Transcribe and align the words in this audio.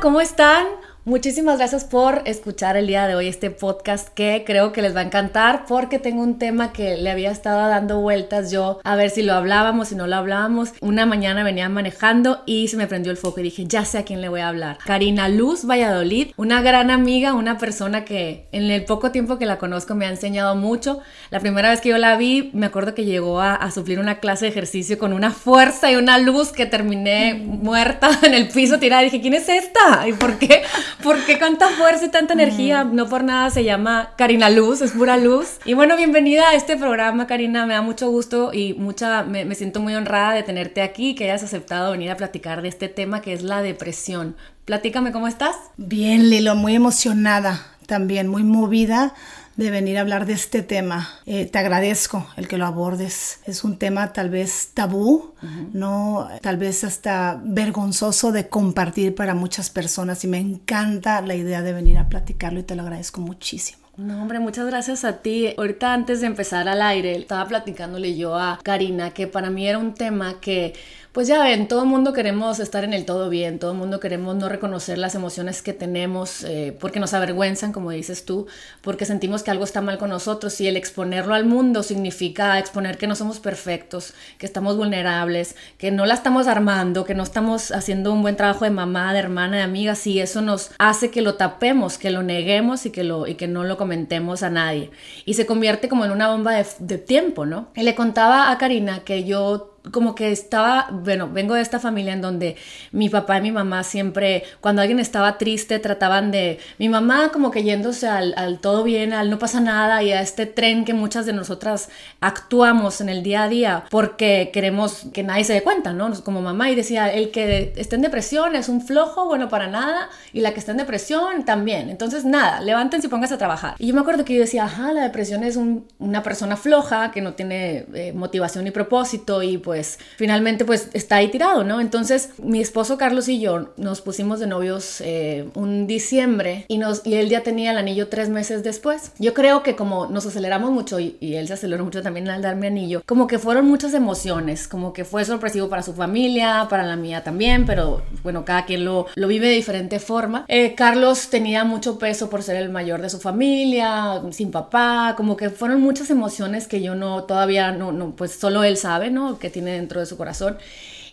¿cómo 0.00 0.20
están? 0.20 0.66
Muchísimas 1.08 1.56
gracias 1.56 1.84
por 1.84 2.20
escuchar 2.26 2.76
el 2.76 2.86
día 2.86 3.06
de 3.06 3.14
hoy 3.14 3.28
este 3.28 3.50
podcast 3.50 4.08
que 4.08 4.44
creo 4.46 4.72
que 4.72 4.82
les 4.82 4.94
va 4.94 5.00
a 5.00 5.04
encantar 5.04 5.64
porque 5.66 5.98
tengo 5.98 6.22
un 6.22 6.38
tema 6.38 6.70
que 6.74 6.98
le 6.98 7.10
había 7.10 7.30
estado 7.30 7.66
dando 7.66 7.98
vueltas 8.02 8.50
yo 8.50 8.78
a 8.84 8.94
ver 8.94 9.08
si 9.08 9.22
lo 9.22 9.32
hablábamos, 9.32 9.88
si 9.88 9.94
no 9.94 10.06
lo 10.06 10.16
hablábamos. 10.16 10.74
Una 10.82 11.06
mañana 11.06 11.44
venía 11.44 11.66
manejando 11.70 12.42
y 12.44 12.68
se 12.68 12.76
me 12.76 12.86
prendió 12.86 13.10
el 13.10 13.16
foco 13.16 13.40
y 13.40 13.44
dije, 13.44 13.64
ya 13.66 13.86
sé 13.86 13.96
a 13.96 14.04
quién 14.04 14.20
le 14.20 14.28
voy 14.28 14.40
a 14.40 14.48
hablar. 14.48 14.76
Karina 14.84 15.30
Luz 15.30 15.64
Valladolid, 15.64 16.32
una 16.36 16.60
gran 16.60 16.90
amiga, 16.90 17.32
una 17.32 17.56
persona 17.56 18.04
que 18.04 18.46
en 18.52 18.70
el 18.70 18.84
poco 18.84 19.10
tiempo 19.10 19.38
que 19.38 19.46
la 19.46 19.56
conozco 19.56 19.94
me 19.94 20.04
ha 20.04 20.10
enseñado 20.10 20.56
mucho. 20.56 21.00
La 21.30 21.40
primera 21.40 21.70
vez 21.70 21.80
que 21.80 21.88
yo 21.88 21.96
la 21.96 22.18
vi, 22.18 22.50
me 22.52 22.66
acuerdo 22.66 22.94
que 22.94 23.06
llegó 23.06 23.40
a, 23.40 23.54
a 23.54 23.70
suplir 23.70 23.98
una 23.98 24.18
clase 24.18 24.44
de 24.44 24.50
ejercicio 24.50 24.98
con 24.98 25.14
una 25.14 25.30
fuerza 25.30 25.90
y 25.90 25.96
una 25.96 26.18
luz 26.18 26.52
que 26.52 26.66
terminé 26.66 27.32
muerta 27.32 28.10
en 28.24 28.34
el 28.34 28.48
piso 28.48 28.78
tirada. 28.78 29.00
dije, 29.00 29.22
¿quién 29.22 29.32
es 29.32 29.48
esta? 29.48 30.06
¿Y 30.06 30.12
por 30.12 30.38
qué? 30.38 30.64
¿Por 31.02 31.24
qué 31.24 31.36
tanta 31.36 31.68
fuerza 31.68 32.06
y 32.06 32.08
tanta 32.10 32.32
energía? 32.32 32.82
No 32.82 33.08
por 33.08 33.22
nada 33.22 33.50
se 33.50 33.62
llama 33.62 34.14
Karina 34.16 34.50
Luz, 34.50 34.82
es 34.82 34.92
pura 34.92 35.16
luz. 35.16 35.58
Y 35.64 35.74
bueno, 35.74 35.96
bienvenida 35.96 36.48
a 36.48 36.54
este 36.54 36.76
programa, 36.76 37.28
Karina. 37.28 37.66
Me 37.66 37.74
da 37.74 37.82
mucho 37.82 38.10
gusto 38.10 38.52
y 38.52 38.74
mucha, 38.74 39.22
me, 39.22 39.44
me 39.44 39.54
siento 39.54 39.78
muy 39.78 39.94
honrada 39.94 40.32
de 40.34 40.42
tenerte 40.42 40.82
aquí, 40.82 41.14
que 41.14 41.24
hayas 41.24 41.44
aceptado 41.44 41.92
venir 41.92 42.10
a 42.10 42.16
platicar 42.16 42.62
de 42.62 42.68
este 42.68 42.88
tema 42.88 43.22
que 43.22 43.32
es 43.32 43.42
la 43.42 43.62
depresión. 43.62 44.36
Platícame, 44.64 45.12
¿cómo 45.12 45.28
estás? 45.28 45.54
Bien, 45.76 46.30
Lilo, 46.30 46.56
muy 46.56 46.74
emocionada 46.74 47.64
también, 47.86 48.26
muy 48.26 48.42
movida 48.42 49.14
de 49.58 49.72
venir 49.72 49.98
a 49.98 50.02
hablar 50.02 50.24
de 50.24 50.34
este 50.34 50.62
tema. 50.62 51.08
Eh, 51.26 51.44
te 51.46 51.58
agradezco 51.58 52.24
el 52.36 52.46
que 52.46 52.58
lo 52.58 52.64
abordes. 52.64 53.40
Es 53.44 53.64
un 53.64 53.76
tema 53.76 54.12
tal 54.12 54.30
vez 54.30 54.70
tabú, 54.72 55.34
no 55.72 56.28
tal 56.40 56.58
vez 56.58 56.84
hasta 56.84 57.40
vergonzoso 57.44 58.30
de 58.30 58.48
compartir 58.48 59.16
para 59.16 59.34
muchas 59.34 59.68
personas 59.68 60.22
y 60.22 60.28
me 60.28 60.38
encanta 60.38 61.20
la 61.22 61.34
idea 61.34 61.60
de 61.62 61.72
venir 61.72 61.98
a 61.98 62.08
platicarlo 62.08 62.60
y 62.60 62.62
te 62.62 62.76
lo 62.76 62.82
agradezco 62.82 63.20
muchísimo. 63.20 63.88
No, 63.96 64.22
hombre, 64.22 64.38
muchas 64.38 64.64
gracias 64.64 65.04
a 65.04 65.22
ti. 65.22 65.52
Ahorita 65.58 65.92
antes 65.92 66.20
de 66.20 66.28
empezar 66.28 66.68
al 66.68 66.80
aire, 66.80 67.16
estaba 67.16 67.48
platicándole 67.48 68.16
yo 68.16 68.36
a 68.36 68.60
Karina 68.62 69.10
que 69.10 69.26
para 69.26 69.50
mí 69.50 69.66
era 69.66 69.78
un 69.78 69.94
tema 69.94 70.40
que 70.40 70.74
pues 71.12 71.26
ya 71.26 71.42
ven, 71.42 71.68
todo 71.68 71.82
el 71.82 71.88
mundo 71.88 72.12
queremos 72.12 72.60
estar 72.60 72.84
en 72.84 72.92
el 72.92 73.04
todo 73.04 73.28
bien, 73.28 73.58
todo 73.58 73.72
el 73.72 73.78
mundo 73.78 73.98
queremos 73.98 74.36
no 74.36 74.48
reconocer 74.48 74.98
las 74.98 75.14
emociones 75.14 75.62
que 75.62 75.72
tenemos 75.72 76.44
eh, 76.44 76.76
porque 76.78 77.00
nos 77.00 77.14
avergüenzan, 77.14 77.72
como 77.72 77.90
dices 77.90 78.24
tú, 78.24 78.46
porque 78.82 79.04
sentimos 79.04 79.42
que 79.42 79.50
algo 79.50 79.64
está 79.64 79.80
mal 79.80 79.98
con 79.98 80.10
nosotros 80.10 80.60
y 80.60 80.68
el 80.68 80.76
exponerlo 80.76 81.34
al 81.34 81.44
mundo 81.44 81.82
significa 81.82 82.58
exponer 82.58 82.98
que 82.98 83.06
no 83.06 83.16
somos 83.16 83.40
perfectos, 83.40 84.14
que 84.38 84.46
estamos 84.46 84.76
vulnerables, 84.76 85.56
que 85.78 85.90
no 85.90 86.06
la 86.06 86.14
estamos 86.14 86.46
armando, 86.46 87.04
que 87.04 87.14
no 87.14 87.22
estamos 87.22 87.72
haciendo 87.72 88.12
un 88.12 88.22
buen 88.22 88.36
trabajo 88.36 88.64
de 88.64 88.70
mamá, 88.70 89.12
de 89.12 89.18
hermana, 89.18 89.56
de 89.56 89.62
amiga, 89.62 89.88
y 90.04 90.20
eso 90.20 90.42
nos 90.42 90.70
hace 90.78 91.10
que 91.10 91.22
lo 91.22 91.34
tapemos, 91.34 91.98
que 91.98 92.10
lo 92.10 92.22
neguemos 92.22 92.86
y 92.86 92.90
que, 92.90 93.04
lo, 93.04 93.26
y 93.26 93.34
que 93.34 93.48
no 93.48 93.64
lo 93.64 93.76
comentemos 93.76 94.42
a 94.42 94.50
nadie. 94.50 94.90
Y 95.24 95.34
se 95.34 95.46
convierte 95.46 95.88
como 95.88 96.04
en 96.04 96.10
una 96.10 96.28
bomba 96.28 96.52
de, 96.52 96.66
de 96.78 96.98
tiempo, 96.98 97.46
¿no? 97.46 97.68
Y 97.74 97.82
le 97.82 97.94
contaba 97.94 98.50
a 98.50 98.58
Karina 98.58 99.00
que 99.00 99.24
yo 99.24 99.77
como 99.90 100.14
que 100.14 100.32
estaba, 100.32 100.88
bueno, 100.90 101.28
vengo 101.32 101.54
de 101.54 101.62
esta 101.62 101.78
familia 101.78 102.12
en 102.12 102.20
donde 102.20 102.56
mi 102.92 103.08
papá 103.08 103.38
y 103.38 103.42
mi 103.42 103.52
mamá 103.52 103.84
siempre, 103.84 104.44
cuando 104.60 104.82
alguien 104.82 105.00
estaba 105.00 105.38
triste, 105.38 105.78
trataban 105.78 106.30
de, 106.30 106.58
mi 106.78 106.88
mamá 106.88 107.30
como 107.32 107.50
que 107.50 107.62
yéndose 107.62 108.08
al, 108.08 108.34
al, 108.36 108.58
todo 108.58 108.84
bien, 108.84 109.12
al 109.12 109.30
no 109.30 109.38
pasa 109.38 109.60
nada 109.60 110.02
y 110.02 110.12
a 110.12 110.20
este 110.20 110.46
tren 110.46 110.84
que 110.84 110.94
muchas 110.94 111.26
de 111.26 111.32
nosotras 111.32 111.88
actuamos 112.20 113.00
en 113.00 113.08
el 113.08 113.22
día 113.22 113.44
a 113.44 113.48
día 113.48 113.84
porque 113.90 114.50
queremos 114.52 115.06
que 115.12 115.22
nadie 115.22 115.44
se 115.44 115.52
dé 115.52 115.62
cuenta, 115.62 115.92
¿no? 115.92 116.12
Como 116.22 116.42
mamá 116.42 116.70
y 116.70 116.74
decía, 116.74 117.12
el 117.12 117.30
que 117.30 117.72
esté 117.76 117.96
en 117.96 118.02
depresión 118.02 118.56
es 118.56 118.68
un 118.68 118.80
flojo, 118.80 119.26
bueno, 119.26 119.48
para 119.48 119.68
nada, 119.68 120.08
y 120.32 120.40
la 120.40 120.52
que 120.52 120.60
está 120.60 120.72
en 120.72 120.78
depresión 120.78 121.44
también. 121.44 121.90
Entonces, 121.90 122.24
nada, 122.24 122.60
levántense 122.60 123.06
y 123.06 123.10
pónganse 123.10 123.34
a 123.34 123.38
trabajar. 123.38 123.74
Y 123.78 123.88
yo 123.88 123.94
me 123.94 124.00
acuerdo 124.00 124.24
que 124.24 124.34
yo 124.34 124.40
decía, 124.40 124.64
ajá, 124.64 124.92
la 124.92 125.02
depresión 125.02 125.44
es 125.44 125.56
un, 125.56 125.86
una 125.98 126.22
persona 126.22 126.56
floja 126.56 127.10
que 127.10 127.20
no 127.20 127.34
tiene 127.34 127.86
eh, 127.94 128.12
motivación 128.12 128.64
ni 128.64 128.70
propósito 128.70 129.42
y 129.42 129.58
pues 129.68 129.98
finalmente 130.16 130.64
pues 130.64 130.88
está 130.94 131.16
ahí 131.16 131.28
tirado, 131.28 131.62
¿no? 131.62 131.82
Entonces 131.82 132.30
mi 132.38 132.58
esposo 132.58 132.96
Carlos 132.96 133.28
y 133.28 133.38
yo 133.38 133.68
nos 133.76 134.00
pusimos 134.00 134.40
de 134.40 134.46
novios 134.46 135.02
eh, 135.02 135.50
un 135.54 135.86
diciembre 135.86 136.64
y, 136.68 136.78
nos, 136.78 137.04
y 137.04 137.16
él 137.16 137.28
ya 137.28 137.42
tenía 137.42 137.72
el 137.72 137.76
anillo 137.76 138.08
tres 138.08 138.30
meses 138.30 138.62
después. 138.62 139.12
Yo 139.18 139.34
creo 139.34 139.62
que 139.62 139.76
como 139.76 140.06
nos 140.06 140.24
aceleramos 140.24 140.70
mucho 140.70 141.00
y, 141.00 141.18
y 141.20 141.34
él 141.34 141.48
se 141.48 141.52
aceleró 141.52 141.84
mucho 141.84 142.02
también 142.02 142.30
al 142.30 142.40
darme 142.40 142.68
anillo, 142.68 143.02
como 143.04 143.26
que 143.26 143.38
fueron 143.38 143.66
muchas 143.66 143.92
emociones, 143.92 144.68
como 144.68 144.94
que 144.94 145.04
fue 145.04 145.26
sorpresivo 145.26 145.68
para 145.68 145.82
su 145.82 145.92
familia, 145.92 146.66
para 146.70 146.86
la 146.86 146.96
mía 146.96 147.22
también, 147.22 147.66
pero 147.66 148.00
bueno, 148.22 148.46
cada 148.46 148.64
quien 148.64 148.86
lo, 148.86 149.04
lo 149.16 149.28
vive 149.28 149.48
de 149.48 149.54
diferente 149.54 149.98
forma. 149.98 150.46
Eh, 150.48 150.74
Carlos 150.74 151.28
tenía 151.28 151.64
mucho 151.64 151.98
peso 151.98 152.30
por 152.30 152.42
ser 152.42 152.56
el 152.56 152.70
mayor 152.70 153.02
de 153.02 153.10
su 153.10 153.20
familia, 153.20 154.22
sin 154.30 154.50
papá, 154.50 155.12
como 155.14 155.36
que 155.36 155.50
fueron 155.50 155.82
muchas 155.82 156.08
emociones 156.08 156.66
que 156.66 156.80
yo 156.80 156.94
no, 156.94 157.24
todavía 157.24 157.70
no, 157.72 157.92
no 157.92 158.12
pues 158.12 158.32
solo 158.32 158.64
él 158.64 158.78
sabe, 158.78 159.10
¿no? 159.10 159.38
Que 159.38 159.57
tiene 159.58 159.72
dentro 159.72 160.00
de 160.00 160.06
su 160.06 160.16
corazón. 160.16 160.56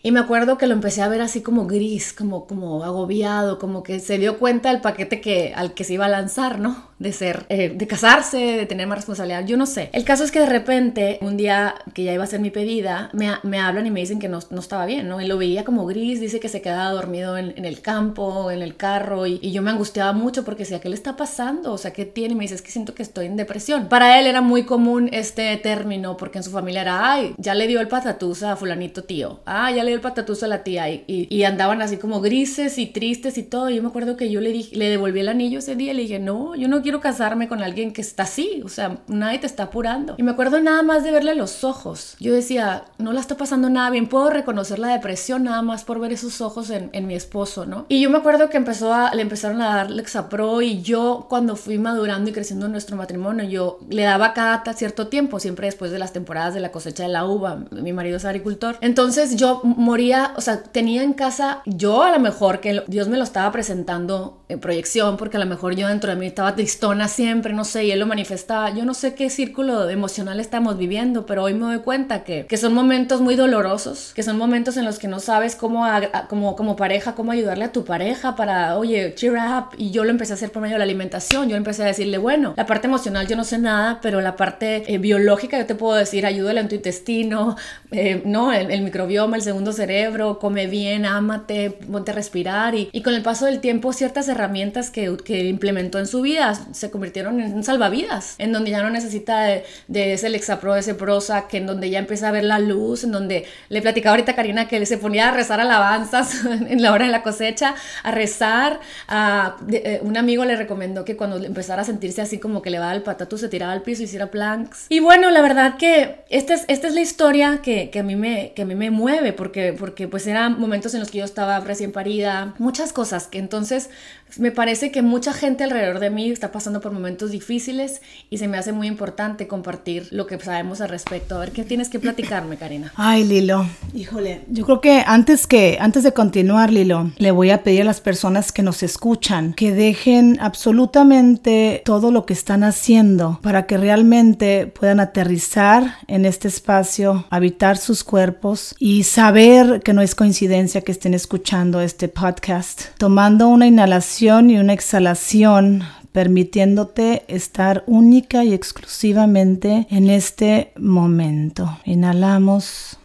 Y 0.03 0.11
me 0.11 0.19
acuerdo 0.19 0.59
que 0.59 0.67
lo 0.67 0.73
empecé 0.73 1.01
a 1.01 1.07
ver 1.07 1.21
así 1.21 1.41
como 1.41 1.65
gris, 1.65 2.13
como, 2.13 2.45
como 2.45 2.83
agobiado, 2.83 3.57
como 3.57 3.81
que 3.81 3.99
se 3.99 4.19
dio 4.19 4.37
cuenta 4.37 4.69
del 4.71 4.81
paquete 4.81 5.19
que, 5.19 5.53
al 5.55 5.73
que 5.73 5.83
se 5.83 5.93
iba 5.93 6.05
a 6.05 6.09
lanzar, 6.09 6.59
¿no? 6.59 6.89
De 6.97 7.11
ser, 7.11 7.45
eh, 7.49 7.73
de 7.75 7.87
casarse, 7.87 8.37
de 8.37 8.65
tener 8.65 8.87
más 8.87 8.99
responsabilidad, 8.99 9.45
yo 9.45 9.57
no 9.57 9.65
sé. 9.65 9.89
El 9.91 10.05
caso 10.05 10.23
es 10.23 10.31
que 10.31 10.39
de 10.39 10.45
repente, 10.45 11.17
un 11.21 11.35
día 11.35 11.75
que 11.93 12.03
ya 12.03 12.13
iba 12.13 12.23
a 12.23 12.27
ser 12.27 12.39
mi 12.39 12.51
pedida, 12.51 13.09
me, 13.11 13.31
me 13.43 13.59
hablan 13.59 13.85
y 13.85 13.91
me 13.91 13.99
dicen 13.99 14.19
que 14.19 14.29
no, 14.29 14.39
no, 14.49 14.59
estaba 14.59 14.85
bien, 14.85 15.09
¿no? 15.09 15.19
Y 15.19 15.27
lo 15.27 15.37
veía 15.37 15.65
como 15.65 15.85
gris, 15.85 16.21
dice 16.21 16.39
que 16.39 16.47
se 16.47 16.61
quedaba 16.61 16.91
dormido 16.91 17.37
en, 17.37 17.65
el 17.65 17.81
campo, 17.81 18.49
en 18.49 18.61
el 18.61 18.77
carro, 18.77 19.27
y, 19.27 19.39
y, 19.41 19.51
yo 19.51 19.61
me 19.61 19.71
angustiaba 19.71 20.13
mucho 20.13 20.45
porque 20.45 20.63
decía, 20.63 20.79
¿qué 20.79 20.89
le 20.89 20.95
está 20.95 21.17
pasando? 21.17 21.73
O 21.73 21.77
sea, 21.77 21.91
¿qué 21.91 22.05
tiene? 22.05 22.33
Y 22.33 22.37
me 22.37 22.43
dice, 22.43 22.55
es 22.55 22.61
que 22.61 22.71
siento 22.71 22.93
que 22.93 23.03
estoy 23.03 23.25
en 23.25 23.35
depresión. 23.35 23.89
Para 23.89 24.19
él 24.19 24.27
era 24.27 24.41
muy 24.41 24.63
común 24.63 25.09
este 25.11 25.55
término 25.57 26.15
porque 26.17 26.37
en 26.37 26.43
su 26.43 26.51
familia 26.51 26.81
era, 26.81 27.11
ay, 27.11 27.35
ya 27.37 27.55
le 27.55 27.67
dio 27.67 27.81
el 27.81 27.87
patatús 27.87 28.43
a 28.43 28.55
fulanito 28.55 29.03
tío, 29.03 29.41
ah, 29.45 29.71
ya 29.71 29.83
le 29.83 29.95
el 29.95 30.01
patatuzo 30.01 30.45
a 30.45 30.49
la 30.49 30.63
tía 30.63 30.89
y, 30.89 31.03
y, 31.07 31.35
y, 31.35 31.43
andaban 31.43 31.81
así 31.81 31.97
como 31.97 32.21
grises 32.21 32.77
y 32.77 32.87
tristes 32.87 33.37
y 33.37 33.43
todo. 33.43 33.69
Y 33.69 33.75
yo 33.75 33.81
me 33.81 33.87
acuerdo 33.87 34.17
que 34.17 34.29
yo 34.29 34.41
le 34.41 34.51
dije, 34.51 34.75
le 34.75 34.89
devolví 34.89 35.19
el 35.21 35.29
anillo 35.29 35.59
ese 35.59 35.75
día 35.75 35.91
y 35.91 35.95
le 35.95 36.01
dije, 36.03 36.19
no, 36.19 36.55
yo 36.55 36.67
no 36.67 36.81
quiero 36.85 37.01
casarme 37.01 37.47
con 37.47 37.63
alguien 37.63 37.93
que 37.93 38.01
está 38.01 38.23
así, 38.23 38.61
o 38.63 38.69
sea, 38.69 38.99
nadie 39.07 39.39
te 39.39 39.47
está 39.47 39.63
apurando. 39.63 40.13
Y 40.19 40.23
me 40.23 40.29
acuerdo 40.29 40.61
nada 40.61 40.83
más 40.83 41.03
de 41.03 41.11
verle 41.11 41.33
los 41.33 41.63
ojos. 41.63 42.15
Yo 42.19 42.31
decía, 42.31 42.85
no 42.99 43.11
la 43.11 43.21
está 43.21 43.35
pasando 43.37 43.71
nada 43.71 43.89
bien, 43.89 44.07
puedo 44.07 44.29
reconocer 44.29 44.77
la 44.77 44.89
depresión 44.89 45.45
nada 45.45 45.63
más 45.63 45.83
por 45.83 45.99
ver 45.99 46.13
esos 46.13 46.41
ojos 46.41 46.69
en, 46.69 46.91
en 46.93 47.07
mi 47.07 47.15
esposo, 47.15 47.65
¿no? 47.65 47.87
Y 47.89 48.01
yo 48.01 48.11
me 48.11 48.19
acuerdo 48.19 48.51
que 48.51 48.57
empezó 48.57 48.93
a, 48.93 49.15
le 49.15 49.23
empezaron 49.23 49.63
a 49.63 49.77
dar 49.77 49.89
Lexapro 49.89 50.61
y 50.61 50.83
yo 50.83 51.25
cuando 51.27 51.55
fui 51.55 51.79
madurando 51.79 52.29
y 52.29 52.33
creciendo 52.33 52.67
en 52.67 52.73
nuestro 52.73 52.95
matrimonio, 52.95 53.45
yo 53.45 53.79
le 53.89 54.03
daba 54.03 54.33
cada 54.33 54.61
cierto 54.75 55.07
tiempo, 55.07 55.39
siempre 55.39 55.65
después 55.65 55.89
de 55.89 55.97
las 55.97 56.13
temporadas 56.13 56.53
de 56.53 56.59
la 56.59 56.71
cosecha 56.71 57.01
de 57.01 57.09
la 57.09 57.25
uva. 57.25 57.65
Mi 57.71 57.93
marido 57.93 58.17
es 58.17 58.25
agricultor. 58.25 58.77
Entonces 58.81 59.37
yo 59.37 59.61
moría, 59.63 60.33
o 60.37 60.41
sea, 60.41 60.61
tenía 60.61 61.01
en 61.01 61.13
casa, 61.13 61.63
yo 61.65 62.03
a 62.03 62.11
lo 62.11 62.19
mejor 62.19 62.59
que 62.59 62.83
Dios 62.85 63.07
me 63.07 63.17
lo 63.17 63.23
estaba 63.23 63.51
presentando 63.51 64.43
en 64.49 64.59
proyección, 64.59 65.17
porque 65.17 65.37
a 65.37 65.39
lo 65.39 65.47
mejor 65.47 65.75
yo 65.75 65.87
dentro 65.87 66.11
de 66.11 66.15
mí 66.15 66.27
estaba 66.27 66.55
tristona 66.75 67.07
siempre, 67.07 67.53
no 67.53 67.63
sé, 67.63 67.85
y 67.85 67.91
él 67.91 67.99
lo 67.99 68.05
manifestaba. 68.05 68.69
Yo 68.73 68.83
no 68.83 68.93
sé 68.93 69.15
qué 69.15 69.29
círculo 69.29 69.89
emocional 69.89 70.41
estamos 70.41 70.77
viviendo, 70.77 71.25
pero 71.25 71.43
hoy 71.43 71.53
me 71.53 71.61
doy 71.61 71.79
cuenta 71.79 72.25
que, 72.25 72.45
que 72.47 72.57
son 72.57 72.73
momentos 72.73 73.21
muy 73.21 73.35
dolorosos, 73.35 74.11
que 74.13 74.23
son 74.23 74.37
momentos 74.37 74.75
en 74.75 74.83
los 74.83 74.99
que 74.99 75.07
no 75.07 75.19
sabes 75.19 75.55
cómo, 75.55 75.85
a, 75.85 75.97
a, 75.97 76.27
como, 76.27 76.75
pareja, 76.75 77.15
cómo 77.15 77.31
ayudarle 77.31 77.63
a 77.63 77.71
tu 77.71 77.85
pareja 77.85 78.35
para, 78.35 78.77
oye, 78.77 79.13
cheer 79.15 79.35
up. 79.35 79.75
Y 79.77 79.91
yo 79.91 80.03
lo 80.03 80.09
empecé 80.09 80.33
a 80.33 80.35
hacer 80.35 80.51
por 80.51 80.61
medio 80.61 80.75
de 80.75 80.79
la 80.79 80.83
alimentación. 80.83 81.47
Yo 81.47 81.55
empecé 81.55 81.83
a 81.83 81.85
decirle, 81.85 82.17
bueno, 82.17 82.53
la 82.57 82.65
parte 82.65 82.87
emocional 82.87 83.25
yo 83.25 83.37
no 83.37 83.45
sé 83.45 83.57
nada, 83.57 83.99
pero 84.01 84.19
la 84.19 84.35
parte 84.35 84.93
eh, 84.93 84.97
biológica 84.97 85.57
yo 85.57 85.65
te 85.65 85.75
puedo 85.75 85.95
decir, 85.95 86.25
ayúdale 86.25 86.59
en 86.59 86.67
tu 86.67 86.75
intestino, 86.75 87.55
eh, 87.91 88.21
no, 88.25 88.51
el, 88.51 88.69
el 88.69 88.81
microbioma, 88.81 89.37
el 89.37 89.43
segundo 89.43 89.71
cerebro, 89.71 90.39
come 90.39 90.67
bien, 90.67 91.05
ámate, 91.05 91.71
ponte 91.71 92.11
a 92.11 92.15
respirar 92.15 92.75
y, 92.75 92.89
y, 92.91 93.01
con 93.01 93.13
el 93.13 93.21
paso 93.21 93.45
del 93.45 93.61
tiempo 93.61 93.93
ciertas 93.93 94.27
herramientas 94.27 94.89
que, 94.89 95.15
que, 95.23 95.45
implementó 95.45 95.99
en 95.99 96.07
su 96.07 96.21
vida 96.21 96.53
se 96.71 96.91
convirtieron 96.91 97.39
en 97.39 97.63
salvavidas, 97.63 98.35
en 98.37 98.51
donde 98.51 98.71
ya 98.71 98.81
no 98.81 98.89
necesita 98.89 99.41
de, 99.43 99.65
de 99.87 100.13
ese 100.13 100.29
Lexapro, 100.29 100.75
ese 100.75 100.95
Prozac, 100.95 101.53
en 101.53 101.65
donde 101.65 101.89
ya 101.89 101.99
empieza 101.99 102.29
a 102.29 102.31
ver 102.31 102.43
la 102.43 102.59
luz, 102.59 103.03
en 103.03 103.11
donde 103.11 103.45
le 103.69 103.81
platicaba 103.81 104.11
ahorita 104.11 104.33
a 104.33 104.35
Karina 104.35 104.67
que 104.67 104.85
se 104.85 104.97
ponía 104.97 105.29
a 105.29 105.31
rezar 105.31 105.59
alabanzas 105.59 106.45
en 106.69 106.81
la 106.81 106.91
hora 106.91 107.05
de 107.05 107.11
la 107.11 107.23
cosecha, 107.23 107.75
a 108.03 108.11
rezar, 108.11 108.79
a, 109.07 109.57
de, 109.61 109.77
eh, 109.85 109.99
un 110.01 110.17
amigo 110.17 110.45
le 110.45 110.55
recomendó 110.55 111.05
que 111.05 111.15
cuando 111.15 111.37
empezara 111.37 111.81
a 111.81 111.85
sentirse 111.85 112.21
así 112.21 112.39
como 112.39 112.61
que 112.61 112.69
le 112.69 112.79
va 112.79 112.93
el 112.93 113.03
patatú 113.03 113.37
se 113.37 113.49
tiraba 113.49 113.73
al 113.73 113.81
piso 113.81 114.03
hiciera 114.03 114.31
planks. 114.31 114.85
Y 114.89 114.99
bueno, 114.99 115.31
la 115.31 115.41
verdad 115.41 115.77
que 115.77 116.23
esta 116.29 116.53
es, 116.53 116.65
esta 116.67 116.87
es 116.87 116.93
la 116.93 117.01
historia 117.01 117.59
que, 117.61 117.89
que, 117.89 117.99
a 117.99 118.03
mí 118.03 118.15
me, 118.15 118.53
que 118.55 118.63
a 118.63 118.65
mí 118.65 118.75
me 118.75 118.91
mueve, 118.91 119.33
porque, 119.33 119.73
porque 119.77 120.07
pues 120.07 120.27
eran 120.27 120.59
momentos 120.59 120.93
en 120.93 120.99
los 120.99 121.11
que 121.11 121.19
yo 121.19 121.25
estaba 121.25 121.59
recién 121.59 121.91
parida, 121.91 122.53
muchas 122.57 122.93
cosas 122.93 123.27
que 123.27 123.39
entonces 123.39 123.89
me 124.37 124.51
parece 124.51 124.91
que 124.91 125.01
mucha 125.01 125.33
gente 125.33 125.63
alrededor 125.63 125.99
de 125.99 126.09
mí 126.09 126.29
está 126.29 126.51
pasando 126.55 126.79
por 126.79 126.93
momentos 126.93 127.31
difíciles 127.31 128.01
y 128.29 128.37
se 128.37 128.47
me 128.47 128.57
hace 128.57 128.71
muy 128.71 128.87
importante 128.87 129.45
compartir 129.45 130.07
lo 130.11 130.25
que 130.25 130.39
sabemos 130.39 130.79
al 130.79 130.87
respecto. 130.87 131.35
A 131.35 131.39
ver, 131.39 131.51
¿qué 131.51 131.65
tienes 131.65 131.89
que 131.89 131.99
platicarme, 131.99 132.55
Karina? 132.55 132.93
Ay, 132.95 133.25
Lilo, 133.25 133.67
híjole, 133.93 134.39
yo 134.47 134.63
creo 134.63 134.79
que 134.79 135.03
antes 135.05 135.47
que 135.47 135.77
antes 135.81 136.03
de 136.03 136.13
continuar, 136.13 136.71
Lilo, 136.71 137.11
le 137.17 137.31
voy 137.31 137.49
a 137.49 137.61
pedir 137.61 137.81
a 137.81 137.83
las 137.83 137.99
personas 137.99 138.53
que 138.53 138.63
nos 138.63 138.83
escuchan 138.83 139.53
que 139.53 139.73
dejen 139.73 140.37
absolutamente 140.39 141.81
todo 141.83 142.09
lo 142.09 142.25
que 142.25 142.31
están 142.31 142.63
haciendo 142.63 143.37
para 143.43 143.65
que 143.65 143.75
realmente 143.75 144.67
puedan 144.67 145.01
aterrizar 145.01 145.97
en 146.07 146.23
este 146.23 146.47
espacio, 146.47 147.25
habitar 147.31 147.75
sus 147.75 148.05
cuerpos 148.05 148.75
y 148.79 149.03
saber 149.03 149.81
que 149.83 149.91
no 149.91 150.01
es 150.01 150.15
coincidencia 150.15 150.79
que 150.79 150.93
estén 150.93 151.15
escuchando 151.15 151.81
este 151.81 152.07
podcast, 152.07 152.97
tomando 152.97 153.49
una 153.49 153.67
inhalación 153.67 154.49
y 154.49 154.57
una 154.57 154.71
exhalación 154.71 155.83
permitiéndote 156.15 157.25
estar 157.27 157.83
única 157.87 158.45
y 158.45 158.53
exclusivamente 158.53 159.85
en 159.89 160.09
este 160.09 160.71
momento. 160.77 161.77
Inhalamos 161.83 162.97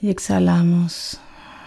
y 0.00 0.08
exhalamos. 0.08 1.20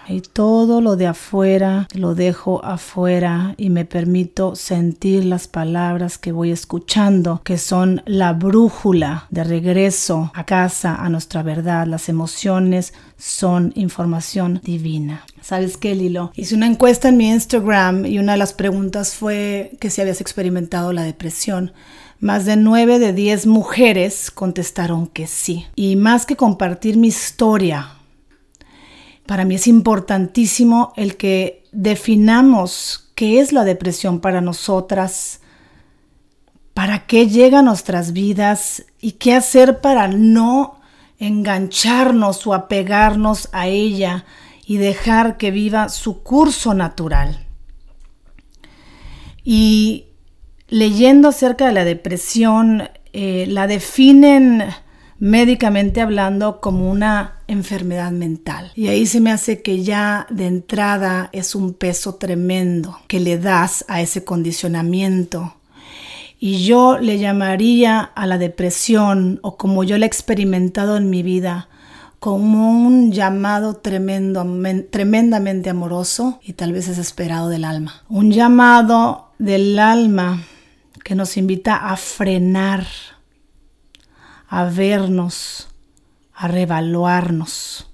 Y 0.09 0.21
todo 0.21 0.81
lo 0.81 0.95
de 0.95 1.05
afuera 1.05 1.87
lo 1.93 2.15
dejo 2.15 2.65
afuera 2.65 3.53
y 3.57 3.69
me 3.69 3.85
permito 3.85 4.55
sentir 4.55 5.23
las 5.23 5.47
palabras 5.47 6.17
que 6.17 6.31
voy 6.31 6.51
escuchando, 6.51 7.41
que 7.43 7.59
son 7.59 8.01
la 8.05 8.33
brújula 8.33 9.27
de 9.29 9.43
regreso 9.43 10.31
a 10.33 10.45
casa, 10.45 10.95
a 10.95 11.09
nuestra 11.09 11.43
verdad. 11.43 11.85
Las 11.85 12.09
emociones 12.09 12.93
son 13.17 13.71
información 13.75 14.61
divina. 14.63 15.25
¿Sabes 15.41 15.77
qué, 15.77 15.93
Lilo? 15.93 16.31
Hice 16.35 16.55
una 16.55 16.67
encuesta 16.67 17.09
en 17.09 17.17
mi 17.17 17.29
Instagram 17.29 18.05
y 18.05 18.17
una 18.17 18.31
de 18.31 18.39
las 18.39 18.53
preguntas 18.53 19.13
fue 19.13 19.73
que 19.79 19.91
si 19.91 20.01
habías 20.01 20.21
experimentado 20.21 20.91
la 20.91 21.03
depresión. 21.03 21.71
Más 22.19 22.45
de 22.45 22.57
9 22.57 22.99
de 22.99 23.13
10 23.13 23.45
mujeres 23.45 24.31
contestaron 24.31 25.07
que 25.07 25.27
sí. 25.27 25.67
Y 25.75 25.95
más 25.95 26.25
que 26.25 26.35
compartir 26.35 26.97
mi 26.97 27.07
historia 27.07 27.98
para 29.29 29.45
mí 29.45 29.53
es 29.53 29.67
importantísimo 29.67 30.91
el 30.95 31.15
que 31.15 31.63
definamos 31.71 33.11
qué 33.13 33.39
es 33.39 33.53
la 33.53 33.63
depresión 33.63 34.21
para 34.21 34.41
nosotras, 34.41 35.41
para 36.73 37.05
qué 37.05 37.27
llega 37.27 37.59
a 37.59 37.61
nuestras 37.61 38.11
vidas 38.11 38.87
y 38.99 39.11
qué 39.11 39.35
hacer 39.35 39.81
para 39.81 40.07
no 40.07 40.81
engancharnos 41.19 42.47
o 42.47 42.55
apegarnos 42.55 43.49
a 43.51 43.67
ella 43.67 44.25
y 44.65 44.77
dejar 44.77 45.37
que 45.37 45.51
viva 45.51 45.89
su 45.89 46.23
curso 46.23 46.73
natural. 46.73 47.45
Y 49.43 50.05
leyendo 50.69 51.27
acerca 51.27 51.67
de 51.67 51.73
la 51.73 51.85
depresión, 51.85 52.89
eh, 53.13 53.45
la 53.47 53.67
definen 53.67 54.63
médicamente 55.19 56.01
hablando 56.01 56.61
como 56.61 56.89
una 56.89 57.39
enfermedad 57.47 58.11
mental. 58.11 58.71
Y 58.75 58.87
ahí 58.87 59.05
se 59.05 59.19
me 59.19 59.31
hace 59.31 59.61
que 59.61 59.83
ya 59.83 60.25
de 60.29 60.47
entrada 60.47 61.29
es 61.33 61.55
un 61.55 61.73
peso 61.73 62.15
tremendo 62.15 62.97
que 63.07 63.19
le 63.19 63.37
das 63.37 63.85
a 63.87 64.01
ese 64.01 64.23
condicionamiento. 64.23 65.55
Y 66.39 66.63
yo 66.65 66.97
le 66.99 67.19
llamaría 67.19 67.99
a 67.99 68.25
la 68.25 68.37
depresión, 68.37 69.39
o 69.43 69.57
como 69.57 69.83
yo 69.83 69.97
la 69.97 70.05
he 70.05 70.07
experimentado 70.07 70.95
en 70.95 71.09
mi 71.09 71.21
vida, 71.21 71.67
como 72.19 72.71
un 72.71 73.11
llamado 73.11 73.75
tremendo, 73.75 74.45
tremendamente 74.89 75.69
amoroso 75.69 76.39
y 76.41 76.53
tal 76.53 76.71
vez 76.71 76.87
desesperado 76.87 77.49
del 77.49 77.65
alma. 77.65 78.03
Un 78.07 78.31
llamado 78.31 79.31
del 79.37 79.79
alma 79.79 80.43
que 81.03 81.15
nos 81.15 81.35
invita 81.37 81.75
a 81.75 81.97
frenar 81.97 82.85
a 84.49 84.65
vernos, 84.65 85.69
a 86.33 86.47
revaluarnos. 86.47 87.87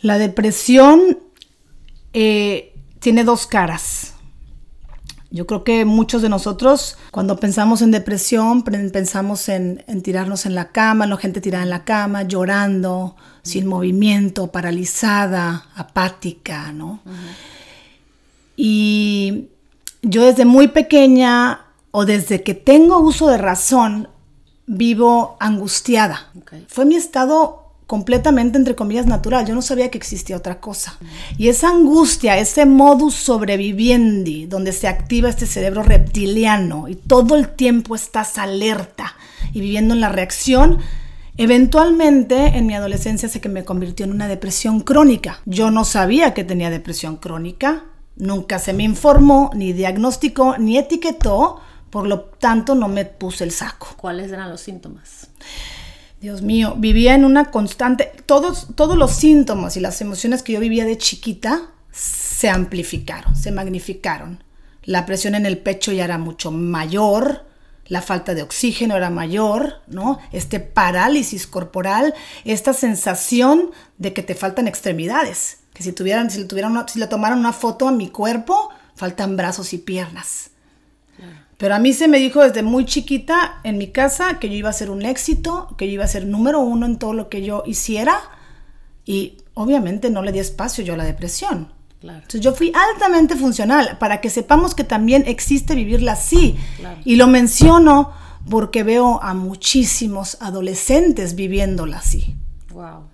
La 0.00 0.16
depresión 0.16 1.18
eh, 2.12 2.74
tiene 3.00 3.24
dos 3.24 3.46
caras. 3.46 4.14
Yo 5.30 5.46
creo 5.46 5.62
que 5.62 5.84
muchos 5.84 6.22
de 6.22 6.30
nosotros 6.30 6.96
cuando 7.10 7.36
pensamos 7.36 7.82
en 7.82 7.90
depresión 7.90 8.62
pensamos 8.62 9.50
en, 9.50 9.84
tirarnos 10.02 10.46
en 10.46 10.54
la 10.54 10.68
cama, 10.70 11.06
la 11.06 11.18
gente 11.18 11.42
tirada 11.42 11.64
en 11.64 11.70
la 11.70 11.84
cama, 11.84 12.22
llorando, 12.22 13.14
sin 13.42 13.66
movimiento, 13.66 14.46
paralizada, 14.46 15.66
apática, 15.74 16.72
¿no? 16.72 17.00
Y 18.56 19.48
yo 20.00 20.24
desde 20.24 20.46
muy 20.46 20.68
pequeña 20.68 21.66
o 21.90 22.06
desde 22.06 22.42
que 22.42 22.54
tengo 22.54 22.98
uso 23.00 23.28
de 23.28 23.36
razón 23.36 24.08
vivo 24.68 25.36
angustiada. 25.40 26.30
Fue 26.68 26.84
mi 26.84 26.94
estado 26.94 27.64
completamente, 27.86 28.58
entre 28.58 28.76
comillas, 28.76 29.06
natural. 29.06 29.46
Yo 29.46 29.54
no 29.54 29.62
sabía 29.62 29.90
que 29.90 29.96
existía 29.96 30.36
otra 30.36 30.60
cosa. 30.60 30.98
Y 31.38 31.48
esa 31.48 31.70
angustia, 31.70 32.36
ese 32.36 32.66
modus 32.66 33.14
sobrevivendi, 33.14 34.44
donde 34.46 34.72
se 34.72 34.86
activa 34.86 35.30
este 35.30 35.46
cerebro 35.46 35.82
reptiliano 35.82 36.86
y 36.86 36.96
todo 36.96 37.34
el 37.34 37.48
tiempo 37.48 37.96
estás 37.96 38.36
alerta 38.36 39.16
y 39.54 39.60
viviendo 39.60 39.94
en 39.94 40.02
la 40.02 40.10
reacción, 40.10 40.78
eventualmente 41.38 42.58
en 42.58 42.66
mi 42.66 42.74
adolescencia 42.74 43.30
se 43.30 43.40
que 43.40 43.48
me 43.48 43.64
convirtió 43.64 44.04
en 44.04 44.12
una 44.12 44.28
depresión 44.28 44.80
crónica. 44.80 45.40
Yo 45.46 45.70
no 45.70 45.86
sabía 45.86 46.34
que 46.34 46.44
tenía 46.44 46.68
depresión 46.68 47.16
crónica. 47.16 47.84
Nunca 48.16 48.58
se 48.58 48.74
me 48.74 48.82
informó, 48.82 49.50
ni 49.54 49.72
diagnosticó, 49.72 50.58
ni 50.58 50.76
etiquetó 50.76 51.62
por 51.90 52.06
lo 52.06 52.20
tanto, 52.20 52.74
no 52.74 52.88
me 52.88 53.04
puse 53.04 53.44
el 53.44 53.52
saco. 53.52 53.88
¿Cuáles 53.96 54.30
eran 54.30 54.50
los 54.50 54.60
síntomas? 54.60 55.28
Dios 56.20 56.42
mío, 56.42 56.74
vivía 56.76 57.14
en 57.14 57.24
una 57.24 57.50
constante, 57.50 58.12
todos, 58.26 58.68
todos 58.74 58.96
los 58.96 59.12
síntomas 59.12 59.76
y 59.76 59.80
las 59.80 60.00
emociones 60.00 60.42
que 60.42 60.52
yo 60.52 60.60
vivía 60.60 60.84
de 60.84 60.98
chiquita 60.98 61.70
se 61.92 62.48
amplificaron, 62.48 63.36
se 63.36 63.52
magnificaron. 63.52 64.42
La 64.82 65.06
presión 65.06 65.34
en 65.34 65.46
el 65.46 65.58
pecho 65.58 65.92
ya 65.92 66.04
era 66.04 66.18
mucho 66.18 66.50
mayor, 66.50 67.46
la 67.86 68.02
falta 68.02 68.34
de 68.34 68.42
oxígeno 68.42 68.96
era 68.96 69.10
mayor, 69.10 69.80
¿no? 69.86 70.18
Este 70.32 70.60
parálisis 70.60 71.46
corporal, 71.46 72.14
esta 72.44 72.72
sensación 72.72 73.70
de 73.96 74.12
que 74.12 74.22
te 74.22 74.34
faltan 74.34 74.68
extremidades, 74.68 75.60
que 75.72 75.82
si 75.82 75.92
tuvieran, 75.92 76.30
si 76.30 76.40
le 76.40 76.44
tuvieran, 76.44 76.88
si 76.88 76.98
le 76.98 77.06
tomaran 77.06 77.38
una 77.38 77.52
foto 77.52 77.88
a 77.88 77.92
mi 77.92 78.08
cuerpo, 78.08 78.70
faltan 78.94 79.36
brazos 79.36 79.72
y 79.72 79.78
piernas. 79.78 80.50
Pero 81.58 81.74
a 81.74 81.80
mí 81.80 81.92
se 81.92 82.08
me 82.08 82.18
dijo 82.18 82.42
desde 82.42 82.62
muy 82.62 82.86
chiquita 82.86 83.60
en 83.64 83.78
mi 83.78 83.88
casa 83.88 84.38
que 84.38 84.48
yo 84.48 84.54
iba 84.54 84.70
a 84.70 84.72
ser 84.72 84.90
un 84.90 85.04
éxito, 85.04 85.74
que 85.76 85.86
yo 85.86 85.94
iba 85.94 86.04
a 86.04 86.08
ser 86.08 86.24
número 86.24 86.60
uno 86.60 86.86
en 86.86 86.98
todo 86.98 87.12
lo 87.12 87.28
que 87.28 87.42
yo 87.42 87.64
hiciera. 87.66 88.20
Y 89.04 89.38
obviamente 89.54 90.08
no 90.08 90.22
le 90.22 90.30
di 90.30 90.38
espacio 90.38 90.84
yo 90.84 90.94
a 90.94 90.96
la 90.96 91.04
depresión. 91.04 91.72
Entonces 92.00 92.40
yo 92.40 92.54
fui 92.54 92.72
altamente 92.72 93.34
funcional 93.34 93.98
para 93.98 94.20
que 94.20 94.30
sepamos 94.30 94.76
que 94.76 94.84
también 94.84 95.24
existe 95.26 95.74
vivirla 95.74 96.12
así. 96.12 96.56
Y 97.04 97.16
lo 97.16 97.26
menciono 97.26 98.12
porque 98.48 98.84
veo 98.84 99.20
a 99.20 99.34
muchísimos 99.34 100.38
adolescentes 100.40 101.34
viviéndola 101.34 101.98
así. 101.98 102.36
Wow. 102.72 103.08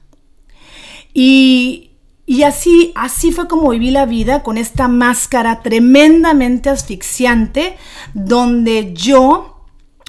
Y 1.15 1.93
y 2.26 2.43
así, 2.45 2.93
así 2.95 3.33
fue 3.33 3.49
como 3.49 3.71
viví 3.71 3.90
la 3.90 4.07
vida 4.07 4.43
con 4.43 4.57
esta 4.57 4.88
máscara 4.88 5.61
tremendamente 5.61 6.71
asfixiante 6.71 7.76
donde 8.14 8.95
yo 8.95 9.66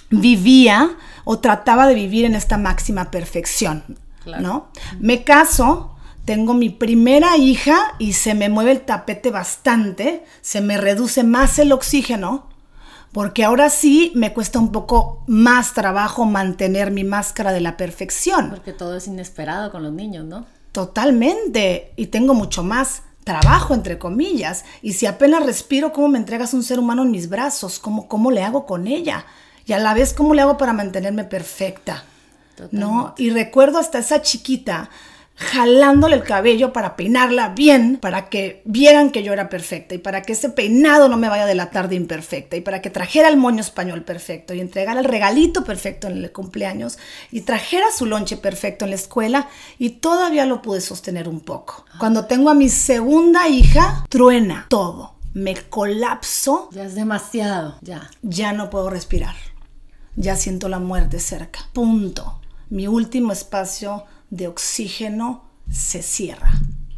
vivía 0.10 0.95
o 1.25 1.39
trataba 1.39 1.88
de 1.88 1.95
vivir 1.95 2.25
en 2.25 2.36
esta 2.36 2.57
máxima 2.57 3.12
perfección, 3.12 3.84
¿no? 4.39 4.69
Me 5.00 5.24
caso, 5.24 5.95
tengo 6.24 6.53
mi 6.53 6.69
primera 6.69 7.36
hija 7.36 7.95
y 8.00 8.13
se 8.13 8.34
me 8.34 8.48
mueve 8.48 8.72
el 8.72 8.81
tapete 8.81 9.29
bastante, 9.31 10.24
se 10.41 10.62
me 10.62 10.77
reduce 10.77 11.24
más 11.24 11.60
el 11.60 11.74
oxígeno, 11.74 12.48
porque 13.12 13.43
ahora 13.43 13.69
sí 13.69 14.12
me 14.15 14.34
cuesta 14.34 14.60
un 14.60 14.72
poco 14.72 15.24
más 15.27 15.74
trabajo 15.74 16.25
mantener 16.25 16.91
mi 16.91 17.03
máscara 17.03 17.51
de 17.51 17.62
la 17.62 17.75
perfección. 17.77 18.50
Porque 18.50 18.74
todo 18.74 18.95
es 18.95 19.07
inesperado 19.07 19.72
con 19.72 19.84
los 19.84 19.93
niños, 19.93 20.25
¿no? 20.25 20.45
Totalmente. 20.75 21.94
Y 21.96 22.08
tengo 22.08 22.34
mucho 22.34 22.62
más 22.62 23.03
trabajo, 23.24 23.74
entre 23.74 23.98
comillas. 23.98 24.65
Y 24.82 24.91
si 24.91 25.05
apenas 25.05 25.46
respiro, 25.46 25.94
¿cómo 25.94 26.10
me 26.10 26.17
entregas 26.17 26.53
un 26.53 26.63
ser 26.63 26.79
humano 26.79 27.03
en 27.03 27.12
mis 27.12 27.29
brazos? 27.29 27.79
¿Cómo, 27.79 28.10
cómo 28.10 28.29
le 28.29 28.44
hago 28.44 28.65
con 28.65 28.86
ella? 28.86 29.25
Y 29.65 29.72
a 29.72 29.79
la 29.79 29.94
vez, 29.94 30.13
¿cómo 30.13 30.34
le 30.34 30.41
hago 30.41 30.58
para 30.58 30.74
mantenerme 30.74 31.24
perfecta? 31.24 32.03
¿No? 32.72 33.15
Y 33.17 33.29
recuerdo 33.29 33.79
hasta 33.79 34.00
esa 34.00 34.22
chiquita 34.22 34.89
jalándole 35.36 36.15
el 36.15 36.24
cabello 36.24 36.72
para 36.72 36.96
peinarla 36.96 37.50
bien, 37.50 37.98
para 37.98 38.30
que 38.30 38.62
vieran 38.65 39.12
que 39.12 39.24
yo 39.24 39.34
era 39.34 39.50
perfecta 39.50 39.94
y 39.94 39.98
para 39.98 40.22
que 40.22 40.34
ese 40.34 40.50
peinado 40.50 41.10
no 41.10 41.18
me 41.18 41.30
vaya 41.30 41.46
de 41.46 41.56
la 41.56 41.72
tarde 41.72 41.96
imperfecta 41.96 42.56
y 42.56 42.62
para 42.62 42.82
que 42.82 42.89
trajera 42.89 43.27
el 43.27 43.38
moño 43.38 43.60
español 43.60 44.04
perfecto 44.04 44.54
y 44.54 44.62
entregara 44.62 45.00
el 45.00 45.06
regalito 45.06 45.63
perfecto 45.63 46.08
en 46.08 46.18
el 46.18 46.32
cumpleaños 46.32 46.98
y 47.32 47.42
trajera 47.42 47.88
su 47.96 48.06
lonche 48.06 48.38
perfecto 48.38 48.86
en 48.86 48.92
la 48.92 48.96
escuela 48.96 49.50
y 49.77 49.92
todavía 49.92 50.46
lo 50.46 50.62
pude 50.62 50.80
sostener 50.80 51.27
un 51.27 51.42
poco. 51.42 51.86
Cuando 52.00 52.25
tengo 52.25 52.50
a 52.50 52.56
mi 52.56 52.70
segunda 52.70 53.48
hija, 53.50 54.06
truena 54.10 54.68
todo. 54.70 55.15
Me 55.34 55.54
colapso. 55.56 56.70
Ya 56.72 56.86
es 56.86 56.96
demasiado, 56.96 57.77
ya. 57.82 58.10
Ya 58.22 58.54
no 58.54 58.70
puedo 58.70 58.89
respirar. 58.89 59.36
Ya 60.15 60.38
siento 60.38 60.70
la 60.70 60.80
muerte 60.80 61.20
cerca. 61.20 61.60
Punto. 61.74 62.39
Mi 62.70 62.88
último 62.88 63.34
espacio 63.34 64.06
de 64.29 64.48
oxígeno 64.48 65.44
se 65.72 66.01
cierra. 66.01 66.51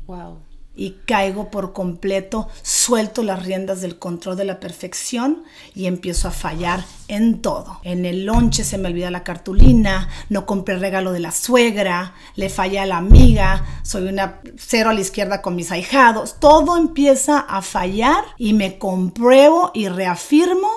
Wow. 0.05 0.39
Y 0.79 0.97
caigo 1.07 1.49
por 1.49 1.73
completo, 1.73 2.49
suelto 2.61 3.23
las 3.23 3.43
riendas 3.43 3.81
del 3.81 3.97
control 3.97 4.37
de 4.37 4.45
la 4.45 4.59
perfección 4.59 5.43
y 5.73 5.87
empiezo 5.87 6.27
a 6.27 6.31
fallar 6.31 6.85
en 7.07 7.41
todo. 7.41 7.79
En 7.81 8.05
el 8.05 8.25
lonche 8.25 8.63
se 8.63 8.77
me 8.77 8.87
olvida 8.87 9.09
la 9.09 9.23
cartulina, 9.23 10.07
no 10.29 10.45
compré 10.45 10.75
el 10.75 10.81
regalo 10.81 11.13
de 11.13 11.19
la 11.19 11.31
suegra, 11.31 12.13
le 12.35 12.49
falla 12.49 12.83
a 12.83 12.85
la 12.85 12.97
amiga, 12.97 13.65
soy 13.81 14.07
una 14.07 14.39
cero 14.55 14.91
a 14.91 14.93
la 14.93 15.01
izquierda 15.01 15.41
con 15.41 15.55
mis 15.55 15.71
ahijados. 15.71 16.39
Todo 16.39 16.77
empieza 16.77 17.39
a 17.39 17.63
fallar 17.63 18.23
y 18.37 18.53
me 18.53 18.77
compruebo 18.77 19.71
y 19.73 19.87
reafirmo 19.87 20.69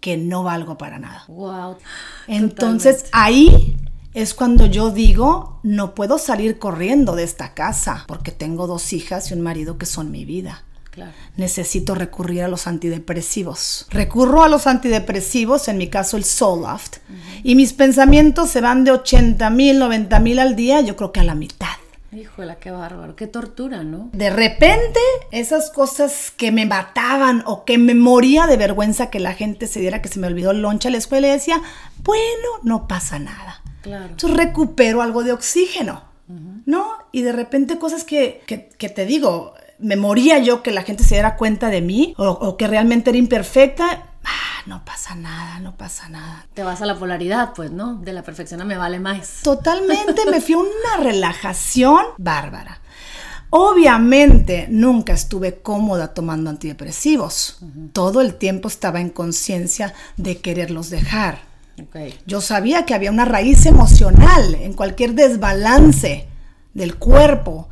que 0.00 0.16
no 0.16 0.42
valgo 0.42 0.78
para 0.78 0.98
nada. 0.98 1.24
Wow. 1.28 1.76
Entonces 2.26 3.04
ahí 3.12 3.76
es 4.14 4.34
cuando 4.34 4.66
yo 4.66 4.90
digo, 4.90 5.58
no 5.62 5.94
puedo 5.94 6.18
salir 6.18 6.58
corriendo 6.58 7.16
de 7.16 7.24
esta 7.24 7.54
casa 7.54 8.04
porque 8.06 8.30
tengo 8.30 8.66
dos 8.66 8.92
hijas 8.92 9.30
y 9.30 9.34
un 9.34 9.40
marido 9.40 9.78
que 9.78 9.86
son 9.86 10.10
mi 10.10 10.24
vida. 10.24 10.64
Claro. 10.90 11.12
Necesito 11.38 11.94
recurrir 11.94 12.42
a 12.42 12.48
los 12.48 12.66
antidepresivos. 12.66 13.86
Recurro 13.88 14.42
a 14.42 14.48
los 14.48 14.66
antidepresivos, 14.66 15.68
en 15.68 15.78
mi 15.78 15.88
caso 15.88 16.18
el 16.18 16.24
Zoloft, 16.24 16.98
y 17.42 17.54
mis 17.54 17.72
pensamientos 17.72 18.50
se 18.50 18.60
van 18.60 18.84
de 18.84 18.90
80 18.90 19.48
mil, 19.48 19.78
90 19.78 20.20
mil 20.20 20.38
al 20.38 20.54
día, 20.54 20.82
yo 20.82 20.94
creo 20.94 21.10
que 21.10 21.20
a 21.20 21.24
la 21.24 21.34
mitad. 21.34 21.68
Híjole, 22.14 22.58
qué 22.60 22.70
bárbaro, 22.70 23.16
qué 23.16 23.26
tortura, 23.26 23.84
¿no? 23.84 24.10
De 24.12 24.28
repente, 24.28 25.00
esas 25.30 25.70
cosas 25.70 26.30
que 26.36 26.52
me 26.52 26.66
mataban 26.66 27.42
o 27.46 27.64
que 27.64 27.78
me 27.78 27.94
moría 27.94 28.46
de 28.46 28.58
vergüenza 28.58 29.08
que 29.08 29.18
la 29.18 29.32
gente 29.32 29.66
se 29.66 29.80
diera 29.80 30.02
que 30.02 30.10
se 30.10 30.20
me 30.20 30.26
olvidó 30.26 30.50
el 30.50 30.60
lonche 30.60 30.88
a 30.88 30.90
la 30.90 30.98
escuela, 30.98 31.28
y 31.28 31.30
decía, 31.30 31.62
bueno, 32.04 32.48
no 32.64 32.86
pasa 32.86 33.18
nada. 33.18 33.61
Claro. 33.82 34.06
Entonces 34.06 34.36
recupero 34.36 35.02
algo 35.02 35.24
de 35.24 35.32
oxígeno, 35.32 36.04
¿no? 36.64 36.92
Y 37.10 37.22
de 37.22 37.32
repente 37.32 37.78
cosas 37.78 38.04
que, 38.04 38.42
que, 38.46 38.68
que, 38.78 38.88
te 38.88 39.04
digo, 39.04 39.54
me 39.78 39.96
moría 39.96 40.38
yo 40.38 40.62
que 40.62 40.70
la 40.70 40.82
gente 40.82 41.04
se 41.04 41.16
diera 41.16 41.36
cuenta 41.36 41.68
de 41.68 41.82
mí 41.82 42.14
o, 42.16 42.28
o 42.28 42.56
que 42.56 42.68
realmente 42.68 43.10
era 43.10 43.18
imperfecta. 43.18 44.04
Ah, 44.24 44.62
no 44.66 44.84
pasa 44.84 45.14
nada, 45.14 45.58
no 45.58 45.76
pasa 45.76 46.08
nada. 46.08 46.46
Te 46.54 46.62
vas 46.62 46.80
a 46.80 46.86
la 46.86 46.96
polaridad, 46.96 47.52
pues, 47.54 47.72
¿no? 47.72 47.96
De 47.96 48.12
la 48.12 48.22
perfección 48.22 48.60
a 48.60 48.64
me 48.64 48.76
vale 48.76 49.00
más. 49.00 49.40
Totalmente, 49.42 50.24
me 50.30 50.40
fui 50.40 50.54
a 50.54 50.58
una 50.58 51.02
relajación 51.02 52.04
bárbara. 52.18 52.80
Obviamente 53.50 54.66
nunca 54.70 55.12
estuve 55.12 55.60
cómoda 55.60 56.14
tomando 56.14 56.48
antidepresivos. 56.48 57.58
Uh 57.60 57.66
-huh. 57.66 57.92
Todo 57.92 58.22
el 58.22 58.36
tiempo 58.36 58.68
estaba 58.68 59.00
en 59.00 59.10
conciencia 59.10 59.92
de 60.16 60.38
quererlos 60.38 60.88
dejar. 60.88 61.51
Okay. 61.80 62.14
Yo 62.26 62.40
sabía 62.40 62.84
que 62.84 62.94
había 62.94 63.10
una 63.10 63.24
raíz 63.24 63.66
emocional 63.66 64.54
en 64.56 64.74
cualquier 64.74 65.14
desbalance 65.14 66.28
del 66.74 66.96
cuerpo, 66.96 67.68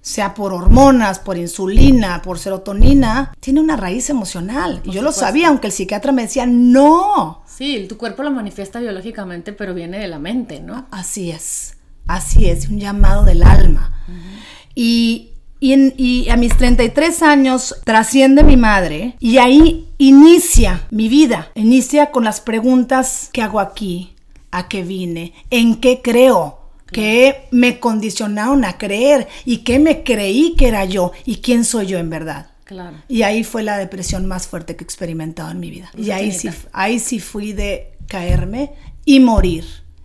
sea 0.00 0.34
por 0.34 0.52
hormonas, 0.52 1.18
por 1.18 1.36
insulina, 1.36 2.22
por 2.22 2.38
serotonina, 2.38 3.32
tiene 3.40 3.60
una 3.60 3.76
raíz 3.76 4.08
emocional. 4.10 4.78
Por 4.78 4.88
y 4.88 4.92
yo 4.92 5.02
lo 5.02 5.12
sabía, 5.12 5.48
aunque 5.48 5.66
el 5.68 5.72
psiquiatra 5.72 6.12
me 6.12 6.22
decía, 6.22 6.46
no. 6.46 7.42
Sí, 7.46 7.86
tu 7.88 7.96
cuerpo 7.96 8.22
lo 8.22 8.30
manifiesta 8.30 8.78
biológicamente, 8.80 9.52
pero 9.52 9.74
viene 9.74 9.98
de 9.98 10.08
la 10.08 10.18
mente, 10.18 10.60
¿no? 10.60 10.86
Así 10.90 11.30
es, 11.30 11.76
así 12.06 12.48
es, 12.48 12.68
un 12.68 12.78
llamado 12.78 13.24
del 13.24 13.42
alma. 13.42 14.02
Uh 14.08 14.12
-huh. 14.12 14.42
Y 14.74 15.35
y, 15.60 15.72
en, 15.72 15.94
y, 15.96 16.28
a 16.28 16.36
mis 16.36 16.56
33 16.56 17.22
años 17.22 17.76
trasciende 17.84 18.42
mi 18.42 18.56
madre 18.56 19.16
y 19.18 19.38
ahí 19.38 19.88
inicia 19.98 20.86
mi 20.90 21.08
vida. 21.08 21.50
Inicia 21.54 22.10
con 22.10 22.24
las 22.24 22.40
preguntas 22.40 23.30
¿qué 23.32 23.42
hago 23.42 23.60
aquí? 23.60 24.14
¿A 24.50 24.68
qué 24.68 24.82
vine? 24.82 25.34
¿En 25.50 25.76
qué 25.76 26.00
creo? 26.02 26.60
¿Qué 26.86 27.48
me 27.50 27.80
condicionaron 27.80 28.64
a 28.64 28.78
creer? 28.78 29.26
¿Y 29.44 29.58
qué 29.58 29.78
me 29.78 30.04
creí 30.04 30.54
que 30.56 30.68
era 30.68 30.84
yo? 30.84 31.12
¿Y 31.24 31.36
quién 31.36 31.64
soy 31.64 31.86
yo 31.86 31.98
en 31.98 32.10
verdad? 32.10 32.50
Claro. 32.64 32.96
Y 33.08 33.22
ahí 33.22 33.44
fue 33.44 33.62
la 33.62 33.76
depresión 33.76 34.26
más 34.26 34.46
fuerte 34.46 34.76
que 34.76 34.84
he 34.84 34.86
experimentado 34.86 35.50
en 35.50 35.60
mi 35.60 35.70
vida. 35.70 35.90
Y 35.96 36.10
ahí 36.10 36.32
sí, 36.32 36.48
ahí 36.72 36.98
sí 36.98 37.18
fui 37.18 37.52
de 37.52 37.92
caerme 38.08 38.72
y 39.04 39.20
morir 39.20 39.64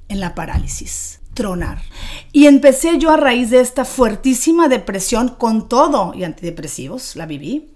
en 0.10 0.20
la 0.20 0.36
parálisis 0.36 1.21
tronar. 1.34 1.82
Y 2.32 2.48
empecé 2.48 2.98
yo 2.98 3.12
a 3.12 3.18
raíz 3.18 3.50
de 3.50 3.62
esta 3.62 3.86
fuertísima 3.86 4.68
depresión 4.68 5.30
con 5.30 5.68
todo 5.68 6.14
y 6.14 6.24
antidepresivos, 6.24 7.16
la 7.16 7.26
viví, 7.26 7.70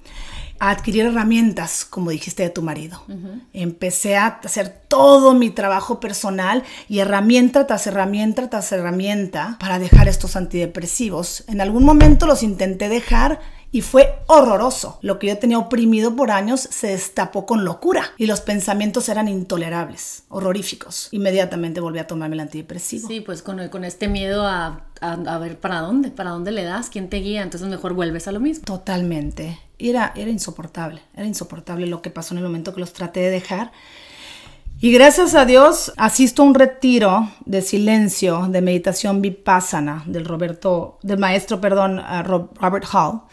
a 0.59 0.69
adquirir 0.69 1.05
herramientas, 1.05 1.83
como 1.83 2.11
dijiste 2.11 2.43
de 2.43 2.49
tu 2.49 2.61
marido. 2.61 3.01
Uh 3.07 3.11
-huh. 3.11 3.41
Empecé 3.53 4.15
a 4.15 4.27
hacer 4.43 4.69
todo 4.87 5.33
mi 5.33 5.49
trabajo 5.49 5.99
personal 5.99 6.63
y 6.87 6.99
herramienta 6.99 7.67
tras 7.67 7.87
herramienta 7.87 8.49
tras 8.49 8.71
herramienta 8.71 9.57
para 9.59 9.79
dejar 9.79 10.07
estos 10.07 10.35
antidepresivos. 10.35 11.43
En 11.47 11.59
algún 11.59 11.83
momento 11.83 12.25
los 12.25 12.41
intenté 12.41 12.87
dejar 12.87 13.41
y 13.75 13.81
fue 13.81 14.19
horroroso. 14.27 14.99
Lo 15.01 15.19
que 15.19 15.27
yo 15.27 15.37
tenía 15.37 15.59
oprimido 15.59 16.15
por 16.15 16.31
años 16.31 16.61
se 16.61 16.87
destapó 16.87 17.45
con 17.45 17.65
locura 17.65 18.13
y 18.15 18.25
los 18.25 18.39
pensamientos 18.39 19.09
eran 19.09 19.27
intolerables, 19.27 20.23
horroríficos. 20.29 21.09
Inmediatamente 21.11 21.81
volví 21.81 21.99
a 21.99 22.07
tomarme 22.07 22.35
el 22.35 22.39
antidepresivo. 22.39 23.09
Sí, 23.09 23.19
pues 23.19 23.41
con, 23.41 23.67
con 23.67 23.83
este 23.83 24.07
miedo 24.07 24.47
a, 24.47 24.85
a, 25.01 25.11
a, 25.11 25.37
ver 25.39 25.59
para 25.59 25.81
dónde, 25.81 26.09
para 26.09 26.29
dónde 26.29 26.53
le 26.53 26.63
das, 26.63 26.89
quién 26.89 27.09
te 27.09 27.17
guía, 27.17 27.41
entonces 27.41 27.67
mejor 27.67 27.91
vuelves 27.91 28.29
a 28.29 28.31
lo 28.31 28.39
mismo. 28.39 28.63
Totalmente. 28.63 29.59
Era, 29.77 30.13
era 30.15 30.31
insoportable, 30.31 31.01
era 31.13 31.25
insoportable 31.25 31.85
lo 31.85 32.01
que 32.01 32.11
pasó 32.11 32.33
en 32.33 32.37
el 32.37 32.45
momento 32.45 32.73
que 32.73 32.79
los 32.79 32.93
traté 32.93 33.19
de 33.19 33.29
dejar. 33.29 33.73
Y 34.79 34.93
gracias 34.93 35.35
a 35.35 35.43
Dios 35.43 35.91
asisto 35.97 36.43
a 36.43 36.45
un 36.45 36.55
retiro 36.55 37.29
de 37.45 37.61
silencio, 37.61 38.47
de 38.47 38.61
meditación 38.61 39.21
vipassana 39.21 40.03
del 40.05 40.23
Roberto, 40.23 40.97
del 41.01 41.17
maestro, 41.17 41.59
perdón, 41.59 42.01
Robert 42.23 42.85
Hall. 42.93 43.23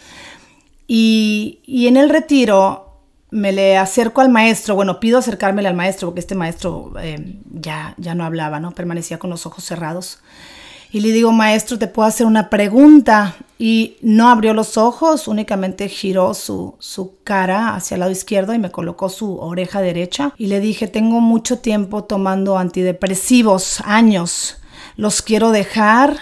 Y, 0.87 1.87
en 1.87 1.97
el 1.97 2.11
retiro 2.11 2.89
me 3.31 3.53
le 3.53 3.79
acerco 3.79 4.21
al 4.21 4.29
maestro, 4.29 4.75
bueno, 4.75 5.01
pido 5.01 5.19
acercármele 5.19 5.67
al 5.67 5.75
maestro 5.75 6.09
porque 6.09 6.21
este 6.21 6.35
maestro 6.35 6.93
eh, 7.01 7.39
ya, 7.51 7.95
ya 7.97 8.15
no 8.15 8.25
hablaba, 8.25 8.61
¿no? 8.61 8.73
Permanecía 8.73 9.19
con 9.19 9.31
los 9.31 9.47
ojos 9.47 9.65
cerrados. 9.65 10.21
Y 10.91 11.01
le 11.01 11.11
digo, 11.11 11.33
maestro, 11.33 11.79
¿te 11.79 11.87
puedo 11.87 12.07
hacer 12.07 12.27
una 12.27 12.51
pregunta? 12.51 13.37
Y 13.59 13.97
no 14.03 14.29
abrió 14.29 14.53
los 14.53 14.77
ojos, 14.77 15.27
únicamente 15.27 15.89
giró 15.89 16.35
su, 16.35 16.75
su 16.81 17.15
cara 17.25 17.75
hacia 17.75 17.95
el 17.95 18.01
lado 18.01 18.13
izquierdo 18.13 18.53
y 18.53 18.59
me 18.59 18.71
colocó 18.71 19.09
su 19.09 19.39
oreja 19.39 19.81
derecha. 19.81 20.35
Y 20.37 20.49
le 20.49 20.61
dije, 20.61 20.89
tengo 20.89 21.21
mucho 21.21 21.61
tiempo 21.61 22.05
tomando 22.05 22.59
antidepresivos, 22.59 23.81
años. 23.87 24.59
Los 24.97 25.23
quiero 25.23 25.51
dejar 25.51 26.19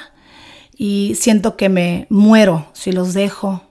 y 0.77 1.17
siento 1.19 1.57
que 1.57 1.69
me 1.69 2.07
muero 2.09 2.67
si 2.73 2.93
los 2.93 3.13
dejo. 3.13 3.63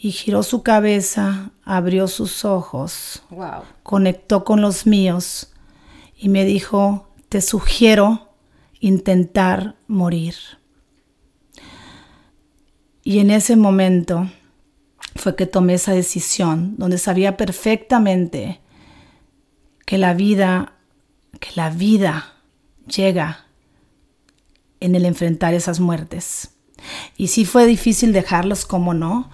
Y 0.00 0.12
giró 0.12 0.44
su 0.44 0.62
cabeza, 0.62 1.50
abrió 1.64 2.06
sus 2.06 2.44
ojos, 2.44 3.22
wow. 3.30 3.64
conectó 3.82 4.44
con 4.44 4.60
los 4.60 4.86
míos 4.86 5.52
y 6.16 6.28
me 6.28 6.44
dijo, 6.44 7.08
te 7.28 7.40
sugiero 7.40 8.28
intentar 8.78 9.74
morir. 9.88 10.36
Y 13.02 13.18
en 13.18 13.30
ese 13.30 13.56
momento 13.56 14.30
fue 15.16 15.34
que 15.34 15.46
tomé 15.46 15.74
esa 15.74 15.92
decisión, 15.92 16.76
donde 16.76 16.98
sabía 16.98 17.36
perfectamente 17.36 18.60
que 19.84 19.98
la 19.98 20.14
vida, 20.14 20.74
que 21.40 21.48
la 21.56 21.70
vida 21.70 22.34
llega 22.86 23.46
en 24.80 24.94
el 24.94 25.04
enfrentar 25.06 25.54
esas 25.54 25.80
muertes. 25.80 26.50
Y 27.16 27.28
sí 27.28 27.44
fue 27.44 27.66
difícil 27.66 28.12
dejarlos, 28.12 28.64
como 28.64 28.94
no. 28.94 29.30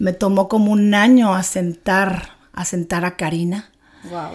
Me 0.00 0.14
tomó 0.14 0.48
como 0.48 0.72
un 0.72 0.94
año 0.94 1.34
asentar, 1.34 2.30
asentar 2.54 3.04
a 3.04 3.18
Karina. 3.18 3.70
Wow. 4.04 4.30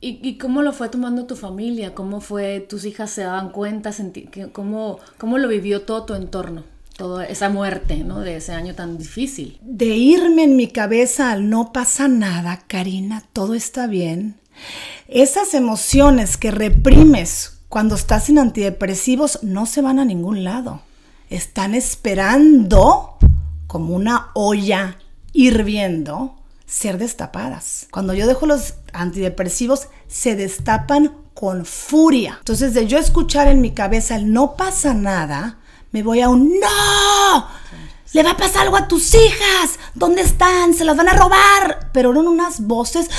¿Y, 0.00 0.18
¿Y, 0.20 0.36
cómo 0.36 0.62
lo 0.62 0.72
fue 0.72 0.88
tomando 0.88 1.26
tu 1.26 1.36
familia? 1.36 1.94
¿Cómo 1.94 2.20
fue? 2.20 2.58
¿Tus 2.58 2.84
hijas 2.84 3.12
se 3.12 3.22
daban 3.22 3.50
cuenta? 3.50 3.92
¿Cómo, 4.52 4.98
cómo 5.16 5.38
lo 5.38 5.46
vivió 5.46 5.82
todo 5.82 6.06
tu 6.06 6.14
entorno? 6.14 6.64
Toda 6.96 7.24
esa 7.24 7.48
muerte, 7.48 7.98
¿no? 7.98 8.18
De 8.18 8.34
ese 8.34 8.50
año 8.50 8.74
tan 8.74 8.98
difícil. 8.98 9.58
De 9.62 9.86
irme 9.86 10.42
en 10.42 10.56
mi 10.56 10.66
cabeza 10.66 11.30
al 11.30 11.48
no 11.50 11.72
pasa 11.72 12.08
nada, 12.08 12.64
Karina, 12.66 13.22
todo 13.32 13.54
está 13.54 13.86
bien. 13.86 14.34
Esas 15.06 15.54
emociones 15.54 16.36
que 16.36 16.50
reprimes 16.50 17.60
cuando 17.68 17.94
estás 17.94 18.28
en 18.28 18.38
antidepresivos 18.40 19.44
no 19.44 19.66
se 19.66 19.82
van 19.82 20.00
a 20.00 20.04
ningún 20.04 20.42
lado. 20.42 20.82
están 21.30 21.74
esperando 21.74 23.15
como 23.66 23.94
una 23.94 24.30
olla 24.34 24.98
hirviendo 25.32 26.36
ser 26.66 26.98
destapadas. 26.98 27.88
Cuando 27.90 28.12
yo 28.14 28.26
dejo 28.26 28.46
los 28.46 28.74
antidepresivos, 28.92 29.88
se 30.08 30.36
destapan 30.36 31.16
con 31.34 31.64
furia. 31.64 32.36
Entonces, 32.38 32.74
de 32.74 32.86
yo 32.86 32.98
escuchar 32.98 33.48
en 33.48 33.60
mi 33.60 33.72
cabeza 33.72 34.16
el 34.16 34.32
no 34.32 34.56
pasa 34.56 34.94
nada, 34.94 35.58
me 35.92 36.02
voy 36.02 36.20
a 36.20 36.28
un 36.28 36.58
no. 36.58 37.48
Le 38.12 38.22
va 38.22 38.32
a 38.32 38.36
pasar 38.36 38.62
algo 38.62 38.76
a 38.76 38.88
tus 38.88 39.14
hijas. 39.14 39.78
¿Dónde 39.94 40.22
están? 40.22 40.74
Se 40.74 40.84
las 40.84 40.96
van 40.96 41.08
a 41.08 41.14
robar. 41.14 41.90
Pero 41.92 42.12
eran 42.12 42.26
unas 42.26 42.60
voces 42.66 43.10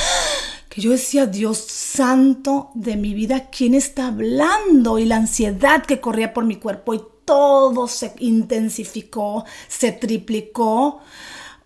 que 0.69 0.81
yo 0.81 0.91
decía, 0.91 1.25
Dios 1.25 1.57
santo 1.57 2.71
de 2.73 2.95
mi 2.95 3.13
vida, 3.13 3.49
¿quién 3.49 3.73
está 3.73 4.07
hablando? 4.07 4.99
Y 4.99 5.05
la 5.05 5.17
ansiedad 5.17 5.85
que 5.85 5.99
corría 5.99 6.33
por 6.33 6.45
mi 6.45 6.55
cuerpo 6.55 6.93
y 6.93 7.01
todo 7.27 7.89
se 7.89 8.13
intensificó, 8.19 9.43
se 9.67 9.91
triplicó. 9.91 11.01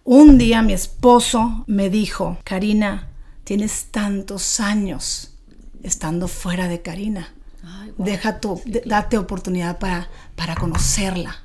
Un 0.04 0.40
día 0.40 0.64
mi 0.64 0.74
esposo 0.74 1.64
me 1.68 1.92
dijo, 1.92 2.40
Karina, 2.44 3.10
tienes 3.44 3.86
tantos 3.92 4.60
años 4.60 5.36
estando 5.84 6.28
fuera 6.28 6.68
de 6.68 6.82
Karina. 6.82 7.34
Deja 7.98 8.40
tu, 8.40 8.60
date 8.86 9.20
oportunidad 9.20 9.78
para, 9.78 10.10
para 10.36 10.56
conocerla. 10.56 11.44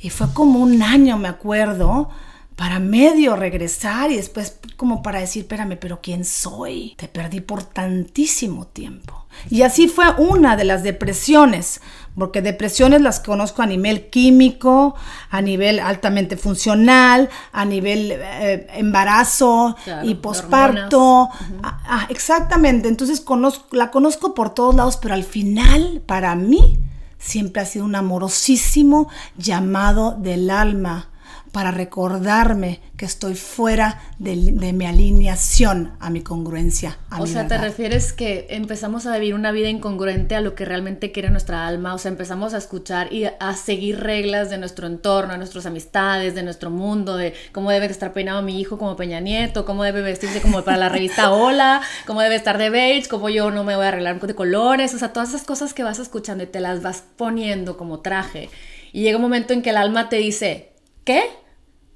Y 0.00 0.10
fue 0.10 0.32
como 0.34 0.58
un 0.58 0.82
año, 0.82 1.16
me 1.16 1.28
acuerdo, 1.28 2.10
para 2.56 2.80
medio 2.80 3.36
regresar 3.36 4.10
y 4.10 4.16
después 4.16 4.58
como 4.76 5.02
para 5.02 5.20
decir, 5.20 5.42
espérame, 5.42 5.78
pero 5.78 6.00
¿quién 6.00 6.24
soy? 6.24 6.94
Te 6.96 7.06
perdí 7.06 7.40
por 7.40 7.62
tantísimo 7.62 8.66
tiempo. 8.66 9.26
Y 9.50 9.62
así 9.62 9.88
fue 9.88 10.10
una 10.18 10.56
de 10.56 10.64
las 10.64 10.82
depresiones, 10.82 11.80
porque 12.18 12.42
depresiones 12.42 13.00
las 13.00 13.20
conozco 13.20 13.62
a 13.62 13.66
nivel 13.66 14.08
químico, 14.08 14.94
a 15.30 15.42
nivel 15.42 15.80
altamente 15.80 16.36
funcional, 16.36 17.28
a 17.52 17.64
nivel 17.64 18.12
eh, 18.12 18.66
embarazo 18.74 19.76
y 20.02 20.14
posparto. 20.16 21.28
Ah, 21.62 21.80
ah, 21.84 22.06
exactamente, 22.08 22.88
entonces 22.88 23.20
conozco, 23.20 23.76
la 23.76 23.90
conozco 23.90 24.34
por 24.34 24.50
todos 24.50 24.74
lados, 24.74 24.96
pero 24.96 25.14
al 25.14 25.24
final, 25.24 26.02
para 26.06 26.34
mí, 26.34 26.78
siempre 27.18 27.62
ha 27.62 27.66
sido 27.66 27.84
un 27.84 27.94
amorosísimo 27.94 29.08
llamado 29.36 30.16
del 30.18 30.50
alma 30.50 31.10
para 31.56 31.70
recordarme 31.70 32.80
que 32.98 33.06
estoy 33.06 33.34
fuera 33.34 34.02
de, 34.18 34.36
mi 34.74 34.84
alineación 34.84 35.96
a 36.00 36.10
mi 36.10 36.20
congruencia. 36.20 36.98
o 37.18 37.26
sea, 37.26 37.48
te 37.48 37.56
refieres 37.56 38.12
que 38.12 38.46
empezamos 38.50 39.06
a 39.06 39.14
vivir 39.16 39.34
una 39.34 39.52
vida 39.52 39.70
incongruente 39.70 40.34
a 40.34 40.42
lo 40.42 40.54
que 40.54 40.66
realmente 40.66 41.12
quiere 41.12 41.30
nuestra 41.30 41.66
alma, 41.66 41.94
o 41.94 41.98
sea, 41.98 42.10
empezamos 42.10 42.52
a 42.52 42.58
escuchar 42.58 43.10
y 43.10 43.24
a 43.24 43.54
seguir 43.54 44.00
reglas 44.00 44.50
de 44.50 44.58
nuestro 44.58 44.86
entorno, 44.86 45.32
de 45.32 45.38
nuestras 45.38 45.64
amistades, 45.64 46.34
de 46.34 46.42
nuestro 46.42 46.68
mundo, 46.68 47.16
de 47.16 47.32
cómo 47.52 47.70
debe 47.70 47.86
estar 47.86 48.12
peinado 48.12 48.42
mi 48.42 48.60
hijo 48.60 48.76
como 48.76 48.94
Peña 48.94 49.20
Nieto, 49.20 49.64
cómo 49.64 49.82
debe 49.82 50.02
vestirse 50.02 50.42
como 50.42 50.60
para 50.62 50.76
la 50.76 50.90
revista 50.90 51.32
Hola, 51.32 51.80
cómo 52.06 52.20
debe 52.20 52.34
estar 52.34 52.58
de 52.58 52.68
beige, 52.68 53.08
cómo 53.08 53.30
yo 53.30 53.50
no 53.50 53.64
me 53.64 53.76
voy 53.76 53.86
a 53.86 53.88
arreglar 53.88 54.20
de 54.20 54.34
colores, 54.34 54.92
o 54.92 54.98
sea, 54.98 55.14
todas 55.14 55.30
esas 55.30 55.44
cosas 55.44 55.72
que 55.72 55.84
vas 55.84 56.00
escuchando 56.00 56.44
y 56.44 56.48
te 56.48 56.60
las 56.60 56.82
vas 56.82 57.02
poniendo 57.16 57.78
como 57.78 58.00
traje. 58.00 58.50
Y 58.92 59.04
llega 59.04 59.16
un 59.16 59.22
momento 59.22 59.54
en 59.54 59.62
que 59.62 59.70
el 59.70 59.78
alma 59.78 60.10
te 60.10 60.16
dice, 60.16 60.74
¿qué? 61.04 61.45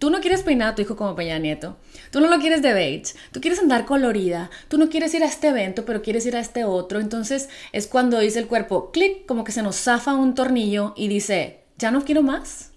Tú 0.01 0.09
no 0.09 0.21
quieres 0.21 0.43
peinar 0.43 0.69
a 0.69 0.75
tu 0.75 0.81
hijo 0.81 0.97
como 0.97 1.15
Peña 1.15 1.39
Nieto. 1.39 1.77
Tú 2.11 2.21
no 2.21 2.31
lo 2.31 2.39
quieres 2.39 2.63
de 2.63 2.73
beige. 2.73 3.13
Tú 3.33 3.43
quieres 3.43 3.61
andar 3.61 3.85
colorida. 3.85 4.49
Tú 4.69 4.79
no 4.79 4.89
quieres 4.89 5.13
ir 5.13 5.23
a 5.23 5.27
este 5.27 5.49
evento, 5.49 5.85
pero 5.85 6.01
quieres 6.01 6.25
ir 6.25 6.37
a 6.37 6.41
este 6.41 6.65
otro. 6.65 7.01
Entonces 7.01 7.51
es 7.73 7.87
cuando 7.87 8.19
dice 8.19 8.39
el 8.39 8.47
cuerpo, 8.47 8.93
clic, 8.93 9.27
como 9.27 9.45
que 9.45 9.53
se 9.53 9.63
nos 9.63 9.77
zafa 9.77 10.15
un 10.15 10.35
tornillo 10.35 10.95
y 10.97 11.09
dice, 11.09 11.65
ya 11.77 11.91
no 11.91 12.03
quiero 12.03 12.23
más. 12.23 12.71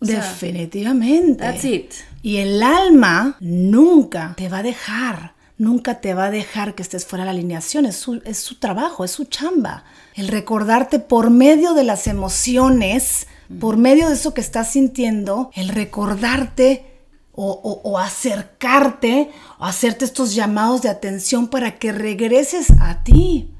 Definitivamente. 0.00 1.42
that's 1.42 1.64
it. 1.64 1.92
Y 2.20 2.36
el 2.36 2.62
alma 2.62 3.38
nunca 3.40 4.34
te 4.36 4.50
va 4.50 4.58
a 4.58 4.62
dejar. 4.62 5.34
Nunca 5.56 6.02
te 6.02 6.12
va 6.12 6.26
a 6.26 6.30
dejar 6.30 6.74
que 6.74 6.82
estés 6.82 7.06
fuera 7.06 7.24
de 7.24 7.32
la 7.32 7.38
alineación. 7.38 7.86
Es 7.86 7.96
su, 7.96 8.20
es 8.26 8.36
su 8.36 8.56
trabajo, 8.56 9.02
es 9.02 9.12
su 9.12 9.24
chamba. 9.24 9.84
El 10.14 10.28
recordarte 10.28 10.98
por 10.98 11.30
medio 11.30 11.72
de 11.72 11.84
las 11.84 12.06
emociones 12.06 13.28
por 13.60 13.76
medio 13.76 14.08
de 14.08 14.14
eso 14.14 14.34
que 14.34 14.40
estás 14.40 14.72
sintiendo, 14.72 15.50
el 15.54 15.68
recordarte 15.68 16.96
o, 17.32 17.98
acercarte 17.98 19.30
o 19.58 19.64
hacerte 19.64 20.04
estos 20.04 20.34
llamados 20.34 20.82
de 20.82 20.88
atención 20.88 21.48
para 21.48 21.78
que 21.78 21.92
regreses 21.92 22.68
a 22.80 23.02
ti. 23.04 23.50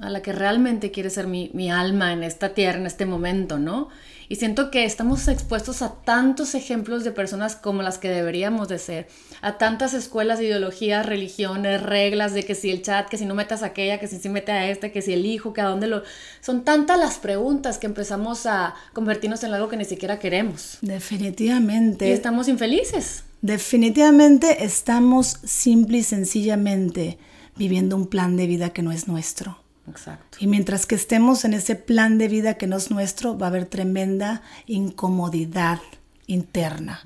A 0.00 0.10
la 0.10 0.20
que 0.20 0.32
realmente 0.32 0.90
quiere 0.90 1.08
ser 1.08 1.26
mi, 1.26 1.50
mi 1.54 1.70
alma 1.70 2.12
en 2.12 2.22
esta 2.22 2.52
tierra, 2.52 2.78
en 2.78 2.86
este 2.86 3.06
momento, 3.06 3.58
¿no? 3.58 3.88
Y 4.28 4.36
siento 4.36 4.70
que 4.70 4.84
estamos 4.84 5.28
expuestos 5.28 5.82
a 5.82 5.94
tantos 6.02 6.54
ejemplos 6.54 7.04
de 7.04 7.12
personas 7.12 7.56
como 7.56 7.82
las 7.82 7.98
que 7.98 8.08
deberíamos 8.08 8.68
de 8.68 8.78
ser, 8.78 9.08
a 9.40 9.58
tantas 9.58 9.94
escuelas, 9.94 10.40
ideologías, 10.40 11.06
religiones, 11.06 11.82
reglas 11.82 12.34
de 12.34 12.42
que 12.42 12.54
si 12.54 12.70
el 12.70 12.82
chat, 12.82 13.08
que 13.08 13.18
si 13.18 13.24
no 13.24 13.34
metas 13.34 13.62
a 13.62 13.66
aquella, 13.66 14.00
que 14.00 14.08
si 14.08 14.18
sí 14.18 14.28
mete 14.28 14.52
a 14.52 14.68
este, 14.68 14.90
que 14.90 15.02
si 15.02 15.12
el 15.12 15.26
hijo, 15.26 15.52
que 15.52 15.60
a 15.60 15.66
dónde 15.66 15.86
lo... 15.86 16.02
Son 16.40 16.64
tantas 16.64 16.98
las 16.98 17.18
preguntas 17.18 17.78
que 17.78 17.86
empezamos 17.86 18.46
a 18.46 18.74
convertirnos 18.92 19.44
en 19.44 19.54
algo 19.54 19.68
que 19.68 19.76
ni 19.76 19.84
siquiera 19.84 20.18
queremos. 20.18 20.78
Definitivamente. 20.80 22.08
Y 22.08 22.12
estamos 22.12 22.48
infelices. 22.48 23.24
Definitivamente 23.42 24.64
estamos 24.64 25.38
simple 25.44 25.98
y 25.98 26.02
sencillamente 26.02 27.18
viviendo 27.56 27.96
un 27.96 28.06
plan 28.06 28.36
de 28.36 28.46
vida 28.46 28.70
que 28.70 28.82
no 28.82 28.92
es 28.92 29.08
nuestro. 29.08 29.65
Exacto. 29.88 30.38
Y 30.40 30.46
mientras 30.46 30.86
que 30.86 30.94
estemos 30.94 31.44
en 31.44 31.54
ese 31.54 31.76
plan 31.76 32.18
de 32.18 32.28
vida 32.28 32.54
que 32.54 32.66
no 32.66 32.76
es 32.76 32.90
nuestro, 32.90 33.38
va 33.38 33.46
a 33.46 33.50
haber 33.50 33.66
tremenda 33.66 34.42
incomodidad 34.66 35.80
interna. 36.26 37.00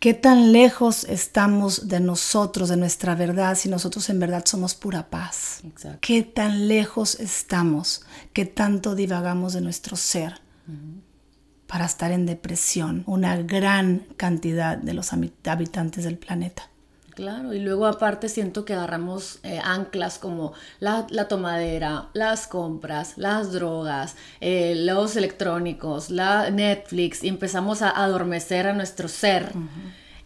¿Qué 0.00 0.12
tan 0.12 0.52
lejos 0.52 1.04
estamos 1.04 1.88
de 1.88 2.00
nosotros, 2.00 2.68
de 2.68 2.76
nuestra 2.76 3.14
verdad, 3.14 3.56
si 3.56 3.68
nosotros 3.68 4.08
en 4.10 4.18
verdad 4.18 4.44
somos 4.44 4.74
pura 4.74 5.08
paz? 5.08 5.60
Exacto. 5.64 5.98
¿Qué 6.00 6.22
tan 6.22 6.66
lejos 6.66 7.20
estamos? 7.20 8.04
¿Qué 8.32 8.46
tanto 8.46 8.94
divagamos 8.94 9.52
de 9.52 9.60
nuestro 9.60 9.96
ser? 9.96 10.40
para 11.70 11.84
estar 11.84 12.10
en 12.10 12.26
depresión 12.26 13.04
una 13.06 13.36
gran 13.36 14.04
cantidad 14.16 14.76
de 14.76 14.92
los 14.92 15.12
habitantes 15.12 16.02
del 16.02 16.18
planeta. 16.18 16.68
Claro, 17.20 17.52
y 17.52 17.58
luego 17.58 17.86
aparte 17.86 18.30
siento 18.30 18.64
que 18.64 18.72
agarramos 18.72 19.40
eh, 19.42 19.60
anclas 19.62 20.18
como 20.18 20.54
la, 20.78 21.06
tomadera, 21.28 22.08
las 22.14 22.46
compras, 22.46 23.18
las 23.18 23.52
drogas, 23.52 24.16
eh, 24.40 24.72
los 24.74 25.16
electrónicos, 25.16 26.08
la 26.08 26.48
Netflix, 26.50 27.22
y 27.22 27.28
empezamos 27.28 27.82
a 27.82 27.90
adormecer 27.90 28.66
a 28.66 28.72
nuestro 28.72 29.06
ser. 29.06 29.52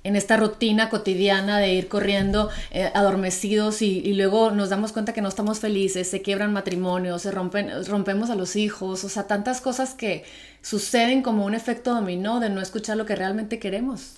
en 0.04 0.14
esta 0.14 0.36
rutina 0.36 0.88
cotidiana 0.88 1.58
de 1.58 1.74
ir 1.74 1.88
corriendo 1.88 2.48
eh, 2.70 2.92
adormecidos 2.94 3.82
y, 3.82 4.12
luego 4.12 4.52
nos 4.52 4.68
damos 4.68 4.92
cuenta 4.92 5.12
que 5.12 5.20
no 5.20 5.28
estamos 5.28 5.58
felices, 5.58 6.08
se 6.08 6.22
quiebran 6.22 6.52
matrimonios, 6.52 7.22
se 7.22 7.32
rompen, 7.32 7.72
rompemos 7.86 8.30
a 8.30 8.36
los 8.36 8.54
hijos, 8.54 9.02
o 9.02 9.08
sea, 9.08 9.26
tantas 9.26 9.60
cosas 9.60 9.94
que 9.94 10.24
suceden 10.62 11.22
como 11.22 11.44
un 11.44 11.54
efecto 11.54 11.92
dominó 11.92 12.38
de 12.38 12.50
no 12.50 12.60
escuchar 12.60 12.96
lo 12.96 13.04
que 13.04 13.16
realmente 13.16 13.58
queremos. 13.58 14.12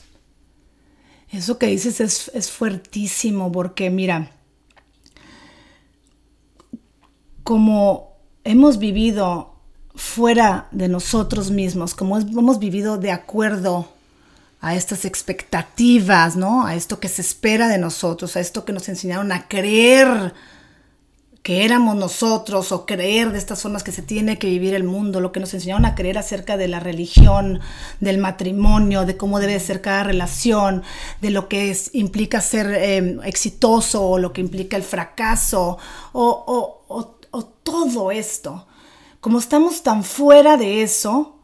Eso 1.31 1.59
que 1.59 1.67
dices 1.67 2.01
es, 2.01 2.51
fuertísimo 2.51 3.51
porque 3.51 3.91
mira, 3.91 4.31
como 7.43 8.17
hemos 8.45 8.79
vivido 8.79 9.55
fuera 9.95 10.69
de 10.71 10.89
nosotros 10.89 11.51
mismos, 11.51 11.95
como 11.95 12.19
hemos 12.19 12.59
vivido 12.59 12.99
de 12.99 13.11
acuerdo 13.11 13.89
a 14.61 14.75
estas 14.75 15.05
expectativas, 15.05 16.37
¿no? 16.37 16.67
A 16.67 16.75
esto 16.75 17.01
que 17.01 17.09
se 17.09 17.23
espera 17.23 17.69
de 17.69 17.79
nosotros, 17.79 18.37
a 18.37 18.41
esto 18.41 18.65
que 18.65 18.73
nos 18.73 18.89
enseñaron 18.89 19.33
a 19.33 19.49
creer 19.49 20.33
que 21.47 21.65
éramos 21.65 21.95
nosotros 21.95 22.73
o 22.73 22.87
creer 22.87 23.31
de 23.31 23.39
estas 23.39 23.63
formas 23.63 23.85
que 23.85 23.93
se 23.93 24.03
tiene 24.03 24.37
que 24.37 24.49
vivir 24.49 24.75
el 24.75 24.83
mundo, 24.83 25.21
lo 25.21 25.31
que 25.31 25.39
nos 25.39 25.55
enseñaron 25.55 25.85
a 25.85 25.95
creer 25.95 26.19
acerca 26.19 26.57
de 26.57 26.67
la 26.67 26.81
religión, 26.81 27.61
del 28.01 28.19
matrimonio, 28.19 29.07
de 29.07 29.17
cómo 29.17 29.39
debe 29.39 29.61
ser 29.61 29.81
cada 29.81 30.03
relación, 30.03 30.83
de 31.21 31.31
lo 31.31 31.47
que 31.49 31.73
implica 31.93 32.41
ser 32.41 32.67
em, 32.75 33.21
exitoso 33.23 34.05
o 34.05 34.19
lo 34.19 34.33
que 34.33 34.41
implica 34.41 34.77
el 34.77 34.83
fracaso 34.83 35.79
o, 36.11 36.83
o 37.31 37.43
todo 37.63 38.11
esto. 38.11 38.67
Como 39.21 39.39
estamos 39.39 39.85
tan 39.85 40.03
fuera 40.03 40.57
de 40.57 40.83
eso, 40.83 41.36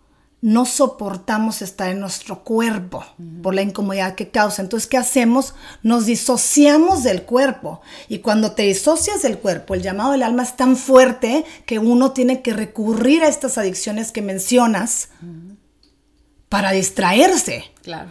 no 0.43 0.67
soportamos 0.67 1.63
estar 1.63 1.89
en 1.89 2.01
nuestro 2.01 2.43
cuerpo 2.43 3.07
por 3.45 3.55
la 3.55 3.63
incomodidad 3.63 4.17
que 4.17 4.29
causa. 4.29 4.61
Entonces, 4.61 4.89
¿qué 4.89 4.97
hacemos? 4.97 5.55
Nos 5.85 6.05
disociamos 6.05 7.05
del 7.05 7.23
cuerpo. 7.23 7.81
Y 8.09 8.19
cuando 8.19 8.51
te 8.51 8.65
disocias 8.65 9.23
del 9.23 9.39
cuerpo, 9.39 9.75
el 9.75 9.83
llamado 9.83 10.11
del 10.11 10.25
alma 10.25 10.43
es 10.43 10.57
tan 10.57 10.77
fuerte 10.77 11.45
que 11.65 11.79
uno 11.79 12.11
tiene 12.11 12.43
que 12.43 12.53
recurrir 12.55 13.23
a 13.23 13.29
estas 13.29 13.57
adicciones 13.57 14.11
que 14.11 14.21
mencionas 14.21 15.11
para 16.49 16.73
distraerse. 16.73 17.71
Claro. 17.83 18.11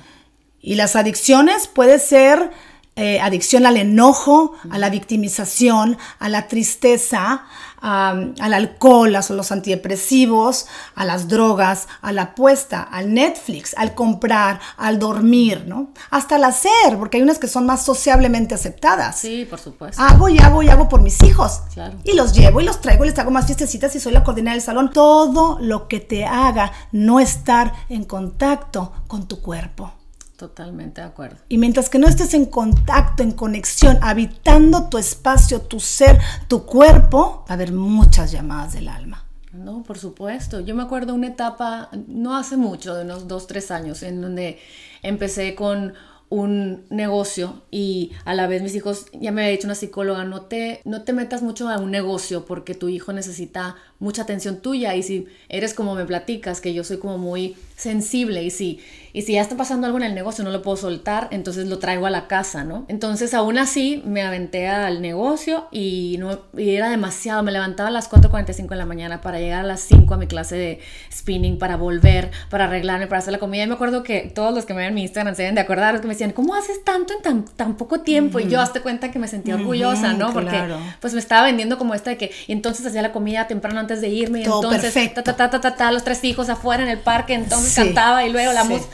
Y 0.62 0.76
las 0.76 0.96
adicciones 0.96 1.68
puede 1.68 2.00
ser 2.00 2.52
eh, 2.96 3.20
adicción 3.20 3.66
al 3.66 3.76
enojo, 3.76 4.54
a 4.70 4.78
la 4.78 4.90
victimización, 4.90 5.98
a 6.20 6.30
la 6.30 6.48
tristeza, 6.48 7.46
al 7.82 8.54
alcohol, 8.54 9.16
a 9.16 9.22
los 9.30 9.52
antidepresivos, 9.52 10.68
a 10.96 11.06
las 11.06 11.28
drogas, 11.28 11.88
a 12.02 12.12
la 12.12 12.24
apuesta, 12.24 12.82
al 12.84 13.14
Netflix, 13.14 13.74
al 13.78 13.96
comprar, 13.96 14.60
al 14.78 15.00
dormir, 15.00 15.66
¿no? 15.68 15.90
Hasta 16.10 16.36
al 16.36 16.44
hacer, 16.44 16.98
porque 16.98 17.18
hay 17.18 17.24
unas 17.24 17.40
que 17.40 17.48
son 17.48 17.66
más 17.66 17.84
sociablemente 17.84 18.56
aceptadas. 18.56 19.18
Sí, 19.18 19.46
por 19.50 19.60
supuesto. 19.60 20.02
Hago 20.02 20.30
y 20.30 20.38
hago 20.40 20.64
y 20.64 20.70
hago 20.70 20.88
por 20.88 21.02
mis 21.02 21.22
hijos. 21.24 21.62
Claro. 21.74 21.98
Y 22.04 22.14
los 22.14 22.34
llevo 22.34 22.62
y 22.62 22.66
los 22.66 22.82
traigo 22.82 23.04
y 23.04 23.10
les 23.10 23.20
hago 23.20 23.32
más 23.32 23.46
fiestecitas 23.46 23.96
y 23.96 24.00
soy 24.00 24.14
la 24.14 24.24
coordinadora 24.24 24.56
del 24.56 24.62
salón. 24.62 24.92
Todo 24.92 25.58
lo 25.60 25.88
que 25.88 26.00
te 26.00 26.26
haga 26.26 26.72
no 26.92 27.20
estar 27.20 27.74
en 27.90 28.04
contacto 28.04 28.92
con 29.08 29.28
tu 29.28 29.42
cuerpo. 29.42 29.92
Totalmente 30.42 31.02
de 31.02 31.06
acuerdo. 31.06 31.38
Y 31.50 31.60
mientras 31.60 31.88
que 31.88 32.00
no 32.00 32.08
estés 32.08 32.34
en 32.34 32.48
contacto, 32.48 33.22
en 33.22 33.32
conexión, 33.32 34.00
habitando 34.02 34.90
tu 34.90 34.98
espacio, 34.98 35.62
tu 35.62 35.80
ser, 35.80 36.18
tu 36.48 36.66
cuerpo, 36.66 37.46
va 37.48 37.52
a 37.52 37.54
haber 37.54 37.72
muchas 37.72 38.32
llamadas 38.32 38.74
del 38.74 38.88
alma. 38.88 39.24
No, 39.54 39.84
por 39.84 40.00
supuesto. 40.00 40.60
Yo 40.60 40.74
me 40.74 40.82
acuerdo 40.82 41.14
una 41.14 41.28
etapa, 41.28 41.92
no 42.08 42.36
hace 42.36 42.58
mucho, 42.58 42.96
de 42.96 43.04
unos 43.04 43.28
dos, 43.28 43.46
tres 43.46 43.70
años, 43.70 44.02
en 44.02 44.20
donde 44.20 44.58
empecé 45.04 45.54
con 45.54 45.94
un 46.30 46.86
negocio 46.90 47.62
y 47.70 48.14
a 48.26 48.34
la 48.34 48.48
vez 48.48 48.64
mis 48.64 48.74
hijos, 48.74 49.08
ya 49.14 49.32
me 49.32 49.42
había 49.42 49.52
dicho 49.52 49.68
una 49.68 49.76
psicóloga, 49.76 50.24
no 50.24 50.44
te, 50.44 50.82
no 50.86 51.04
te 51.04 51.14
metas 51.14 51.44
mucho 51.44 51.70
a 51.70 51.78
un 51.78 51.92
negocio 51.92 52.46
porque 52.46 52.74
tu 52.74 52.90
hijo 52.90 53.14
necesita 53.14 53.76
mucha 54.02 54.24
atención 54.24 54.58
tuya 54.62 54.96
y 54.96 55.04
si 55.04 55.28
eres 55.48 55.74
como 55.74 55.96
me 55.96 56.06
platicas, 56.06 56.60
que 56.60 56.74
yo 56.74 56.84
soy 56.84 56.98
como 56.98 57.18
muy 57.18 57.56
sensible 57.78 58.44
y 58.44 58.50
si 58.50 58.80
y 59.14 59.24
si 59.24 59.34
ya 59.34 59.42
está 59.42 59.58
pasando 59.58 59.88
algo 59.88 59.98
en 59.98 60.06
el 60.06 60.16
negocio, 60.16 60.44
no 60.44 60.52
lo 60.52 60.62
puedo 60.62 60.78
soltar, 60.78 61.28
entonces 61.32 61.68
lo 61.68 61.80
traigo 61.80 62.06
a 62.06 62.10
la 62.10 62.28
casa, 62.28 62.64
¿no? 62.64 62.86
Entonces, 62.88 63.34
aún 63.34 63.58
así, 63.58 64.02
me 64.06 64.22
aventé 64.22 64.68
al 64.70 65.02
negocio 65.02 65.68
y, 65.72 66.16
no, 66.20 66.40
era 66.58 66.90
demasiado. 66.90 67.44
Me 67.44 67.52
levantaba 67.52 67.90
a 67.90 67.92
las 67.92 68.10
4.45 68.10 68.70
de 68.70 68.76
la 68.78 68.86
mañana 68.86 69.20
para 69.20 69.40
llegar 69.40 69.62
a 69.62 69.68
las 69.68 69.82
5 69.82 70.14
a 70.14 70.18
mi 70.18 70.28
clase 70.28 70.56
de 70.56 70.80
spinning, 71.12 71.58
para 71.58 71.76
volver, 71.76 72.32
para 72.50 72.66
arreglarme, 72.66 73.08
para 73.08 73.20
hacer 73.20 73.34
la 73.34 73.40
comida. 73.40 73.64
Y 73.64 73.68
me 73.68 73.74
acuerdo 73.74 74.04
que 74.04 74.32
todos 74.34 74.54
los 74.54 74.66
que 74.66 74.74
me 74.74 74.80
ven 74.80 74.90
en 74.90 74.96
mi 74.96 75.02
Instagram 75.02 75.36
se 75.36 75.42
deben 75.42 75.56
de 75.56 75.62
acordar, 75.62 76.00
que 76.00 76.08
me 76.08 76.14
decían, 76.14 76.32
¿cómo 76.32 76.56
haces 76.56 76.84
tanto 76.86 77.14
en 77.14 77.22
tan, 77.22 77.46
tan 77.46 77.76
poco 77.76 78.02
tiempo? 78.02 78.40
Y 78.40 78.48
yo, 78.48 78.62
hazte 78.62 78.80
cuenta 78.80 79.12
que 79.12 79.20
me 79.20 79.28
sentía 79.28 79.56
orgullosa, 79.56 80.14
¿no? 80.14 80.32
Porque 80.32 80.58
pues 81.02 81.14
me 81.14 81.20
estaba 81.20 81.46
vendiendo 81.46 81.78
como 81.78 81.94
esta 81.94 82.12
de 82.12 82.18
que, 82.18 82.32
y 82.48 82.54
entonces 82.54 82.86
hacía 82.86 83.02
la 83.02 83.12
comida 83.12 83.48
temprano 83.48 83.80
antes 83.80 83.91
de 84.00 84.08
irme. 84.08 84.40
Y 84.40 84.44
entonces, 84.44 84.82
perfecto. 84.82 85.24
ta, 85.24 85.36
ta, 85.36 85.50
ta, 85.50 85.60
ta, 85.60 85.76
ta, 85.76 85.92
los 85.92 86.04
tres 86.06 86.24
hijos 86.24 86.48
afuera 86.48 86.84
en 86.84 86.90
el 86.90 87.00
parque, 87.00 87.34
entonces 87.34 87.76
cantaba 87.76 88.26
y 88.26 88.32
luego 88.32 88.54
la 88.54 88.64
música. 88.64 88.88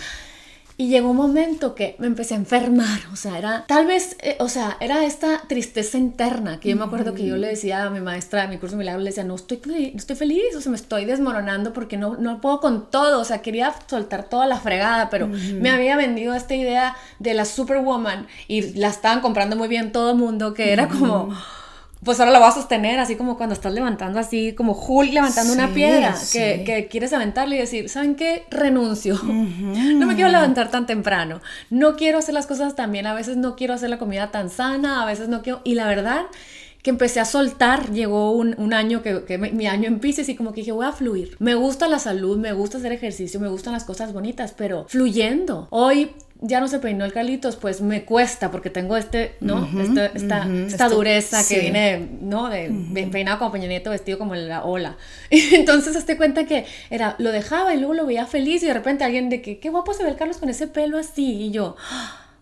Y 0.80 0.90
llegó 0.90 1.10
un 1.10 1.18
momento 1.18 1.74
que 1.74 1.96
me 1.98 2.06
empecé 2.06 2.36
a 2.36 2.38
enfermar, 2.38 3.00
o 3.12 3.16
sea, 3.16 3.40
era 3.40 3.66
tal 3.68 3.88
vez, 3.88 4.16
eh, 4.22 4.38
o 4.40 4.48
sea, 4.48 4.78
era 4.80 5.06
esta 5.06 5.42
tristeza 5.48 5.98
interna 5.98 6.60
que 6.60 6.70
yo 6.70 6.76
me 6.76 6.84
acuerdo 6.84 7.16
que 7.16 7.26
yo 7.26 7.36
le 7.36 7.48
decía 7.48 7.86
a 7.86 7.90
mi 7.90 8.00
maestra 8.00 8.44
de 8.44 8.48
mi 8.50 8.60
curso 8.60 8.76
de 8.76 8.82
milagros, 8.82 9.04
le 9.04 9.10
decía, 9.10 9.24
no 9.24 9.34
estoy, 9.34 9.60
no 9.66 9.98
estoy 9.98 10.16
feliz, 10.16 10.56
o 10.56 10.62
sea, 10.62 10.70
me 10.70 10.76
estoy 10.76 11.06
desmoronando 11.06 11.74
porque 11.74 11.98
no, 11.98 12.18
no 12.18 12.42
puedo 12.42 12.60
con 12.60 12.92
todo, 12.92 13.20
o 13.20 13.26
sea, 13.26 13.42
quería 13.42 13.74
soltar 13.88 14.30
toda 14.30 14.46
la 14.46 14.60
fregada, 14.60 15.10
pero 15.10 15.28
me 15.28 15.72
había 15.72 15.98
vendido 15.98 16.36
esta 16.36 16.54
idea 16.54 16.96
de 17.18 17.34
la 17.34 17.46
superwoman 17.46 18.28
y 18.48 18.74
la 18.74 18.90
estaban 18.90 19.22
comprando 19.22 19.56
muy 19.56 19.70
bien 19.70 19.92
todo 19.92 20.12
el 20.12 20.18
mundo, 20.18 20.54
que 20.54 20.74
era 20.74 20.88
como 20.88 21.36
pues 22.04 22.20
ahora 22.20 22.32
la 22.32 22.40
voy 22.40 22.48
a 22.48 22.52
sostener, 22.52 23.00
así 23.00 23.16
como 23.16 23.38
cuando 23.38 23.54
estás 23.54 23.74
levantando 23.74 24.20
así, 24.20 24.54
como 24.54 24.74
Hulk 24.74 25.12
levantando 25.12 25.54
una 25.54 25.74
piedra, 25.74 26.16
que, 26.32 26.88
quieres 26.90 27.12
aventarle 27.14 27.56
y 27.56 27.60
decir, 27.60 27.90
¿saben 27.90 28.16
qué? 28.16 28.46
Renuncio. 28.50 29.20
No 29.98 30.06
me 30.06 30.16
quiero 30.16 30.30
levantar 30.30 30.70
tan 30.70 30.86
temprano. 30.86 31.42
No 31.70 31.96
quiero 31.96 32.20
hacer 32.20 32.34
las 32.34 32.46
cosas 32.46 32.76
tan 32.76 32.92
bien. 32.92 33.08
A 33.08 33.14
veces 33.14 33.38
no 33.38 33.56
quiero 33.56 33.74
hacer 33.74 33.90
la 33.90 33.98
comida 33.98 34.32
tan 34.32 34.50
sana, 34.50 35.02
a 35.02 35.06
veces 35.06 35.28
no 35.28 35.42
quiero... 35.42 35.62
Y 35.64 35.76
la 35.76 35.88
verdad 35.88 36.26
que 36.84 36.92
empecé 36.92 37.20
a 37.20 37.26
soltar, 37.26 37.92
llegó 37.92 38.32
un, 38.32 38.74
año 38.74 39.02
que, 39.02 39.24
que 39.26 39.38
mi 39.38 39.68
año 39.68 39.88
en 39.88 40.00
Pisces 40.00 40.30
y 40.30 40.36
como 40.36 40.54
que 40.54 40.62
dije, 40.62 40.72
voy 40.72 40.86
a 40.86 40.92
fluir. 40.92 41.36
Me 41.40 41.56
gusta 41.56 41.88
la 41.88 42.00
salud, 42.00 42.38
me 42.38 42.54
gusta 42.54 42.78
hacer 42.78 42.92
ejercicio, 42.92 43.40
me 43.40 43.48
gustan 43.48 43.74
las 43.74 43.84
cosas 43.84 44.14
bonitas, 44.14 44.54
pero 44.56 44.86
fluyendo. 44.88 45.68
Hoy 45.72 46.12
ya 46.42 46.60
no 46.60 46.68
se 46.68 46.80
peinó 46.80 47.04
el 47.06 47.14
Carlitos, 47.14 47.56
pues 47.56 47.82
me 47.82 48.06
cuesta 48.06 48.52
porque 48.52 48.70
tengo 48.70 48.96
este, 48.96 49.36
¿no? 49.40 49.68
esta, 49.82 50.06
esta, 50.08 50.48
esta 50.68 50.90
dureza 50.90 51.46
que 51.48 51.60
viene, 51.60 52.10
¿no? 52.22 52.50
De 52.50 53.10
peinado 53.12 53.40
como 53.40 53.52
Peña 53.52 53.68
vestido 53.90 54.18
como 54.18 54.36
la 54.36 54.64
ola. 54.64 54.98
Y 55.30 55.56
entonces 55.56 55.96
hazte 55.96 56.18
cuenta 56.18 56.46
que 56.46 56.66
era, 56.90 57.16
lo 57.18 57.32
dejaba 57.32 57.74
y 57.74 57.78
luego 57.78 57.94
lo 57.94 58.06
veía 58.06 58.26
feliz 58.26 58.64
y 58.64 58.68
de 58.68 58.74
repente 58.74 59.04
alguien 59.04 59.30
de 59.30 59.42
que, 59.42 59.60
qué 59.60 59.70
guapo 59.70 59.94
se 59.94 60.04
ve 60.04 60.10
el 60.10 60.16
Carlos 60.16 60.38
con 60.38 60.50
ese 60.50 60.68
pelo 60.68 60.98
así. 60.98 61.44
Y 61.44 61.52
yo, 61.52 61.76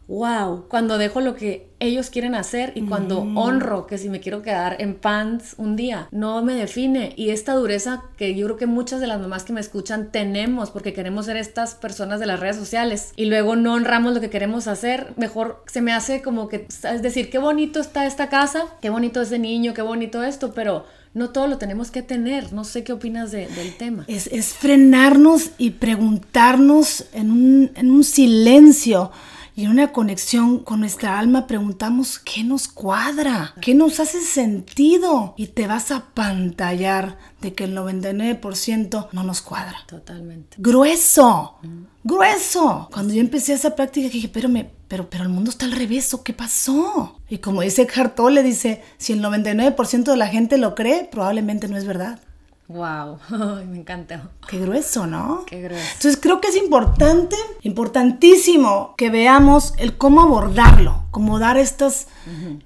wow, 0.08 0.66
cuando 0.68 0.98
dejo 0.98 1.20
lo 1.20 1.36
que 1.36 1.70
ellos 1.80 2.10
quieren 2.10 2.36
hacer 2.36 2.72
y 2.76 2.84
cuando 2.84 3.20
honro 3.20 3.86
que 3.86 3.98
si 3.98 4.10
me 4.10 4.20
quiero 4.20 4.42
quedar 4.42 4.78
en 4.80 4.96
pants 4.96 5.56
un 5.58 5.76
día, 5.76 6.08
no 6.12 6.42
me 6.44 6.54
define. 6.54 7.14
Y 7.16 7.30
esta 7.30 7.54
dureza 7.54 8.04
que 8.18 8.36
yo 8.36 8.46
creo 8.46 8.58
que 8.58 8.66
muchas 8.66 9.02
de 9.02 9.08
las 9.08 9.20
mamás 9.20 9.44
que 9.44 9.54
me 9.54 9.62
escuchan 9.62 10.12
tenemos 10.12 10.70
porque 10.72 10.94
queremos 10.94 11.26
ser 11.26 11.38
estas 11.38 11.76
personas 11.76 12.20
de 12.20 12.28
las 12.28 12.40
redes 12.40 12.56
sociales 12.56 13.14
y 13.16 13.26
luego 13.26 13.56
no 13.56 13.74
honramos 13.74 14.14
lo 14.14 14.22
que 14.22 14.30
queremos 14.30 14.68
hacer, 14.68 15.14
mejor 15.18 15.64
se 15.68 15.82
me 15.82 15.92
hace 15.92 16.22
como 16.22 16.48
que, 16.48 16.68
es 16.68 17.02
decir, 17.02 17.30
qué 17.30 17.38
bonito 17.38 17.80
está 17.80 18.06
esta 18.06 18.30
casa, 18.30 18.66
qué 18.82 18.90
bonito 18.90 19.22
ese 19.22 19.40
niño, 19.40 19.74
qué 19.74 19.82
bonito 19.82 20.24
esto, 20.24 20.54
pero 20.54 20.86
no 21.14 21.30
todo 21.30 21.48
lo 21.48 21.58
tenemos 21.58 21.92
que 21.92 22.04
tener. 22.04 22.54
No 22.54 22.64
sé 22.64 22.84
qué 22.84 22.94
opinas 22.94 23.32
del 23.32 23.76
tema. 23.78 24.04
Es, 24.08 24.28
es, 24.28 24.54
frenarnos 24.54 25.52
y 25.58 25.72
preguntarnos 25.72 27.06
en 27.14 27.32
un, 27.32 27.72
en 27.76 27.90
un 27.90 28.04
silencio 28.04 29.12
y 29.56 29.64
en 29.64 29.72
una 29.72 29.94
conexión 29.94 30.60
con 30.60 30.82
nuestra 30.82 31.18
alma 31.18 31.48
preguntamos 31.48 32.20
qué 32.20 32.44
nos 32.44 32.68
cuadra, 32.68 33.56
qué 33.62 33.74
nos 33.74 34.02
hace 34.02 34.22
sentido 34.22 35.34
y 35.38 35.48
te 35.48 35.66
vas 35.66 35.92
a 35.92 36.08
pantallar 36.14 37.18
de 37.42 37.54
que 37.54 37.64
el 37.64 37.78
99% 37.78 39.08
no 39.14 39.24
nos 39.24 39.42
cuadra. 39.42 39.78
Totalmente. 39.88 40.58
Grueso, 40.60 41.56
grueso. 42.04 42.90
Cuando 42.92 43.14
yo 43.14 43.22
empecé 43.22 43.54
esa 43.54 43.76
práctica 43.76 44.10
dije, 44.10 44.28
pero, 44.28 44.50
me, 44.50 44.70
pero, 44.90 45.10
pero 45.10 45.24
el 45.24 45.30
mundo 45.30 45.52
está 45.52 45.66
al 45.66 45.72
revés, 45.72 46.16
¿qué 46.24 46.34
pasó? 46.34 47.22
Y 47.30 47.38
como 47.38 47.62
dice 47.62 47.84
Eckhart 47.84 48.16
Tolle, 48.16 48.44
dice, 48.44 48.84
si 48.98 49.14
el 49.14 49.24
99% 49.24 50.04
de 50.04 50.18
la 50.18 50.28
gente 50.28 50.58
lo 50.58 50.76
cree, 50.76 51.08
probablemente 51.10 51.70
no 51.70 51.78
es 51.78 51.86
verdad. 51.86 52.20
Wow, 52.68 53.20
me 53.70 53.78
encanta. 53.78 54.30
Qué 54.48 54.60
grueso, 54.60 55.06
¿no? 55.06 55.44
Qué 55.46 55.62
grueso. 55.62 55.86
Entonces 55.94 56.20
creo 56.20 56.42
que 56.42 56.48
es 56.48 56.56
importante, 56.56 57.36
importantísimo 57.62 58.96
que 58.98 59.10
veamos 59.10 59.74
el 59.78 59.98
cómo 59.98 60.22
abordarlo, 60.22 61.04
cómo 61.12 61.38
dar 61.38 61.58
estos, 61.58 62.08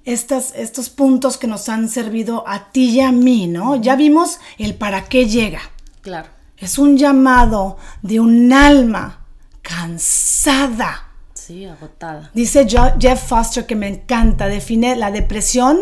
estas, 0.06 0.54
estos 0.56 0.90
puntos 0.90 1.38
que 1.38 1.48
nos 1.48 1.68
han 1.68 1.90
servido 1.90 2.46
a 2.48 2.72
ti 2.72 2.92
y 2.92 3.02
a 3.02 3.12
mí, 3.12 3.48
¿no? 3.48 3.76
Ya 3.76 3.96
vimos 3.96 4.40
el 4.58 4.76
para 4.76 5.06
qué 5.06 5.28
llega. 5.28 5.62
Claro. 6.02 6.30
Es 6.58 6.78
un 6.78 6.98
llamado 6.98 7.78
de 8.02 8.20
un 8.20 8.54
alma 8.54 9.20
cansada. 9.62 11.10
Sí, 11.34 11.66
agotada. 11.66 12.32
Dice 12.34 12.68
Jeff 13.00 13.28
Foster 13.28 13.66
que 13.66 13.76
me 13.76 13.88
encanta, 13.88 14.48
define 14.48 14.96
la 14.96 15.12
depresión, 15.12 15.80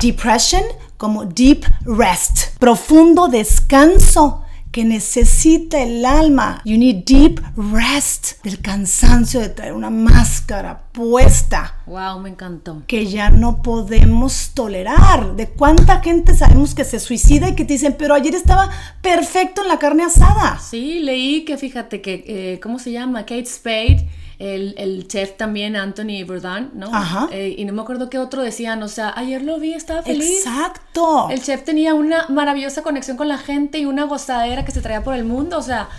depression 0.00 0.62
como 0.96 1.24
deep 1.24 1.64
rest, 1.84 2.58
profundo 2.58 3.28
descanso 3.28 4.42
que 4.70 4.84
necesita 4.84 5.80
el 5.80 6.04
alma. 6.04 6.60
You 6.64 6.78
need 6.78 7.04
deep 7.04 7.40
rest 7.56 8.42
del 8.44 8.60
cansancio 8.60 9.40
de 9.40 9.48
traer 9.48 9.72
una 9.72 9.90
máscara 9.90 10.89
puesta. 10.92 11.76
Wow, 11.86 12.20
me 12.20 12.30
encantó. 12.30 12.82
Que 12.86 13.06
ya 13.06 13.30
no 13.30 13.62
podemos 13.62 14.50
tolerar. 14.54 15.36
De 15.36 15.48
cuánta 15.48 16.00
gente 16.00 16.34
sabemos 16.34 16.74
que 16.74 16.84
se 16.84 17.00
suicida 17.00 17.48
y 17.48 17.54
que 17.54 17.64
te 17.64 17.74
dicen, 17.74 17.96
pero 17.98 18.14
ayer 18.14 18.34
estaba 18.34 18.70
perfecto 19.02 19.62
en 19.62 19.68
la 19.68 19.78
carne 19.78 20.04
asada. 20.04 20.58
Sí, 20.58 21.00
leí 21.00 21.44
que 21.44 21.56
fíjate 21.56 22.00
que, 22.00 22.24
eh, 22.26 22.60
¿cómo 22.60 22.78
se 22.78 22.92
llama? 22.92 23.20
Kate 23.20 23.46
Spade 23.46 24.08
el, 24.40 25.06
chef 25.06 25.36
también, 25.36 25.76
Anthony 25.76 26.24
Bourdain, 26.26 26.70
¿no? 26.72 26.94
Ajá. 26.94 27.28
Eh, 27.30 27.54
y 27.58 27.64
no 27.66 27.74
me 27.74 27.82
acuerdo 27.82 28.08
qué 28.08 28.18
otro 28.18 28.42
decían, 28.42 28.82
o 28.82 28.88
sea, 28.88 29.12
ayer 29.14 29.42
lo 29.42 29.58
vi, 29.58 29.74
estaba 29.74 30.02
feliz. 30.02 30.46
Exacto. 30.46 31.28
El 31.30 31.42
chef 31.42 31.62
tenía 31.62 31.92
una 31.92 32.26
maravillosa 32.28 32.82
conexión 32.82 33.18
con 33.18 33.28
la 33.28 33.36
gente 33.36 33.78
y 33.78 33.84
una 33.84 34.04
gozadera 34.04 34.64
que 34.64 34.72
se 34.72 34.80
traía 34.80 35.04
por 35.04 35.14
el 35.14 35.24
mundo, 35.24 35.58
o 35.58 35.62
sea, 35.62 35.90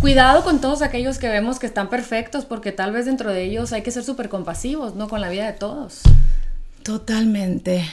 cuidado 0.00 0.42
con 0.44 0.60
todos 0.60 0.82
aquellos 0.82 1.18
que 1.18 1.28
vemos 1.28 1.58
que 1.58 1.66
están 1.66 1.88
perfectos, 1.88 2.44
porque 2.44 2.72
tal 2.72 2.92
vez 2.92 3.06
dentro 3.06 3.32
de 3.32 3.44
ellos 3.44 3.72
hay 3.72 3.82
que 3.82 3.90
ser 3.90 4.04
súper 4.04 4.28
compasivos, 4.28 4.94
¿no? 4.94 5.08
Con 5.08 5.20
la 5.20 5.28
vida 5.28 5.46
de 5.46 5.52
todos. 5.52 6.00
Totalmente. 6.82 7.84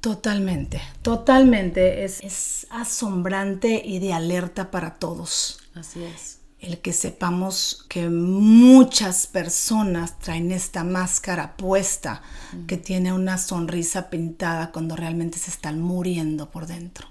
Totalmente, 0.00 0.80
totalmente. 1.02 2.04
Es, 2.04 2.20
es 2.24 2.66
asombrante 2.70 3.82
y 3.84 3.98
de 3.98 4.14
alerta 4.14 4.70
para 4.70 4.94
todos. 4.94 5.60
Así 5.74 6.02
es 6.02 6.40
el 6.60 6.78
que 6.78 6.92
sepamos 6.92 7.86
que 7.88 8.08
muchas 8.08 9.26
personas 9.26 10.18
traen 10.18 10.52
esta 10.52 10.84
máscara 10.84 11.56
puesta 11.56 12.20
que 12.66 12.76
tiene 12.76 13.12
una 13.12 13.38
sonrisa 13.38 14.10
pintada 14.10 14.70
cuando 14.70 14.94
realmente 14.94 15.38
se 15.38 15.50
están 15.50 15.80
muriendo 15.80 16.50
por 16.50 16.66
dentro. 16.66 17.08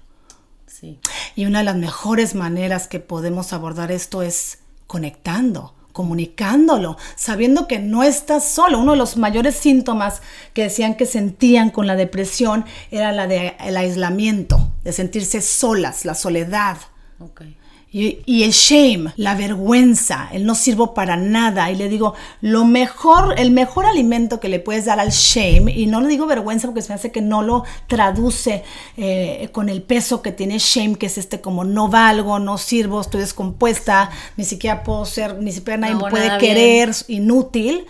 Sí. 0.80 0.98
Y 1.36 1.44
una 1.44 1.58
de 1.58 1.64
las 1.64 1.76
mejores 1.76 2.34
maneras 2.34 2.88
que 2.88 3.00
podemos 3.00 3.52
abordar 3.52 3.92
esto 3.92 4.22
es 4.22 4.58
conectando, 4.86 5.74
comunicándolo, 5.92 6.96
sabiendo 7.16 7.68
que 7.68 7.78
no 7.78 8.02
estás 8.02 8.48
solo. 8.48 8.78
Uno 8.78 8.92
de 8.92 8.98
los 8.98 9.16
mayores 9.16 9.56
síntomas 9.56 10.22
que 10.54 10.64
decían 10.64 10.96
que 10.96 11.04
sentían 11.04 11.70
con 11.70 11.86
la 11.86 11.96
depresión 11.96 12.64
era 12.90 13.12
la 13.12 13.26
de 13.26 13.56
el 13.60 13.76
aislamiento, 13.76 14.72
de 14.82 14.92
sentirse 14.92 15.42
solas, 15.42 16.04
la 16.04 16.14
soledad. 16.14 16.78
Okay. 17.18 17.59
Y, 17.92 18.44
el 18.44 18.52
shame, 18.52 19.12
la 19.16 19.34
vergüenza, 19.34 20.28
el 20.30 20.46
no 20.46 20.54
sirvo 20.54 20.94
para 20.94 21.16
nada. 21.16 21.72
Y 21.72 21.76
le 21.76 21.88
digo, 21.88 22.14
lo 22.40 22.64
mejor, 22.64 23.34
el 23.36 23.50
mejor 23.50 23.84
alimento 23.84 24.38
que 24.38 24.48
le 24.48 24.60
puedes 24.60 24.84
dar 24.84 25.00
al 25.00 25.10
shame, 25.10 25.72
y 25.72 25.86
no 25.86 26.00
le 26.00 26.06
digo 26.06 26.26
vergüenza 26.26 26.68
porque 26.68 26.82
se 26.82 26.90
me 26.90 26.94
hace 26.94 27.10
que 27.10 27.20
no 27.20 27.42
lo 27.42 27.64
traduce 27.88 28.62
eh, 28.96 29.48
con 29.50 29.68
el 29.68 29.82
peso 29.82 30.22
que 30.22 30.30
tiene 30.30 30.58
shame, 30.58 30.94
que 30.94 31.06
es 31.06 31.18
este 31.18 31.40
como 31.40 31.64
no 31.64 31.88
valgo, 31.88 32.38
no 32.38 32.58
sirvo, 32.58 33.00
estoy 33.00 33.22
descompuesta, 33.22 34.10
ni 34.36 34.44
siquiera 34.44 34.84
puedo 34.84 35.04
ser, 35.04 35.42
ni 35.42 35.50
siquiera 35.50 35.78
nadie 35.78 35.96
me 35.96 36.10
puede 36.10 36.38
querer, 36.38 36.94
inútil. 37.08 37.86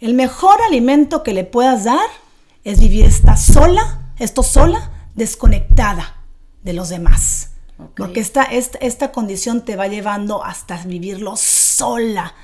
El 0.00 0.14
mejor 0.14 0.58
alimento 0.66 1.22
que 1.22 1.34
le 1.34 1.44
puedas 1.44 1.84
dar 1.84 2.08
es 2.64 2.80
vivir 2.80 3.04
esta 3.04 3.36
sola, 3.36 4.12
esto 4.18 4.42
sola, 4.42 4.90
desconectada 5.14 6.16
de 6.62 6.72
los 6.72 6.88
demás. 6.88 7.50
Porque 7.96 8.20
esta, 8.20 8.44
esta, 8.44 9.12
condición 9.12 9.64
te 9.64 9.76
va 9.76 9.86
llevando 9.86 10.44
hasta 10.44 10.82
vivirlo 10.84 11.34
sola, 11.36 12.34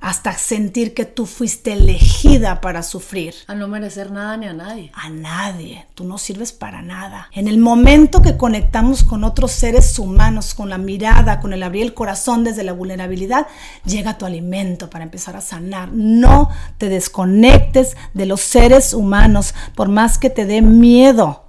hasta 0.00 0.36
sentir 0.36 0.94
que 0.94 1.04
tú 1.04 1.26
fuiste 1.26 1.72
elegida 1.72 2.60
para 2.60 2.82
sufrir. 2.82 3.34
A 3.46 3.54
no 3.54 3.66
merecer 3.66 4.10
nada 4.12 4.36
ni 4.36 4.46
a 4.46 4.52
nadie. 4.52 4.92
A 4.94 5.08
nadie. 5.08 5.86
Tú 5.94 6.04
no 6.04 6.18
sirves 6.18 6.52
para 6.52 6.82
nada. 6.82 7.28
En 7.32 7.48
el 7.48 7.58
momento 7.58 8.22
que 8.22 8.36
conectamos 8.36 9.02
con 9.02 9.24
otros 9.24 9.50
seres 9.50 9.98
humanos, 9.98 10.54
con 10.54 10.68
la 10.68 10.78
mirada, 10.78 11.40
con 11.40 11.52
el 11.52 11.62
abrir 11.62 11.82
el 11.82 11.94
corazón 11.94 12.44
desde 12.44 12.64
la 12.64 12.72
vulnerabilidad, 12.72 13.46
llega 13.84 14.18
tu 14.18 14.26
alimento 14.26 14.90
para 14.90 15.04
empezar 15.04 15.36
a 15.36 15.40
sanar. 15.40 15.90
No 15.92 16.50
te 16.78 16.88
desconectes 16.88 17.96
de 18.12 18.26
los 18.26 18.42
seres 18.42 18.94
humanos, 18.94 19.54
por 19.74 19.88
más 19.88 20.18
que 20.18 20.30
te 20.30 20.44
dé 20.44 20.62
miedo 20.62 21.44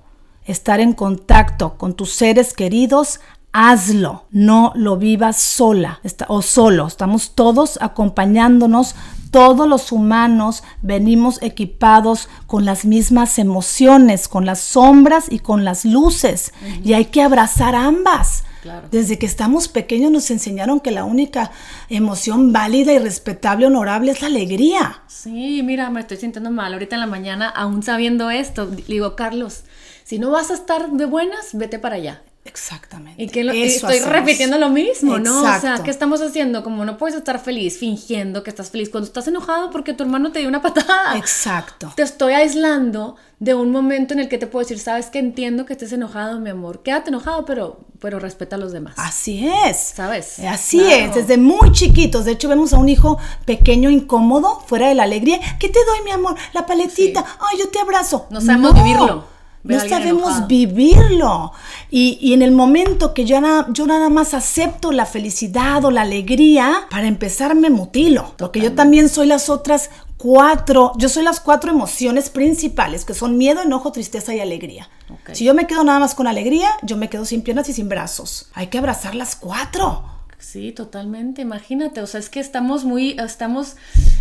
estar 0.46 0.80
en 0.80 0.94
contacto 0.94 1.78
con 1.78 1.96
tus 1.96 2.14
seres 2.14 2.54
queridos, 2.54 3.20
hazlo, 3.58 4.26
no 4.32 4.74
lo 4.76 4.98
vivas 4.98 5.38
sola 5.38 6.02
o 6.28 6.42
solo. 6.42 6.88
Estamos 6.88 7.36
todos 7.36 7.80
acompañándonos, 7.82 8.96
todos 9.32 9.66
los 9.66 9.94
humanos 9.94 10.62
venimos 10.82 11.42
equipados 11.42 12.28
con 12.48 12.66
las 12.66 12.84
mismas 12.84 13.40
emociones, 13.40 14.28
con 14.28 14.46
las 14.46 14.60
sombras 14.60 15.28
y 15.30 15.40
con 15.40 15.64
las 15.64 15.86
luces, 15.86 16.52
y 16.84 16.94
hay 16.94 17.06
que 17.06 17.22
abrazar 17.22 17.76
ambas. 17.76 18.44
Desde 18.92 19.18
que 19.18 19.26
estamos 19.26 19.70
pequeños 19.70 20.12
nos 20.12 20.32
enseñaron 20.32 20.82
que 20.82 20.92
la 20.92 21.06
única 21.06 21.52
emoción 21.88 22.52
válida 22.52 22.92
y 22.92 23.00
respetable, 23.00 23.68
honorable 23.68 24.12
es 24.12 24.22
la 24.22 24.28
alegría. 24.28 25.04
Sí, 25.08 25.62
mira, 25.64 25.90
me 25.92 26.02
estoy 26.02 26.18
sintiendo 26.18 26.52
mal. 26.52 26.74
Ahorita 26.74 26.96
en 26.96 27.02
la 27.02 27.08
mañana, 27.08 27.48
aún 27.48 27.84
sabiendo 27.84 28.32
esto, 28.32 28.66
digo, 28.66 29.16
Carlos, 29.16 29.64
si 30.04 30.20
no 30.20 30.32
vas 30.32 30.50
a 30.50 30.56
estar 30.56 30.90
de 30.92 31.06
buenas, 31.06 31.52
vete 31.54 31.80
para 31.80 31.96
allá. 31.96 32.22
Exactamente. 32.46 33.24
Y 33.24 33.28
que 33.28 33.42
estoy 33.66 34.00
repitiendo 34.00 34.60
lo 34.60 34.70
mismo, 34.70 35.18
¿no? 35.18 35.42
O 35.42 35.60
sea, 35.60 35.82
¿qué 35.84 35.90
estamos 35.90 36.22
haciendo? 36.22 36.64
Como 36.64 36.86
no 36.86 36.96
puedes 36.98 37.16
estar 37.16 37.40
feliz 37.40 37.80
fingiendo 37.80 38.44
que 38.44 38.52
estás 38.52 38.70
feliz 38.70 38.90
cuando 38.90 39.08
estás 39.08 39.28
enojado 39.28 39.72
porque 39.72 39.94
tu 39.94 40.04
hermano 40.04 40.32
te 40.32 40.40
dio 40.40 40.48
una 40.48 40.62
patada. 40.62 41.18
Exacto. 41.18 41.92
Te 41.96 42.04
estoy 42.04 42.34
aislando 42.34 43.16
de 43.40 43.56
un 43.56 43.72
momento 43.72 44.14
en 44.14 44.20
el 44.20 44.30
que 44.30 44.38
te 44.38 44.46
puedo 44.46 44.64
decir, 44.64 44.78
sabes 44.78 45.08
que 45.08 45.18
entiendo 45.18 45.66
que 45.66 45.74
estés 45.74 45.92
enojado, 45.92 46.40
mi 46.40 46.52
amor. 46.52 46.84
Quédate 46.84 47.10
enojado, 47.10 47.46
pero, 47.46 47.80
pero 48.00 48.20
respeta 48.20 48.58
a 48.58 48.60
los 48.60 48.72
demás. 48.72 48.94
Así 48.98 49.50
es. 49.66 49.78
¿Sabes? 49.96 50.38
Así 50.40 50.82
es. 50.82 51.16
Desde 51.16 51.38
muy 51.38 51.72
chiquitos. 51.72 52.26
De 52.26 52.34
hecho, 52.34 52.48
vemos 52.48 52.74
a 52.74 52.78
un 52.78 52.90
hijo 52.90 53.18
pequeño, 53.46 53.90
incómodo, 53.90 54.62
fuera 54.68 54.88
de 54.88 54.94
la 54.94 55.04
alegría. 55.04 55.40
¿Qué 55.60 55.68
te 55.68 55.80
doy, 55.84 56.04
mi 56.06 56.12
amor? 56.12 56.36
La 56.54 56.68
paletita. 56.68 57.26
Ay, 57.40 57.58
yo 57.58 57.70
te 57.70 57.80
abrazo. 57.80 58.28
No 58.30 58.40
sabemos 58.40 58.76
vivirlo 58.76 59.35
no 59.66 59.80
sabemos 59.80 60.48
vivirlo. 60.48 61.52
Y, 61.90 62.34
en 62.34 62.42
el 62.42 62.52
momento 62.52 63.14
que 63.14 63.26
yo, 63.26 63.40
yo 63.70 63.88
nada 63.88 64.10
más 64.10 64.34
acepto 64.34 64.92
la 64.92 65.06
felicidad 65.06 65.84
o 65.86 65.92
la 65.92 66.02
alegría, 66.02 66.88
para 66.90 67.08
empezar 67.08 67.56
me 67.56 67.70
mutilo. 67.70 68.34
Porque 68.38 68.62
yo 68.62 68.74
también 68.74 69.10
soy 69.10 69.28
las 69.28 69.50
otras 69.50 69.90
cuatro, 70.18 70.94
yo 70.98 71.10
soy 71.10 71.24
las 71.24 71.40
cuatro 71.40 71.72
emociones 71.72 72.30
principales, 72.30 73.06
que 73.06 73.14
son 73.14 73.38
miedo, 73.38 73.62
enojo, 73.62 73.92
tristeza 73.92 74.34
y 74.34 74.40
alegría. 74.40 74.90
Si 75.34 75.46
yo 75.46 75.54
me 75.54 75.68
quedo 75.68 75.84
nada 75.84 76.00
más 76.00 76.16
con 76.16 76.28
alegría, 76.28 76.70
yo 76.84 76.98
me 76.98 77.10
quedo 77.10 77.26
sin 77.26 77.42
piernas 77.42 77.70
y 77.70 77.74
sin 77.74 77.90
brazos. 77.90 78.50
Hay 78.54 78.68
que 78.68 78.78
abrazar 78.78 79.16
las 79.16 79.36
cuatro. 79.36 80.15
Sí, 80.46 80.72
totalmente. 80.72 81.42
Imagínate, 81.42 82.02
o 82.02 82.08
sea, 82.08 82.20
es 82.20 82.30
que 82.30 82.40
estamos 82.40 82.86
muy, 82.86 83.18
estamos 83.20 83.78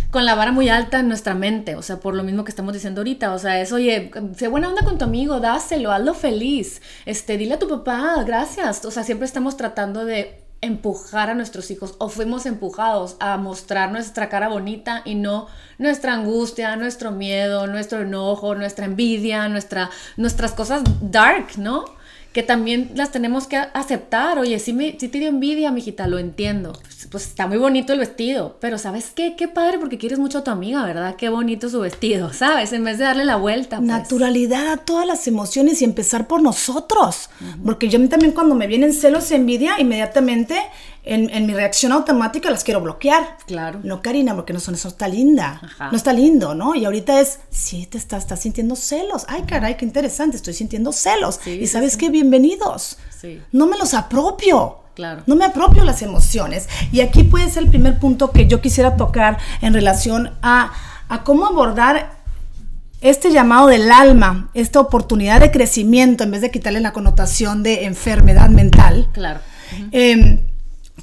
con 0.09 0.25
la 0.25 0.33
vara 0.33 0.51
muy 0.51 0.69
alta 0.69 0.99
en 0.99 1.07
nuestra 1.07 1.35
mente, 1.35 1.75
o 1.75 1.83
sea, 1.83 1.99
por 1.99 2.15
lo 2.15 2.23
mismo 2.23 2.43
que 2.43 2.49
estamos 2.49 2.73
diciendo 2.73 3.01
ahorita, 3.01 3.31
o 3.31 3.37
sea, 3.37 3.61
es, 3.61 3.71
oye, 3.71 4.09
sé 4.35 4.47
buena 4.47 4.69
onda 4.69 4.81
con 4.81 4.97
tu 4.97 5.05
amigo, 5.05 5.39
dáselo, 5.39 5.91
hazlo 5.91 6.15
feliz, 6.15 6.81
este, 7.05 7.37
dile 7.37 7.53
a 7.53 7.59
tu 7.59 7.69
papá, 7.69 8.23
gracias, 8.25 8.83
o 8.85 8.91
sea, 8.91 9.03
siempre 9.03 9.27
estamos 9.27 9.55
tratando 9.55 10.03
de 10.03 10.41
empujar 10.61 11.29
a 11.29 11.35
nuestros 11.35 11.69
hijos 11.69 11.93
o 11.99 12.09
fuimos 12.09 12.47
empujados 12.47 13.17
a 13.19 13.37
mostrar 13.37 13.91
nuestra 13.91 14.27
cara 14.27 14.47
bonita 14.47 15.03
y 15.05 15.13
no 15.13 15.47
nuestra 15.77 16.13
angustia, 16.13 16.75
nuestro 16.75 17.11
miedo, 17.11 17.67
nuestro 17.67 18.01
enojo, 18.01 18.55
nuestra 18.55 18.85
envidia, 18.85 19.47
nuestra, 19.47 19.91
nuestras 20.17 20.53
cosas 20.53 20.81
dark, 21.01 21.57
¿no? 21.57 21.85
Que 22.35 22.43
también 22.43 22.91
las 22.95 23.13
tenemos 23.13 23.47
que 23.47 23.55
aceptar. 23.55 24.39
Oye, 24.39 24.59
si, 24.59 24.73
me, 24.73 24.99
si 24.99 25.07
te 25.07 25.19
dio 25.19 25.29
envidia, 25.29 25.71
mijita, 25.71 26.05
lo 26.05 26.19
entiendo. 26.19 26.73
Pues, 26.81 27.07
pues, 27.09 27.27
está 27.27 27.47
muy 27.47 27.55
bonito 27.55 27.93
el 27.93 27.99
vestido, 27.99 28.57
pero 28.59 28.77
¿sabes 28.77 29.13
qué? 29.15 29.37
Qué 29.37 29.47
padre 29.47 29.79
porque 29.79 29.97
quieres 29.97 30.19
mucho 30.19 30.39
a 30.39 30.43
tu 30.43 30.51
amiga, 30.51 30.83
¿verdad? 30.83 31.15
Qué 31.15 31.29
bonito 31.29 31.69
su 31.69 31.79
vestido, 31.79 32.33
¿sabes? 32.33 32.73
En 32.73 32.83
vez 32.83 32.97
de 32.97 33.05
darle 33.05 33.23
la 33.23 33.37
vuelta. 33.37 33.77
Pues. 33.77 33.87
Naturalidad 33.87 34.73
a 34.73 34.75
todas 34.75 35.07
las 35.07 35.25
emociones 35.29 35.81
y 35.81 35.85
empezar 35.85 36.27
por 36.27 36.41
nosotros. 36.41 37.29
Porque 37.63 37.87
yo 37.87 38.05
también 38.09 38.33
cuando 38.33 38.53
me 38.53 38.67
vienen 38.67 38.91
celos, 38.91 39.31
envidia, 39.31 39.79
inmediatamente 39.79 40.57
en, 41.05 41.45
mi 41.45 41.53
reacción 41.53 41.91
automática 41.91 42.49
las 42.49 42.63
quiero 42.63 42.81
bloquear. 42.81 43.37
Claro. 43.45 43.79
No, 43.83 44.01
Karina, 44.01 44.35
porque 44.35 44.53
no 44.53 44.59
son 44.59 44.75
eso 44.75 44.87
está 44.87 45.07
linda. 45.07 45.61
No 45.91 45.95
está 45.95 46.11
lindo, 46.11 46.55
¿no? 46.55 46.75
Y 46.75 46.85
ahorita 46.85 47.19
es, 47.21 47.39
sí, 47.49 47.85
te 47.85 47.97
estás, 47.97 48.23
estás 48.23 48.41
sintiendo 48.41 48.75
celos. 48.75 49.25
Ay, 49.27 49.43
caray, 49.43 49.77
qué 49.77 49.85
interesante, 49.85 50.35
estoy 50.35 50.53
sintiendo 50.53 50.91
celos. 50.91 51.39
y 51.45 51.67
sabes 51.67 51.95
qué, 51.95 52.09
bienvenidos. 52.09 52.97
Sí. 53.21 53.41
No 53.51 53.67
me 53.67 53.77
los 53.77 53.93
apropio. 53.93 54.79
Claro. 54.95 55.23
No 55.27 55.35
me 55.35 55.45
apropio 55.45 55.83
las 55.83 56.01
emociones. 56.01 56.67
Y 56.91 57.01
aquí 57.01 57.23
puede 57.23 57.49
ser 57.49 57.63
el 57.63 57.69
primer 57.69 57.99
punto 57.99 58.31
que 58.31 58.47
yo 58.47 58.61
quisiera 58.61 58.95
tocar 58.95 59.37
en 59.61 59.73
relación 59.73 60.31
a, 60.41 60.73
a 61.09 61.23
cómo 61.23 61.45
abordar 61.45 62.15
este 63.01 63.31
llamado 63.31 63.67
del 63.67 63.91
alma, 63.91 64.49
esta 64.53 64.79
oportunidad 64.79 65.41
de 65.41 65.51
crecimiento, 65.51 66.23
en 66.23 66.31
vez 66.31 66.41
de 66.41 66.49
quitarle 66.49 66.79
la 66.79 66.93
connotación 66.93 67.61
de 67.61 67.83
enfermedad 67.85 68.49
mental. 68.49 69.09
Claro 69.13 69.41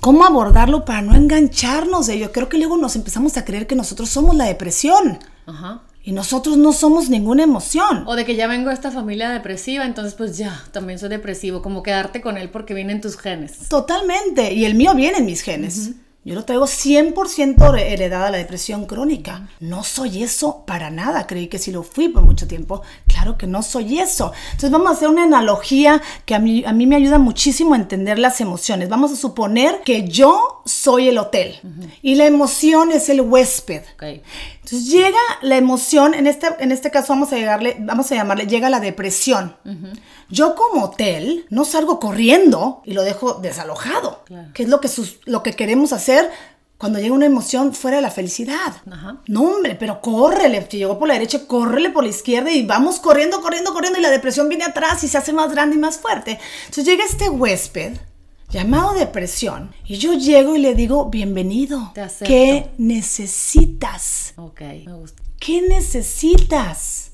cómo 0.00 0.24
abordarlo 0.24 0.84
para 0.84 1.02
no 1.02 1.14
engancharnos 1.14 2.06
de 2.06 2.14
ello. 2.14 2.32
Creo 2.32 2.48
que 2.48 2.58
luego 2.58 2.76
nos 2.76 2.96
empezamos 2.96 3.36
a 3.36 3.44
creer 3.44 3.66
que 3.66 3.74
nosotros 3.74 4.08
somos 4.08 4.36
la 4.36 4.44
depresión. 4.44 5.18
Ajá. 5.46 5.82
Y 6.04 6.12
nosotros 6.12 6.56
no 6.56 6.72
somos 6.72 7.08
ninguna 7.08 7.44
emoción. 7.44 8.02
O 8.06 8.16
de 8.16 8.24
que 8.24 8.34
ya 8.34 8.48
vengo 8.48 8.68
de 8.68 8.74
esta 8.74 8.90
familia 8.90 9.30
depresiva, 9.30 9.84
entonces 9.84 10.14
pues 10.14 10.36
ya, 10.36 10.64
también 10.72 10.98
soy 10.98 11.08
depresivo, 11.08 11.62
como 11.62 11.84
quedarte 11.84 12.20
con 12.20 12.36
él 12.36 12.50
porque 12.50 12.74
viene 12.74 12.92
en 12.92 13.00
tus 13.00 13.16
genes. 13.16 13.68
Totalmente, 13.68 14.52
y 14.52 14.64
el 14.64 14.74
mío 14.74 14.94
viene 14.96 15.18
en 15.18 15.26
mis 15.26 15.42
genes. 15.42 15.92
Yo 16.24 16.36
lo 16.36 16.44
traigo 16.44 16.66
100% 16.66 17.80
heredada 17.80 18.30
la 18.30 18.38
depresión 18.38 18.86
crónica. 18.86 19.48
No 19.58 19.82
soy 19.82 20.22
eso 20.22 20.64
para 20.64 20.88
nada. 20.88 21.26
Creí 21.26 21.48
que 21.48 21.58
si 21.58 21.72
lo 21.72 21.82
fui 21.82 22.08
por 22.08 22.22
mucho 22.22 22.46
tiempo. 22.46 22.82
Claro 23.08 23.36
que 23.36 23.48
no 23.48 23.62
soy 23.64 23.98
eso. 23.98 24.32
Entonces 24.52 24.70
vamos 24.70 24.88
a 24.88 24.92
hacer 24.92 25.08
una 25.08 25.24
analogía 25.24 26.00
que 26.24 26.36
a 26.36 26.38
mí, 26.38 26.64
a 26.64 26.72
mí 26.72 26.86
me 26.86 26.94
ayuda 26.94 27.18
muchísimo 27.18 27.74
a 27.74 27.78
entender 27.78 28.20
las 28.20 28.40
emociones. 28.40 28.88
Vamos 28.88 29.10
a 29.10 29.16
suponer 29.16 29.80
que 29.84 30.06
yo 30.06 30.62
soy 30.64 31.08
el 31.08 31.18
hotel 31.18 31.58
y 32.02 32.14
la 32.14 32.26
emoción 32.26 32.92
es 32.92 33.08
el 33.08 33.20
huésped. 33.20 33.82
Entonces 34.72 34.90
llega 34.90 35.18
la 35.42 35.58
emoción, 35.58 36.14
en 36.14 36.26
este, 36.26 36.46
en 36.58 36.72
este 36.72 36.90
caso 36.90 37.12
vamos 37.12 37.30
a, 37.30 37.36
llegarle, 37.36 37.76
vamos 37.80 38.10
a 38.10 38.14
llamarle, 38.14 38.46
llega 38.46 38.70
la 38.70 38.80
depresión. 38.80 39.54
Yo 40.30 40.54
como 40.54 40.84
hotel 40.84 41.44
no 41.50 41.66
salgo 41.66 42.00
corriendo 42.00 42.80
y 42.86 42.94
lo 42.94 43.02
dejo 43.02 43.34
desalojado, 43.34 44.24
que 44.54 44.62
es 44.62 44.70
lo 44.70 44.80
que, 44.80 44.88
lo 45.26 45.42
que 45.42 45.52
queremos 45.52 45.92
hacer 45.92 46.30
cuando 46.78 46.98
llega 46.98 47.14
una 47.14 47.26
emoción 47.26 47.74
fuera 47.74 47.98
de 47.98 48.02
la 48.02 48.10
felicidad. 48.10 48.72
No, 49.26 49.42
hombre, 49.42 49.74
pero 49.74 50.00
córrele. 50.00 50.66
Si 50.70 50.78
llegó 50.78 50.98
por 50.98 51.06
la 51.06 51.14
derecha, 51.14 51.46
córrele 51.46 51.90
por 51.90 52.04
la 52.04 52.10
izquierda 52.10 52.50
y 52.50 52.64
vamos 52.64 52.98
corriendo, 52.98 53.42
corriendo, 53.42 53.74
corriendo 53.74 53.98
y 53.98 54.02
la 54.02 54.10
depresión 54.10 54.48
viene 54.48 54.64
atrás 54.64 55.04
y 55.04 55.08
se 55.08 55.18
hace 55.18 55.34
más 55.34 55.52
grande 55.52 55.76
y 55.76 55.80
más 55.80 55.98
fuerte. 55.98 56.40
Entonces 56.62 56.86
llega 56.86 57.04
este 57.04 57.28
huésped 57.28 57.98
llamado 58.52 58.92
depresión 58.92 59.74
y 59.84 59.96
yo 59.96 60.12
llego 60.12 60.54
y 60.54 60.60
le 60.60 60.74
digo, 60.74 61.06
bienvenido. 61.06 61.92
¿Qué 62.24 62.70
necesitas? 62.76 64.34
Ok, 64.36 64.60
me 64.60 64.92
gusta. 64.92 65.22
¿Qué 65.40 65.62
necesitas? 65.62 67.12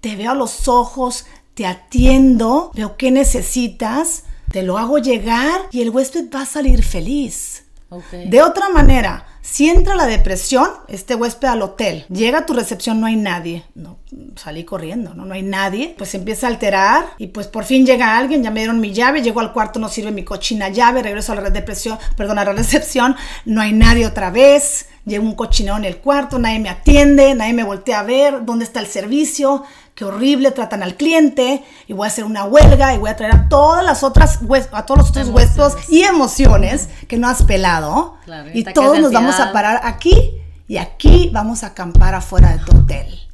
Te 0.00 0.16
veo 0.16 0.30
a 0.32 0.34
los 0.34 0.66
ojos, 0.66 1.26
te 1.54 1.66
atiendo, 1.66 2.72
veo 2.74 2.96
qué 2.96 3.10
necesitas, 3.10 4.24
te 4.50 4.62
lo 4.62 4.78
hago 4.78 4.98
llegar 4.98 5.60
y 5.70 5.82
el 5.82 5.90
huésped 5.90 6.30
va 6.34 6.42
a 6.42 6.46
salir 6.46 6.82
feliz. 6.82 7.64
De 8.12 8.42
otra 8.42 8.68
manera, 8.68 9.26
Si 9.40 9.66
entra 9.66 9.94
la 9.94 10.06
depresión, 10.06 10.68
este 10.88 11.14
huésped 11.14 11.48
al 11.48 11.62
hotel, 11.62 12.04
llega 12.10 12.40
a 12.40 12.46
tu 12.46 12.52
recepción, 12.52 13.00
no 13.00 13.06
hay 13.06 13.16
nadie. 13.16 13.64
No, 13.74 13.97
salí 14.36 14.64
corriendo, 14.64 15.14
¿no? 15.14 15.24
No 15.24 15.34
hay 15.34 15.42
nadie. 15.42 15.94
Pues 15.98 16.14
empieza 16.14 16.46
a 16.46 16.50
alterar 16.50 17.06
y 17.18 17.28
pues 17.28 17.46
por 17.46 17.64
fin 17.64 17.84
llega 17.84 18.16
alguien, 18.16 18.42
ya 18.42 18.50
me 18.50 18.60
dieron 18.60 18.80
mi 18.80 18.92
llave, 18.92 19.22
llego 19.22 19.40
al 19.40 19.52
cuarto, 19.52 19.78
no 19.78 19.88
sirve 19.88 20.10
mi 20.10 20.24
cochina 20.24 20.68
llave, 20.68 21.02
regreso 21.02 21.32
a 21.32 21.36
la 21.36 21.50
depresión, 21.50 21.98
perdón, 22.16 22.38
a 22.38 22.44
la 22.44 22.52
recepción, 22.54 23.16
no 23.44 23.60
hay 23.60 23.72
nadie 23.72 24.06
otra 24.06 24.30
vez. 24.30 24.86
Llevo 25.04 25.24
un 25.24 25.34
cochinero 25.34 25.78
en 25.78 25.86
el 25.86 25.98
cuarto, 25.98 26.38
nadie 26.38 26.58
me 26.58 26.68
atiende, 26.68 27.34
nadie 27.34 27.54
me 27.54 27.64
voltea 27.64 28.00
a 28.00 28.02
ver, 28.02 28.44
¿dónde 28.44 28.64
está 28.64 28.80
el 28.80 28.86
servicio? 28.86 29.64
qué 29.94 30.04
horrible 30.04 30.52
tratan 30.52 30.84
al 30.84 30.94
cliente 30.94 31.64
y 31.88 31.92
voy 31.92 32.04
a 32.04 32.06
hacer 32.06 32.22
una 32.22 32.44
huelga 32.44 32.94
y 32.94 32.98
voy 32.98 33.10
a 33.10 33.16
traer 33.16 33.34
a 33.34 33.48
todas 33.48 33.84
las 33.84 34.04
otras 34.04 34.38
a 34.70 34.86
todos 34.86 34.98
los 34.98 35.10
otros 35.10 35.28
huestos 35.30 35.76
y 35.88 36.02
emociones 36.02 36.88
que 37.08 37.18
no 37.18 37.26
has 37.26 37.42
pelado 37.42 38.14
y 38.54 38.62
todos 38.62 39.00
nos 39.00 39.10
vamos 39.10 39.40
a 39.40 39.52
parar 39.52 39.80
aquí 39.82 40.40
y 40.68 40.76
aquí 40.76 41.30
vamos 41.32 41.64
a 41.64 41.68
acampar 41.68 42.14
afuera 42.14 42.52
de 42.52 42.58
tu 42.58 42.76
hotel. 42.76 43.27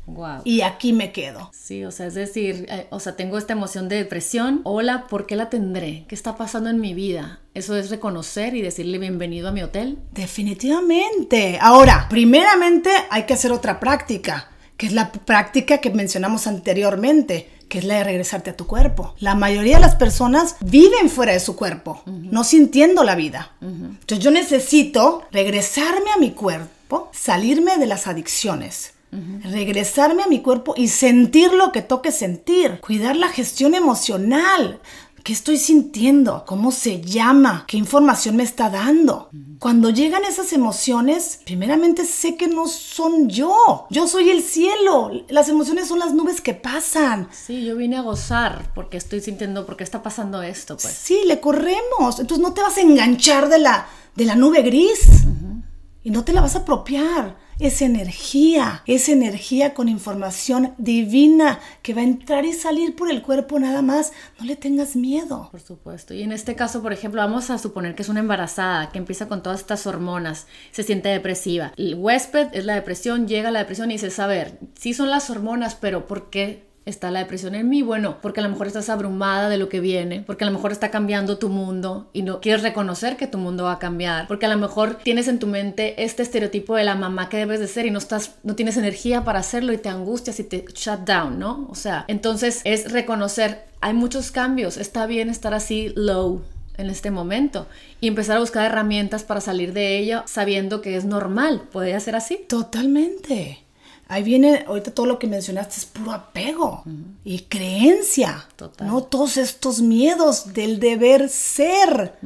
Y 0.44 0.60
aquí 0.60 0.92
me 0.92 1.12
quedo. 1.12 1.50
Sí, 1.52 1.84
o 1.84 1.90
sea, 1.90 2.06
es 2.06 2.14
decir, 2.14 2.66
eh, 2.68 2.86
o 2.90 3.00
sea, 3.00 3.16
tengo 3.16 3.38
esta 3.38 3.52
emoción 3.52 3.88
de 3.88 3.96
depresión. 3.96 4.60
Hola, 4.64 5.06
¿por 5.08 5.26
qué 5.26 5.36
la 5.36 5.50
tendré? 5.50 6.04
¿Qué 6.08 6.14
está 6.14 6.36
pasando 6.36 6.70
en 6.70 6.80
mi 6.80 6.94
vida? 6.94 7.40
Eso 7.54 7.76
es 7.76 7.90
reconocer 7.90 8.54
y 8.54 8.62
decirle 8.62 8.98
bienvenido 8.98 9.48
a 9.48 9.52
mi 9.52 9.62
hotel. 9.62 9.98
Definitivamente. 10.12 11.58
Ahora, 11.60 12.06
primeramente 12.08 12.90
hay 13.10 13.24
que 13.24 13.34
hacer 13.34 13.52
otra 13.52 13.80
práctica 13.80 14.50
que 14.76 14.86
es 14.86 14.92
la 14.92 15.12
práctica 15.12 15.78
que 15.78 15.90
mencionamos 15.90 16.46
anteriormente, 16.46 17.48
que 17.68 17.78
es 17.78 17.84
la 17.84 17.98
de 17.98 18.04
regresarte 18.04 18.50
a 18.50 18.56
tu 18.56 18.66
cuerpo. 18.66 19.14
La 19.18 19.34
mayoría 19.34 19.76
de 19.76 19.80
las 19.80 19.96
personas 19.96 20.56
viven 20.60 21.08
fuera 21.08 21.32
de 21.32 21.40
su 21.40 21.56
cuerpo, 21.56 22.02
no 22.06 22.44
sintiendo 22.44 23.04
la 23.04 23.14
vida. 23.14 23.52
Entonces 23.60 24.18
yo 24.18 24.30
necesito 24.30 25.22
regresarme 25.30 26.10
a 26.10 26.18
mi 26.18 26.32
cuerpo, 26.32 27.08
salirme 27.12 27.78
de 27.78 27.86
las 27.86 28.06
adicciones. 28.06 28.93
Regresarme 29.42 30.22
a 30.22 30.28
mi 30.28 30.40
cuerpo 30.40 30.74
y 30.76 30.88
sentir 30.88 31.52
lo 31.52 31.72
que 31.72 31.82
toque 31.82 32.12
sentir, 32.12 32.80
cuidar 32.80 33.16
la 33.16 33.28
gestión 33.28 33.74
emocional, 33.74 34.80
¿Qué 35.24 35.32
estoy 35.32 35.56
sintiendo? 35.56 36.44
¿Cómo 36.46 36.70
se 36.70 37.00
llama? 37.00 37.64
¿Qué 37.66 37.78
información 37.78 38.36
me 38.36 38.42
está 38.42 38.68
dando? 38.68 39.30
Cuando 39.58 39.88
llegan 39.88 40.22
esas 40.22 40.52
emociones, 40.52 41.40
primeramente 41.46 42.04
sé 42.04 42.36
que 42.36 42.46
no 42.46 42.68
son 42.68 43.30
yo. 43.30 43.86
Yo 43.88 44.06
soy 44.06 44.28
el 44.28 44.42
cielo. 44.42 45.10
Las 45.30 45.48
emociones 45.48 45.88
son 45.88 45.98
las 45.98 46.12
nubes 46.12 46.42
que 46.42 46.52
pasan. 46.52 47.28
Sí, 47.32 47.64
yo 47.64 47.74
vine 47.74 47.96
a 47.96 48.02
gozar 48.02 48.70
porque 48.74 48.98
estoy 48.98 49.22
sintiendo, 49.22 49.64
porque 49.64 49.82
está 49.82 50.02
pasando 50.02 50.42
esto, 50.42 50.76
pues. 50.76 50.92
Sí, 50.92 51.22
le 51.24 51.40
corremos. 51.40 52.20
Entonces 52.20 52.40
no 52.40 52.52
te 52.52 52.60
vas 52.60 52.76
a 52.76 52.82
enganchar 52.82 53.48
de 53.48 53.60
la, 53.60 53.86
de 54.14 54.26
la 54.26 54.36
nube 54.36 54.60
gris. 54.60 55.08
Y 56.02 56.10
no 56.10 56.22
te 56.22 56.34
la 56.34 56.42
vas 56.42 56.54
a 56.54 56.58
apropiar 56.58 57.38
es 57.58 57.82
energía, 57.82 58.82
es 58.86 59.08
energía 59.08 59.74
con 59.74 59.88
información 59.88 60.74
divina 60.78 61.60
que 61.82 61.94
va 61.94 62.00
a 62.00 62.04
entrar 62.04 62.44
y 62.44 62.52
salir 62.52 62.96
por 62.96 63.10
el 63.10 63.22
cuerpo 63.22 63.58
nada 63.58 63.82
más. 63.82 64.12
No 64.38 64.46
le 64.46 64.56
tengas 64.56 64.96
miedo. 64.96 65.48
Por 65.50 65.60
supuesto. 65.60 66.14
Y 66.14 66.22
en 66.22 66.32
este 66.32 66.54
caso, 66.54 66.82
por 66.82 66.92
ejemplo, 66.92 67.20
vamos 67.20 67.50
a 67.50 67.58
suponer 67.58 67.94
que 67.94 68.02
es 68.02 68.08
una 68.08 68.20
embarazada 68.20 68.90
que 68.90 68.98
empieza 68.98 69.28
con 69.28 69.42
todas 69.42 69.60
estas 69.60 69.86
hormonas, 69.86 70.46
se 70.72 70.82
siente 70.82 71.08
depresiva. 71.08 71.72
El 71.76 71.94
huésped 71.94 72.48
es 72.52 72.64
la 72.64 72.74
depresión, 72.74 73.28
llega 73.28 73.48
a 73.48 73.52
la 73.52 73.60
depresión 73.60 73.90
y 73.90 73.98
dice, 73.98 74.20
a 74.20 74.26
ver, 74.26 74.58
sí 74.78 74.94
son 74.94 75.10
las 75.10 75.30
hormonas, 75.30 75.74
pero 75.74 76.06
¿por 76.06 76.30
qué 76.30 76.73
está 76.86 77.10
la 77.10 77.20
depresión 77.20 77.54
en 77.54 77.68
mí? 77.68 77.82
Bueno, 77.82 78.18
porque 78.20 78.40
a 78.40 78.42
lo 78.42 78.48
mejor 78.48 78.66
estás 78.66 78.88
abrumada 78.88 79.48
de 79.48 79.58
lo 79.58 79.68
que 79.68 79.80
viene, 79.80 80.22
porque 80.26 80.44
a 80.44 80.46
lo 80.46 80.52
mejor 80.52 80.72
está 80.72 80.90
cambiando 80.90 81.38
tu 81.38 81.48
mundo 81.48 82.08
y 82.12 82.22
no 82.22 82.40
quieres 82.40 82.62
reconocer 82.62 83.16
que 83.16 83.26
tu 83.26 83.38
mundo 83.38 83.64
va 83.64 83.72
a 83.72 83.78
cambiar, 83.78 84.26
porque 84.26 84.46
a 84.46 84.48
lo 84.48 84.58
mejor 84.58 84.98
tienes 85.02 85.28
en 85.28 85.38
tu 85.38 85.46
mente 85.46 86.02
este 86.04 86.22
estereotipo 86.22 86.76
de 86.76 86.84
la 86.84 86.94
mamá 86.94 87.28
que 87.28 87.38
debes 87.38 87.60
de 87.60 87.68
ser 87.68 87.86
y 87.86 87.90
no 87.90 87.98
estás 87.98 88.36
no 88.42 88.54
tienes 88.54 88.76
energía 88.76 89.24
para 89.24 89.40
hacerlo 89.40 89.72
y 89.72 89.78
te 89.78 89.88
angustias 89.88 90.38
y 90.40 90.44
te 90.44 90.64
shut 90.74 91.00
down, 91.00 91.38
¿no? 91.38 91.66
O 91.70 91.74
sea, 91.74 92.04
entonces 92.08 92.60
es 92.64 92.92
reconocer 92.92 93.64
hay 93.80 93.92
muchos 93.92 94.30
cambios, 94.30 94.78
está 94.78 95.06
bien 95.06 95.28
estar 95.28 95.52
así 95.52 95.92
low, 95.94 96.42
en 96.76 96.90
este 96.90 97.10
momento 97.10 97.66
y 98.00 98.08
empezar 98.08 98.36
a 98.36 98.40
buscar 98.40 98.66
herramientas 98.66 99.22
para 99.24 99.40
salir 99.40 99.72
de 99.72 99.98
ello 99.98 100.22
sabiendo 100.26 100.80
que 100.80 100.96
es 100.96 101.04
normal. 101.04 101.62
¿Podría 101.72 102.00
ser 102.00 102.16
así? 102.16 102.44
Totalmente. 102.48 103.63
Ahí 104.06 104.22
viene, 104.22 104.64
ahorita 104.66 104.92
todo 104.92 105.06
lo 105.06 105.18
que 105.18 105.26
mencionaste 105.26 105.76
es 105.78 105.84
puro 105.86 106.12
apego 106.12 106.84
y 107.24 107.40
creencia, 107.40 108.46
¿no? 108.80 109.02
Todos 109.02 109.36
estos 109.36 109.80
miedos 109.80 110.52
del 110.52 110.78
deber 110.78 111.28
ser. 111.28 112.18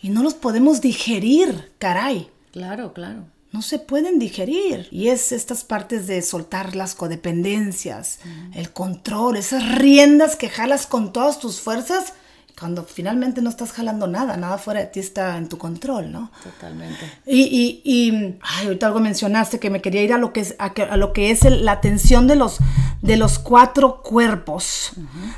Y 0.00 0.08
no 0.08 0.22
los 0.22 0.34
podemos 0.34 0.80
digerir, 0.80 1.72
caray. 1.78 2.30
Claro, 2.52 2.92
claro. 2.92 3.24
No 3.52 3.62
se 3.62 3.78
pueden 3.78 4.18
digerir. 4.18 4.88
Y 4.90 5.08
es 5.08 5.32
estas 5.32 5.64
partes 5.64 6.06
de 6.06 6.22
soltar 6.22 6.74
las 6.74 6.94
codependencias, 6.94 8.20
el 8.54 8.72
control, 8.72 9.36
esas 9.36 9.76
riendas 9.76 10.36
que 10.36 10.48
jalas 10.48 10.86
con 10.86 11.12
todas 11.12 11.38
tus 11.38 11.60
fuerzas 11.60 12.14
cuando 12.60 12.84
finalmente 12.84 13.40
no 13.40 13.48
estás 13.48 13.72
jalando 13.72 14.06
nada, 14.06 14.36
nada 14.36 14.58
fuera 14.58 14.80
de 14.80 14.86
ti 14.86 15.00
está 15.00 15.38
en 15.38 15.48
tu 15.48 15.56
control, 15.56 16.12
¿no? 16.12 16.30
Totalmente. 16.42 17.10
Y, 17.26 17.40
y, 17.40 17.80
y 17.82 18.38
ay, 18.42 18.66
ahorita 18.66 18.86
algo 18.86 19.00
mencionaste 19.00 19.58
que 19.58 19.70
me 19.70 19.80
quería 19.80 20.02
ir 20.02 20.12
a 20.12 20.18
lo 20.18 20.34
que 20.34 20.40
es, 20.40 20.56
a, 20.58 20.96
lo 20.98 21.14
que 21.14 21.30
es 21.30 21.42
la 21.44 21.72
atención 21.72 22.26
de 22.26 22.36
los, 22.36 22.58
de 23.00 23.16
los 23.16 23.38
cuatro 23.38 24.02
cuerpos, 24.02 24.92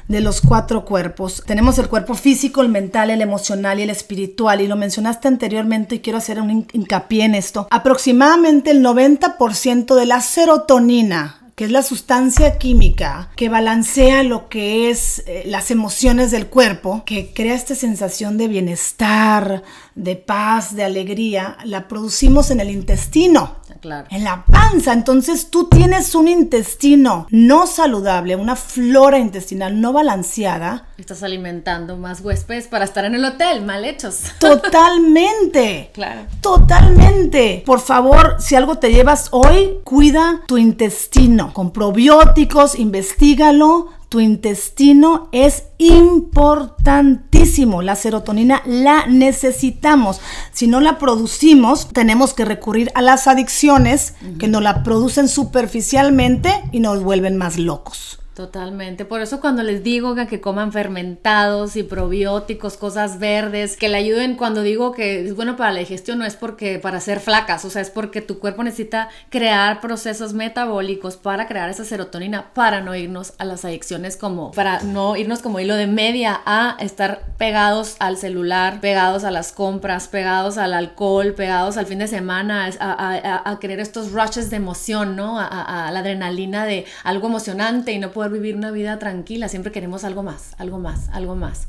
de 0.08 0.20
los 0.20 0.40
cuatro 0.40 0.84
cuerpos. 0.84 1.44
Tenemos 1.46 1.78
el 1.78 1.88
cuerpo 1.88 2.14
físico, 2.14 2.60
el 2.60 2.70
mental, 2.70 3.08
el 3.10 3.22
emocional 3.22 3.78
y 3.78 3.82
el 3.82 3.90
espiritual, 3.90 4.60
y 4.60 4.66
lo 4.66 4.74
mencionaste 4.74 5.28
anteriormente 5.28 5.94
y 5.94 6.00
quiero 6.00 6.18
hacer 6.18 6.40
un 6.40 6.66
hincapié 6.72 7.24
en 7.24 7.36
esto. 7.36 7.68
Aproximadamente 7.70 8.72
el 8.72 8.82
90% 8.84 9.94
de 9.94 10.06
la 10.06 10.20
serotonina 10.20 11.41
que 11.54 11.64
es 11.64 11.70
la 11.70 11.82
sustancia 11.82 12.58
química 12.58 13.30
que 13.36 13.48
balancea 13.48 14.22
lo 14.22 14.48
que 14.48 14.90
es 14.90 15.22
eh, 15.26 15.42
las 15.46 15.70
emociones 15.70 16.30
del 16.30 16.46
cuerpo, 16.46 17.02
que 17.04 17.32
crea 17.34 17.54
esta 17.54 17.74
sensación 17.74 18.38
de 18.38 18.48
bienestar, 18.48 19.62
de 19.94 20.16
paz, 20.16 20.74
de 20.74 20.84
alegría, 20.84 21.56
la 21.64 21.88
producimos 21.88 22.50
en 22.50 22.60
el 22.60 22.70
intestino. 22.70 23.56
Claro. 23.82 24.06
En 24.10 24.22
la 24.22 24.44
panza. 24.46 24.92
Entonces 24.92 25.50
tú 25.50 25.68
tienes 25.68 26.14
un 26.14 26.28
intestino 26.28 27.26
no 27.30 27.66
saludable, 27.66 28.36
una 28.36 28.54
flora 28.54 29.18
intestinal 29.18 29.80
no 29.80 29.92
balanceada. 29.92 30.86
Estás 30.98 31.24
alimentando 31.24 31.96
más 31.96 32.20
huéspedes 32.20 32.68
para 32.68 32.84
estar 32.84 33.04
en 33.04 33.16
el 33.16 33.24
hotel, 33.24 33.64
mal 33.64 33.84
hechos. 33.84 34.20
Totalmente. 34.38 35.90
claro. 35.92 36.22
Totalmente. 36.40 37.64
Por 37.66 37.80
favor, 37.80 38.36
si 38.38 38.54
algo 38.54 38.76
te 38.78 38.92
llevas 38.92 39.28
hoy, 39.32 39.80
cuida 39.82 40.42
tu 40.46 40.58
intestino. 40.58 41.52
Con 41.52 41.72
probióticos, 41.72 42.78
investigalo, 42.78 43.88
tu 44.12 44.20
intestino 44.20 45.30
es 45.32 45.64
importantísimo. 45.78 47.80
La 47.80 47.96
serotonina 47.96 48.60
la 48.66 49.06
necesitamos. 49.06 50.20
Si 50.52 50.66
no 50.66 50.82
la 50.82 50.98
producimos, 50.98 51.88
tenemos 51.88 52.34
que 52.34 52.44
recurrir 52.44 52.92
a 52.94 53.00
las 53.00 53.26
adicciones 53.26 54.12
que 54.38 54.48
nos 54.48 54.62
la 54.62 54.82
producen 54.82 55.28
superficialmente 55.28 56.52
y 56.72 56.80
nos 56.80 57.02
vuelven 57.02 57.38
más 57.38 57.56
locos. 57.56 58.21
Totalmente. 58.34 59.04
Por 59.04 59.20
eso 59.20 59.40
cuando 59.40 59.62
les 59.62 59.82
digo 59.82 60.14
que, 60.14 60.40
coman 60.40 60.72
fermentados 60.72 61.76
y 61.76 61.82
probióticos, 61.82 62.78
cosas 62.78 63.18
verdes, 63.18 63.76
que 63.76 63.90
le 63.90 63.98
ayuden 63.98 64.36
cuando 64.36 64.62
digo 64.62 64.92
que 64.92 65.26
es 65.26 65.36
bueno 65.36 65.56
para 65.56 65.70
la 65.70 65.80
digestión, 65.80 66.18
no 66.18 66.24
es 66.24 66.34
porque 66.34 66.78
para 66.78 66.98
ser 67.00 67.20
flacas, 67.20 67.66
o 67.66 67.70
sea, 67.70 67.82
es 67.82 67.90
porque 67.90 68.22
tu 68.22 68.38
cuerpo 68.38 68.62
necesita 68.62 69.10
crear 69.28 69.82
procesos 69.82 70.32
metabólicos 70.32 71.18
para 71.18 71.46
crear 71.46 71.68
esa 71.68 71.84
serotonina, 71.84 72.54
para 72.54 72.80
no 72.80 72.94
irnos 72.96 73.34
a 73.36 73.44
las 73.44 73.66
adicciones 73.66 74.16
como, 74.16 74.50
para 74.52 74.82
no 74.82 75.14
irnos 75.14 75.40
como 75.40 75.60
hilo 75.60 75.74
de 75.74 75.86
media 75.86 76.40
a 76.46 76.76
estar 76.80 77.26
pegados 77.36 77.96
al 77.98 78.16
celular, 78.16 78.80
pegados 78.80 79.24
a 79.24 79.30
las 79.30 79.52
compras, 79.52 80.08
pegados 80.08 80.56
al 80.56 80.72
alcohol, 80.72 81.34
pegados 81.34 81.76
al 81.76 81.84
fin 81.84 81.98
de 81.98 82.08
semana, 82.08 82.70
a, 82.80 83.50
a, 83.50 83.58
querer 83.58 83.78
estos 83.78 84.10
rushes 84.12 84.48
de 84.48 84.56
emoción, 84.56 85.16
¿no? 85.16 85.38
A, 85.38 85.90
la 85.92 86.00
adrenalina 86.00 86.64
de 86.64 86.86
algo 87.04 87.28
emocionante 87.28 87.92
y 87.92 87.98
no 87.98 88.10
poder 88.10 88.21
vivir 88.28 88.56
una 88.56 88.70
vida 88.70 88.98
tranquila, 88.98 89.48
siempre 89.48 89.72
queremos 89.72 90.04
algo 90.04 90.22
más, 90.22 90.54
algo 90.58 90.78
más, 90.78 91.08
algo 91.10 91.34
más. 91.36 91.68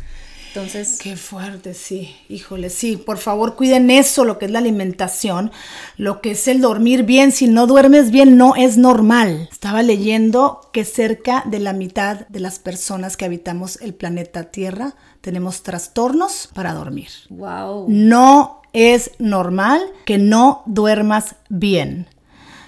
Entonces... 0.49 0.99
Qué 1.01 1.17
fuerte, 1.17 1.73
sí, 1.73 2.15
híjole, 2.29 2.69
sí, 2.69 2.97
por 2.97 3.17
favor 3.17 3.55
cuiden 3.55 3.89
eso, 3.89 4.23
lo 4.23 4.37
que 4.37 4.45
es 4.45 4.51
la 4.51 4.59
alimentación, 4.59 5.51
lo 5.97 6.21
que 6.21 6.31
es 6.31 6.47
el 6.47 6.61
dormir 6.61 7.03
bien, 7.03 7.31
si 7.31 7.47
no 7.47 7.65
duermes 7.65 8.11
bien 8.11 8.37
no 8.37 8.55
es 8.55 8.77
normal. 8.77 9.49
Estaba 9.51 9.81
leyendo 9.81 10.69
que 10.71 10.85
cerca 10.85 11.41
de 11.47 11.59
la 11.59 11.73
mitad 11.73 12.27
de 12.27 12.39
las 12.39 12.59
personas 12.59 13.17
que 13.17 13.25
habitamos 13.25 13.81
el 13.81 13.95
planeta 13.95 14.43
Tierra 14.51 14.93
tenemos 15.21 15.63
trastornos 15.63 16.49
para 16.53 16.73
dormir. 16.73 17.09
Wow. 17.29 17.87
No 17.89 18.61
es 18.73 19.09
normal 19.17 19.81
que 20.05 20.19
no 20.19 20.61
duermas 20.67 21.35
bien. 21.49 22.07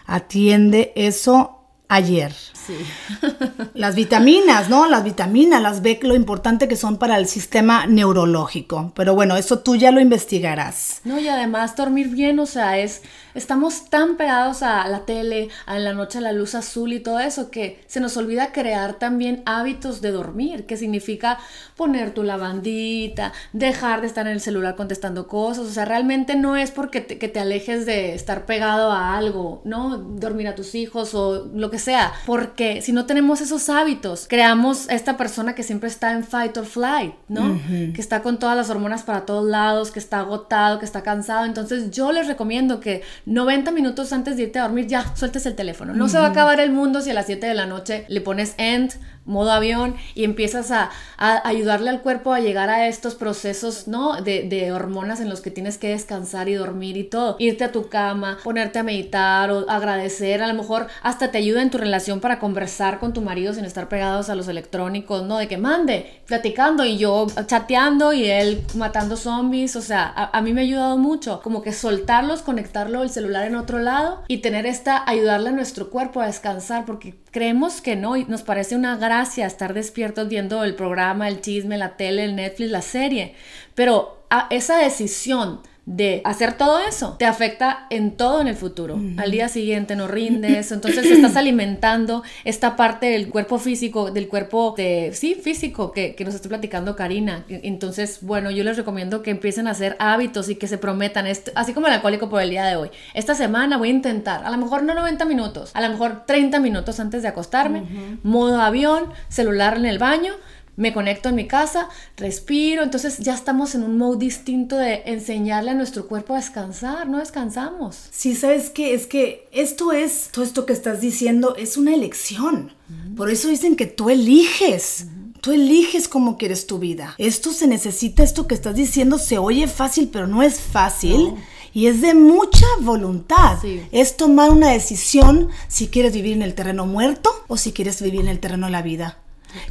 Atiende 0.08 0.92
eso 0.96 1.65
ayer. 1.90 2.34
Sí. 2.34 2.78
Las 3.74 3.96
vitaminas, 3.96 4.70
¿no? 4.70 4.88
Las 4.88 5.04
vitaminas, 5.04 5.62
las 5.62 5.82
ve 5.82 6.00
lo 6.02 6.16
importante 6.16 6.68
que 6.68 6.76
son 6.76 6.98
para 6.98 7.18
el 7.18 7.28
sistema 7.28 7.86
neurológico. 7.86 8.92
Pero 8.96 9.14
bueno, 9.14 9.38
eso 9.38 9.60
tú 9.60 9.76
ya 9.76 9.92
lo 9.92 10.00
investigarás. 10.00 11.02
No, 11.04 11.20
y 11.20 11.28
además 11.28 11.76
dormir 11.76 12.10
bien, 12.10 12.40
o 12.40 12.46
sea, 12.46 12.80
es 12.80 13.02
estamos 13.36 13.90
tan 13.90 14.16
pegados 14.16 14.64
a 14.64 14.88
la 14.88 15.06
tele, 15.06 15.50
a 15.66 15.78
la 15.78 15.94
noche 15.94 16.18
a 16.18 16.22
la 16.22 16.32
luz 16.32 16.56
azul 16.56 16.94
y 16.94 17.02
todo 17.02 17.20
eso 17.20 17.52
que 17.52 17.84
se 17.86 18.00
nos 18.00 18.18
olvida 18.18 18.52
crear 18.52 18.94
también 18.94 19.44
hábitos 19.46 20.02
de 20.02 20.12
dormir, 20.12 20.66
que 20.66 20.78
significa 20.78 21.38
poner 21.76 22.14
tu 22.14 22.24
lavandita, 22.24 23.34
dejar 23.54 24.02
de 24.02 24.08
estar 24.08 24.26
en 24.26 24.34
el 24.34 24.42
celular 24.42 24.76
contestando 24.76 25.28
cosas, 25.28 25.66
o 25.66 25.72
sea, 25.72 25.86
realmente 25.86 26.36
no 26.36 26.56
es 26.56 26.72
porque 26.72 27.02
te, 27.02 27.20
que 27.20 27.28
te 27.28 27.40
alejes 27.40 27.86
de 27.86 28.16
estar 28.16 28.46
pegado 28.46 28.92
a 28.92 29.18
algo, 29.18 29.62
¿no? 29.66 29.98
Dormir 29.98 30.48
a 30.48 30.56
tus 30.56 30.74
hijos 30.74 31.14
o 31.14 31.46
lo 31.54 31.70
que 31.70 31.75
sea, 31.80 32.14
porque 32.26 32.82
si 32.82 32.92
no 32.92 33.06
tenemos 33.06 33.42
esos 33.42 33.70
hábitos, 33.70 34.26
creamos 34.30 34.90
esta 34.90 35.18
persona 35.18 35.56
que 35.56 35.64
siempre 35.64 35.90
está 35.90 36.12
en 36.12 36.24
fight 36.24 36.56
or 36.58 36.66
flight, 36.66 37.14
¿no? 37.28 37.60
Que 37.68 38.02
está 38.02 38.22
con 38.22 38.40
todas 38.40 38.56
las 38.56 38.70
hormonas 38.70 39.04
para 39.04 39.26
todos 39.26 39.46
lados, 39.46 39.92
que 39.92 40.00
está 40.00 40.20
agotado, 40.20 40.80
que 40.80 40.86
está 40.86 41.04
cansado, 41.04 41.46
entonces 41.46 41.92
yo 41.92 42.12
les 42.12 42.28
recomiendo 42.28 42.80
que 42.80 43.04
90 43.26 43.72
minutos 43.72 44.14
antes 44.14 44.38
de 44.38 44.44
irte 44.44 44.60
a 44.60 44.64
dormir, 44.64 44.88
ya, 44.88 45.16
sueltes 45.16 45.46
el 45.46 45.56
teléfono. 45.56 45.94
No 45.94 46.10
se 46.10 46.18
va 46.18 46.28
a 46.28 46.30
acabar 46.30 46.60
el 46.60 46.72
mundo 46.72 47.02
si 47.02 47.12
a 47.12 47.14
las 47.14 47.26
7 47.26 47.46
de 47.46 47.54
la 47.54 47.66
noche 47.66 48.06
le 48.08 48.22
pones 48.22 48.56
end 48.58 48.94
modo 49.26 49.52
avión 49.52 49.96
y 50.14 50.24
empiezas 50.24 50.72
a, 50.72 50.92
ayudarle 51.18 51.90
al 51.90 52.02
cuerpo 52.02 52.34
a 52.34 52.40
llegar 52.40 52.70
a 52.70 52.88
estos 52.88 53.16
procesos, 53.16 53.88
¿no? 53.88 54.22
De, 54.22 54.44
de, 54.44 54.72
hormonas 54.72 55.20
en 55.20 55.30
los 55.30 55.42
que 55.42 55.52
tienes 55.52 55.78
que 55.78 55.90
descansar 55.90 56.50
y 56.50 56.54
dormir 56.54 56.98
y 56.98 57.04
todo. 57.04 57.36
Irte 57.40 57.64
a 57.64 57.72
tu 57.72 57.90
cama, 57.90 58.38
ponerte 58.44 58.80
a 58.80 58.84
meditar 58.84 59.52
o 59.52 59.70
agradecer, 59.70 60.44
a 60.44 60.48
lo 60.48 60.54
mejor 60.54 60.88
hasta 61.02 61.32
te 61.32 61.38
ayuda 61.38 61.62
en 61.62 61.72
tu 61.72 61.78
relación 61.78 62.20
para 62.20 62.40
conversar 62.40 63.00
con 63.00 63.14
tu 63.14 63.22
marido 63.22 63.54
sin 63.54 63.66
estar 63.66 63.88
pegados 63.88 64.30
a 64.30 64.36
los 64.36 64.48
electrónicos, 64.48 65.24
¿no? 65.24 65.38
De 65.38 65.48
que 65.48 65.58
mande, 65.58 66.22
platicando 66.28 66.86
y 66.86 66.98
yo 66.98 67.28
chateando 67.48 68.14
y 68.14 68.26
él 68.26 68.64
matando 68.76 69.18
zombies, 69.18 69.76
o 69.76 69.82
sea, 69.82 70.04
a, 70.04 70.38
a 70.38 70.42
mí 70.42 70.54
me 70.54 70.62
ha 70.62 70.64
ayudado 70.64 70.98
mucho, 70.98 71.42
como 71.42 71.62
que 71.62 71.74
soltarlos, 71.74 72.42
conectarlo 72.42 73.04
el 73.04 73.10
celular 73.10 73.46
en 73.46 73.56
otro 73.56 73.80
lado 73.80 74.24
y 74.28 74.38
tener 74.38 74.66
esta, 74.66 75.04
ayudarle 75.10 75.50
a 75.50 75.54
nuestro 75.54 75.90
cuerpo 75.90 76.22
a 76.22 76.28
descansar 76.28 76.86
porque 76.86 77.16
creemos 77.32 77.82
que 77.82 77.96
no 77.96 78.16
y 78.16 78.26
nos 78.26 78.44
parece 78.44 78.76
una 78.76 78.96
gracia 79.16 79.46
estar 79.46 79.74
despiertos 79.74 80.28
viendo 80.28 80.66
el 80.66 80.76
programa, 80.76 81.30
el 81.30 81.40
chisme, 81.40 81.78
la 81.78 81.96
tele, 81.96 82.26
el 82.26 82.36
Netflix, 82.36 82.70
la 82.70 82.82
serie, 82.82 83.34
pero 83.74 84.26
a 84.30 84.48
esa 84.50 84.78
decisión 84.78 85.62
de 85.86 86.22
hacer 86.24 86.54
todo 86.58 86.80
eso 86.80 87.16
te 87.20 87.26
afecta 87.26 87.86
en 87.90 88.18
todo 88.18 88.42
en 88.42 88.48
el 88.48 88.56
futuro. 88.56 89.00
Al 89.18 89.32
día 89.32 89.50
siguiente 89.50 89.96
no 89.96 90.08
rindes, 90.08 90.72
entonces 90.72 91.06
estás 91.06 91.36
alimentando 91.38 92.24
esta 92.44 92.76
parte 92.76 93.08
del 93.08 93.30
cuerpo 93.30 93.60
físico, 93.60 94.10
del 94.10 94.28
cuerpo 94.28 94.74
de, 94.76 95.12
sí, 95.14 95.36
físico 95.36 95.92
que, 95.92 96.16
que 96.16 96.26
nos 96.26 96.34
está 96.34 96.50
platicando 96.50 96.96
Karina. 96.96 97.46
Entonces, 97.50 98.20
bueno, 98.22 98.50
yo 98.50 98.64
les 98.64 98.78
recomiendo 98.78 99.22
que 99.22 99.32
empiecen 99.32 99.68
a 99.68 99.72
hacer 99.72 99.96
hábitos 100.00 100.50
y 100.50 100.56
que 100.56 100.68
se 100.68 100.78
prometan, 100.78 101.28
esto, 101.28 101.52
así 101.56 101.74
como 101.74 101.88
el 101.88 101.94
alcohólico 101.94 102.30
por 102.30 102.42
el 102.42 102.50
día 102.50 102.66
de 102.66 102.76
hoy. 102.76 102.90
Esta 103.14 103.36
semana 103.36 103.78
voy 103.78 103.90
a 103.90 103.92
intentar, 103.92 104.44
a 104.44 104.50
lo 104.50 104.58
mejor 104.58 104.84
no 104.84 104.96
90 104.96 105.26
minutos, 105.26 105.72
a 105.74 105.82
lo 105.82 105.90
mejor 105.90 106.26
30 106.26 106.60
minutos 106.60 107.00
antes 107.00 107.22
de 107.22 107.28
acostarme, 107.28 107.84
modo 108.24 108.60
avión, 108.60 109.06
celular 109.30 109.78
en 109.78 109.86
el 109.86 110.00
baño 110.00 110.34
me 110.78 110.94
conecto 110.94 111.30
en 111.30 111.36
mi 111.36 111.48
casa, 111.48 111.90
respiro, 112.18 112.84
entonces 112.84 113.20
ya 113.20 113.34
estamos 113.34 113.76
en 113.76 113.84
un 113.84 113.98
modo 113.98 114.16
distinto 114.16 114.78
de 114.78 115.04
enseñarle 115.06 115.72
a 115.72 115.76
nuestro 115.76 116.08
cuerpo 116.08 116.34
a 116.34 116.38
descansar, 116.38 117.08
no 117.08 117.20
descansamos. 117.20 118.10
Sí, 118.12 118.36
sabes 118.36 118.70
que 118.70 118.94
es 118.94 119.08
que 119.08 119.48
esto 119.52 119.92
es, 119.92 120.30
todo 120.32 120.44
esto 120.44 120.66
que 120.66 120.74
estás 120.74 121.02
diciendo 121.02 121.56
es 121.56 121.78
una 121.78 121.94
elección. 121.94 122.74
Por 123.16 123.32
eso 123.32 123.48
dicen 123.48 123.76
que 123.76 123.88
tú 123.88 124.10
eliges. 124.10 125.08
Tú 125.42 125.52
eliges 125.52 126.08
cómo 126.08 126.38
quieres 126.38 126.66
tu 126.66 126.80
vida. 126.80 127.14
Esto 127.20 127.52
se 127.52 127.68
necesita, 127.68 128.24
esto 128.24 128.48
que 128.48 128.56
estás 128.56 128.76
diciendo 128.76 129.20
se 129.20 129.38
oye 129.38 129.68
fácil, 129.68 130.10
pero 130.12 130.26
no 130.26 130.42
es 130.42 130.60
fácil. 130.60 131.36
Y 131.72 131.88
es 131.88 132.02
de 132.02 132.14
mucha 132.16 132.66
voluntad. 132.82 133.60
Es 133.92 134.18
tomar 134.18 134.50
una 134.50 134.72
decisión 134.72 135.50
si 135.68 135.88
quieres 135.88 136.14
vivir 136.14 136.34
en 136.34 136.42
el 136.42 136.56
terreno 136.56 136.86
muerto 136.86 137.30
o 137.48 137.58
si 137.58 137.74
quieres 137.74 138.02
vivir 138.02 138.22
en 138.22 138.28
el 138.28 138.40
terreno 138.40 138.68
de 138.68 138.72
la 138.72 138.82
vida. 138.82 139.20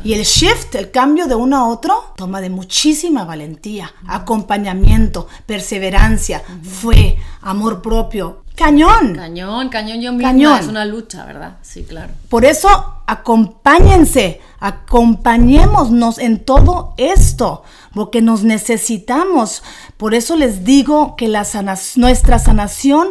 Y 0.03 0.14
el 0.14 0.24
shift, 0.24 0.74
el 0.74 0.91
cambio 0.91 1.26
de 1.26 1.35
uno 1.35 1.57
a 1.57 1.68
otro, 1.68 2.12
toma 2.16 2.41
de 2.41 2.51
muchísima 2.51 3.24
valentía, 3.24 3.93
acompañamiento, 4.07 5.28
perseverancia, 5.47 6.43
fue, 6.62 7.16
amor 7.43 7.82
propio. 7.82 8.45
Cañón. 8.55 9.16
Cañón, 9.16 9.68
cañón 9.68 10.01
yo 10.01 10.12
misma. 10.12 10.28
Cañón. 10.28 10.61
Es 10.61 10.68
una 10.68 10.85
lucha, 10.85 11.24
¿verdad? 11.24 11.57
Sí, 11.62 11.82
claro. 11.82 12.12
Por 12.28 12.45
eso, 12.45 12.68
acompáñense, 13.07 14.41
acompañémonos 14.61 16.18
en 16.18 16.45
todo 16.45 16.95
esto, 16.97 17.64
porque 17.95 18.22
nos 18.22 18.45
necesitamos. 18.45 19.64
Por 19.97 20.14
eso 20.14 20.37
les 20.37 20.64
digo 20.64 21.16
que 21.16 21.26
la 21.26 21.45
nuestra 21.97 22.39
sanación 22.39 23.09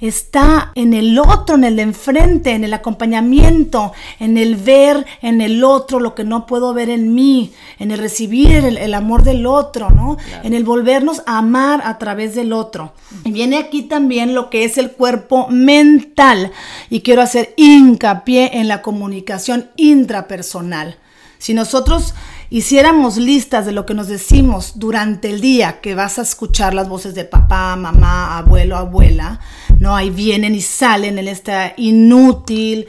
está 0.00 0.72
en 0.74 0.94
el 0.94 1.18
otro, 1.18 1.56
en 1.56 1.64
el 1.64 1.76
de 1.76 1.82
enfrente, 1.82 2.52
en 2.52 2.64
el 2.64 2.74
acompañamiento, 2.74 3.92
en 4.18 4.38
el 4.38 4.56
ver 4.56 5.06
en 5.22 5.40
el 5.40 5.64
otro 5.64 6.00
lo 6.00 6.14
que 6.14 6.24
no 6.24 6.46
puedo 6.46 6.74
ver 6.74 6.90
en 6.90 7.14
mí, 7.14 7.52
en 7.78 7.90
el 7.90 7.98
recibir 7.98 8.64
el, 8.64 8.94
amor 8.94 9.22
del 9.22 9.46
otro, 9.46 9.90
¿no? 9.90 10.16
En 10.42 10.54
el 10.54 10.64
volvernos 10.64 11.22
a 11.26 11.38
amar 11.38 11.82
a 11.84 11.98
través 11.98 12.34
del 12.34 12.52
otro. 12.52 12.92
Y 13.24 13.32
viene 13.32 13.58
aquí 13.58 13.82
también 13.82 14.34
lo 14.34 14.50
que 14.50 14.64
es 14.64 14.78
el 14.78 14.92
cuerpo 14.92 15.48
mental 15.48 16.52
y 16.90 17.00
quiero 17.00 17.22
hacer 17.22 17.54
hincapié 17.56 18.58
en 18.58 18.68
la 18.68 18.82
comunicación 18.82 19.70
intrapersonal. 19.76 20.98
Si 21.38 21.54
nosotros 21.54 22.14
hiciéramos 22.56 23.18
listas 23.18 23.66
de 23.66 23.72
lo 23.72 23.84
que 23.84 23.92
nos 23.92 24.08
decimos 24.08 24.72
durante 24.76 25.28
el 25.28 25.42
día, 25.42 25.82
que 25.82 25.94
vas 25.94 26.18
a 26.18 26.22
escuchar 26.22 26.72
las 26.72 26.88
voces 26.88 27.14
de 27.14 27.26
papá, 27.26 27.76
mamá, 27.76 28.38
abuelo, 28.38 28.78
abuela, 28.78 29.40
¿no? 29.78 29.94
Ahí 29.94 30.08
vienen 30.08 30.54
y 30.54 30.62
salen 30.62 31.18
en 31.18 31.28
esta 31.28 31.74
inútil, 31.76 32.86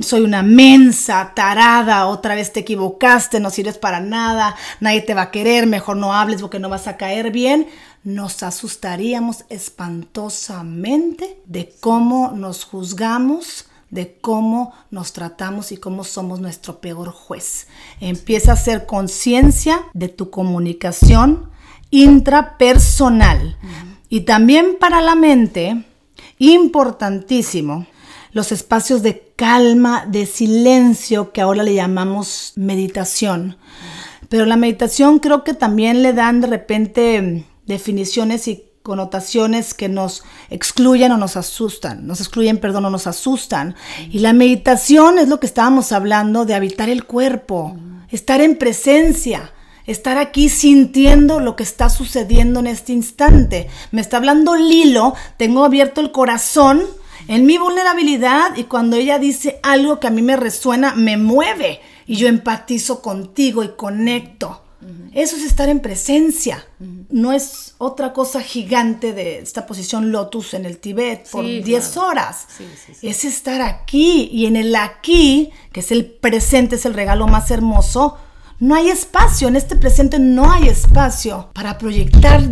soy 0.00 0.22
una 0.22 0.42
mensa, 0.42 1.32
tarada, 1.36 2.06
otra 2.06 2.34
vez 2.34 2.50
te 2.54 2.60
equivocaste, 2.60 3.40
no 3.40 3.50
sirves 3.50 3.76
para 3.76 4.00
nada, 4.00 4.56
nadie 4.80 5.02
te 5.02 5.12
va 5.12 5.20
a 5.24 5.30
querer, 5.30 5.66
mejor 5.66 5.98
no 5.98 6.14
hables 6.14 6.40
porque 6.40 6.58
no 6.58 6.70
vas 6.70 6.88
a 6.88 6.96
caer 6.96 7.30
bien. 7.30 7.66
Nos 8.02 8.42
asustaríamos 8.42 9.44
espantosamente 9.50 11.42
de 11.44 11.74
cómo 11.80 12.32
nos 12.32 12.64
juzgamos, 12.64 13.66
de 13.90 14.18
cómo 14.20 14.72
nos 14.90 15.12
tratamos 15.12 15.72
y 15.72 15.76
cómo 15.76 16.04
somos 16.04 16.40
nuestro 16.40 16.80
peor 16.80 17.10
juez. 17.10 17.66
Empieza 18.00 18.52
a 18.52 18.54
hacer 18.54 18.86
conciencia 18.86 19.84
de 19.92 20.08
tu 20.08 20.30
comunicación 20.30 21.50
intrapersonal. 21.90 23.56
Y 24.08 24.22
también 24.22 24.76
para 24.78 25.00
la 25.00 25.14
mente, 25.14 25.84
importantísimo, 26.38 27.86
los 28.32 28.52
espacios 28.52 29.02
de 29.02 29.32
calma, 29.36 30.06
de 30.06 30.26
silencio, 30.26 31.32
que 31.32 31.40
ahora 31.40 31.62
le 31.62 31.74
llamamos 31.74 32.52
meditación. 32.56 33.56
Pero 34.28 34.46
la 34.46 34.56
meditación 34.56 35.18
creo 35.18 35.42
que 35.42 35.54
también 35.54 36.02
le 36.02 36.12
dan 36.12 36.40
de 36.40 36.46
repente 36.46 37.44
definiciones 37.66 38.46
y 38.46 38.69
connotaciones 38.82 39.74
que 39.74 39.88
nos 39.88 40.24
excluyen 40.48 41.12
o 41.12 41.18
nos 41.18 41.36
asustan, 41.36 42.06
nos 42.06 42.20
excluyen, 42.20 42.58
perdón, 42.58 42.86
o 42.86 42.90
nos 42.90 43.06
asustan. 43.06 43.74
Y 44.10 44.20
la 44.20 44.32
meditación 44.32 45.18
es 45.18 45.28
lo 45.28 45.38
que 45.38 45.46
estábamos 45.46 45.92
hablando 45.92 46.44
de 46.44 46.54
habitar 46.54 46.88
el 46.88 47.04
cuerpo, 47.04 47.76
estar 48.08 48.40
en 48.40 48.56
presencia, 48.56 49.52
estar 49.86 50.18
aquí 50.18 50.48
sintiendo 50.48 51.40
lo 51.40 51.56
que 51.56 51.62
está 51.62 51.90
sucediendo 51.90 52.60
en 52.60 52.68
este 52.68 52.92
instante. 52.92 53.68
Me 53.90 54.00
está 54.00 54.16
hablando 54.16 54.56
Lilo, 54.56 55.14
tengo 55.36 55.64
abierto 55.64 56.00
el 56.00 56.10
corazón 56.10 56.82
en 57.28 57.44
mi 57.44 57.58
vulnerabilidad 57.58 58.56
y 58.56 58.64
cuando 58.64 58.96
ella 58.96 59.18
dice 59.18 59.60
algo 59.62 60.00
que 60.00 60.06
a 60.06 60.10
mí 60.10 60.22
me 60.22 60.36
resuena, 60.36 60.94
me 60.94 61.16
mueve 61.16 61.80
y 62.06 62.16
yo 62.16 62.28
empatizo 62.28 63.02
contigo 63.02 63.62
y 63.62 63.76
conecto. 63.76 64.62
Eso 65.12 65.36
es 65.36 65.44
estar 65.44 65.68
en 65.68 65.80
presencia. 65.80 66.64
No 67.10 67.32
es 67.32 67.74
otra 67.78 68.12
cosa 68.12 68.40
gigante 68.40 69.12
de 69.12 69.40
esta 69.40 69.66
posición 69.66 70.12
lotus 70.12 70.54
en 70.54 70.64
el 70.64 70.78
Tíbet 70.78 71.28
por 71.30 71.44
10 71.44 71.96
horas. 71.96 72.46
es 73.02 73.24
estar 73.24 73.60
aquí 73.60 74.28
y 74.32 74.46
en 74.46 74.56
el 74.56 74.74
aquí, 74.76 75.50
que 75.72 75.80
es 75.80 75.92
el 75.92 76.06
presente, 76.06 76.76
es 76.76 76.86
el 76.86 76.94
regalo 76.94 77.26
más 77.26 77.50
hermoso. 77.50 78.16
No 78.58 78.74
hay 78.74 78.90
espacio, 78.90 79.48
en 79.48 79.56
este 79.56 79.74
presente 79.74 80.18
no 80.18 80.52
hay 80.52 80.68
espacio 80.68 81.48
para 81.54 81.78
proyectar 81.78 82.42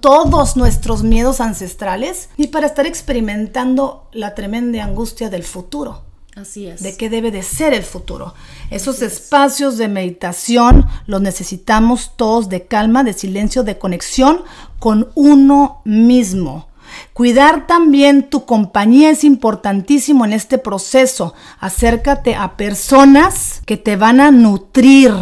todos 0.00 0.56
nuestros 0.56 1.02
miedos 1.02 1.40
ancestrales 1.40 2.28
ni 2.36 2.46
para 2.46 2.68
estar 2.68 2.86
experimentando 2.86 4.08
la 4.12 4.36
tremenda 4.36 4.84
angustia 4.84 5.30
del 5.30 5.42
futuro. 5.42 6.07
Así 6.38 6.68
es. 6.68 6.82
De 6.82 6.96
qué 6.96 7.10
debe 7.10 7.32
de 7.32 7.42
ser 7.42 7.74
el 7.74 7.82
futuro. 7.82 8.32
Esos 8.70 9.02
espacios 9.02 9.76
de 9.76 9.88
meditación 9.88 10.86
los 11.06 11.20
necesitamos 11.20 12.12
todos 12.14 12.48
de 12.48 12.64
calma, 12.64 13.02
de 13.02 13.12
silencio, 13.12 13.64
de 13.64 13.78
conexión 13.78 14.42
con 14.78 15.10
uno 15.16 15.82
mismo. 15.84 16.68
Cuidar 17.12 17.66
también 17.66 18.30
tu 18.30 18.46
compañía 18.46 19.10
es 19.10 19.24
importantísimo 19.24 20.24
en 20.24 20.32
este 20.32 20.58
proceso. 20.58 21.34
Acércate 21.58 22.36
a 22.36 22.56
personas 22.56 23.60
que 23.66 23.76
te 23.76 23.96
van 23.96 24.20
a 24.20 24.30
nutrir, 24.30 25.12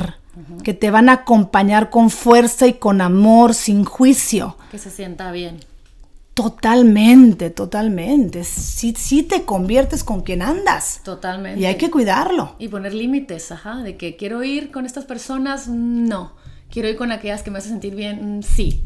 que 0.62 0.74
te 0.74 0.90
van 0.90 1.08
a 1.08 1.12
acompañar 1.12 1.88
con 1.88 2.10
fuerza 2.10 2.66
y 2.66 2.74
con 2.74 3.00
amor, 3.00 3.54
sin 3.54 3.84
juicio. 3.84 4.56
Que 4.70 4.78
se 4.78 4.90
sienta 4.90 5.32
bien. 5.32 5.60
Totalmente, 6.36 7.48
totalmente. 7.48 8.44
Sí, 8.44 8.92
sí 8.94 9.22
te 9.22 9.44
conviertes 9.46 10.04
con 10.04 10.20
quien 10.20 10.42
andas. 10.42 11.00
Totalmente. 11.02 11.58
Y 11.58 11.64
hay 11.64 11.76
que 11.76 11.90
cuidarlo. 11.90 12.56
Y 12.58 12.68
poner 12.68 12.92
límites, 12.92 13.50
ajá, 13.52 13.76
de 13.82 13.96
que 13.96 14.16
quiero 14.16 14.44
ir 14.44 14.70
con 14.70 14.84
estas 14.84 15.06
personas, 15.06 15.66
no. 15.66 16.34
Quiero 16.70 16.90
ir 16.90 16.96
con 16.96 17.10
aquellas 17.10 17.42
que 17.42 17.50
me 17.50 17.56
hacen 17.56 17.70
sentir 17.70 17.94
bien, 17.94 18.42
sí. 18.42 18.82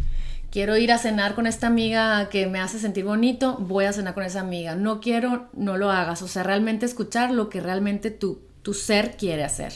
Quiero 0.53 0.77
ir 0.77 0.93
a 0.93 0.99
cenar 0.99 1.35
con 1.35 1.49
esta 1.49 1.67
amiga 1.67 2.29
que 2.29 2.47
me 2.47 2.61
hace 2.61 2.79
sentir 2.79 3.05
bonito, 3.05 3.57
voy 3.59 3.87
a 3.87 3.93
cenar 3.93 4.15
con 4.15 4.23
esa 4.23 4.43
amiga. 4.43 4.77
No 4.77 5.01
quiero, 5.01 5.49
no 5.53 5.77
lo 5.77 5.91
hagas. 5.91 6.23
O 6.23 6.29
sea, 6.29 6.45
realmente 6.45 6.87
escuchar 6.87 7.33
lo 7.33 7.49
que 7.49 7.61
realmente 7.61 8.13
tu, 8.13 8.43
tu 8.63 8.75
ser 8.75 9.17
quiere 9.17 9.43
hacer. 9.43 9.73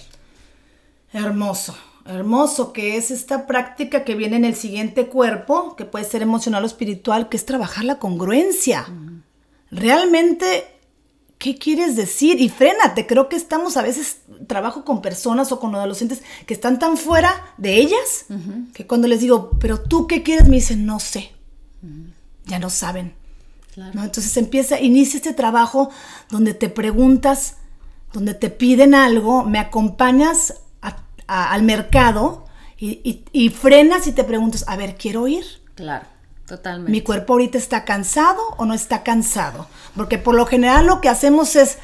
Hermoso, 1.12 1.74
hermoso, 2.06 2.72
que 2.72 2.96
es 2.96 3.10
esta 3.10 3.46
práctica 3.46 4.04
que 4.04 4.14
viene 4.14 4.36
en 4.36 4.44
el 4.44 4.54
siguiente 4.54 5.06
cuerpo, 5.06 5.74
que 5.76 5.84
puede 5.84 6.04
ser 6.04 6.22
emocional 6.22 6.62
o 6.64 6.66
espiritual, 6.66 7.28
que 7.28 7.36
es 7.36 7.46
trabajar 7.46 7.84
la 7.84 7.98
congruencia. 7.98 8.86
Realmente 9.70 10.74
¿qué 11.44 11.58
quieres 11.58 11.94
decir? 11.94 12.40
Y 12.40 12.48
frénate, 12.48 13.06
creo 13.06 13.28
que 13.28 13.36
estamos 13.36 13.76
a 13.76 13.82
veces, 13.82 14.20
trabajo 14.46 14.82
con 14.82 15.02
personas 15.02 15.52
o 15.52 15.60
con 15.60 15.74
adolescentes 15.74 16.22
que 16.46 16.54
están 16.54 16.78
tan 16.78 16.96
fuera 16.96 17.52
de 17.58 17.76
ellas, 17.76 18.24
que 18.72 18.86
cuando 18.86 19.08
les 19.08 19.20
digo, 19.20 19.50
pero 19.60 19.78
tú 19.78 20.06
qué 20.06 20.22
quieres, 20.22 20.48
me 20.48 20.56
dicen, 20.56 20.86
no 20.86 21.00
sé, 21.00 21.32
ya 22.46 22.58
no 22.58 22.70
saben. 22.70 23.12
¿no? 23.76 24.04
Entonces 24.04 24.34
empieza, 24.38 24.80
inicia 24.80 25.18
este 25.18 25.34
trabajo 25.34 25.90
donde 26.30 26.54
te 26.54 26.70
preguntas, 26.70 27.56
donde 28.14 28.32
te 28.32 28.48
piden 28.48 28.94
algo, 28.94 29.44
me 29.44 29.58
acompañas 29.58 30.62
al 31.26 31.62
mercado 31.62 32.44
y, 32.78 33.24
y 33.32 33.48
frenas 33.50 34.06
y 34.06 34.12
te 34.12 34.24
preguntas, 34.24 34.64
a 34.66 34.76
ver, 34.76 34.96
¿quiero 34.96 35.26
ir? 35.28 35.44
Claro. 35.74 36.06
Totalmente. 36.46 36.92
Mi 36.92 37.00
cuerpo 37.00 37.32
ahorita 37.32 37.56
está 37.56 37.84
cansado 37.84 38.40
o 38.58 38.66
no 38.66 38.74
está 38.74 39.02
cansado. 39.02 39.66
Porque 39.96 40.18
por 40.18 40.34
lo 40.34 40.44
general 40.44 40.86
lo 40.86 41.00
que 41.00 41.08
hacemos 41.08 41.56
es, 41.56 41.78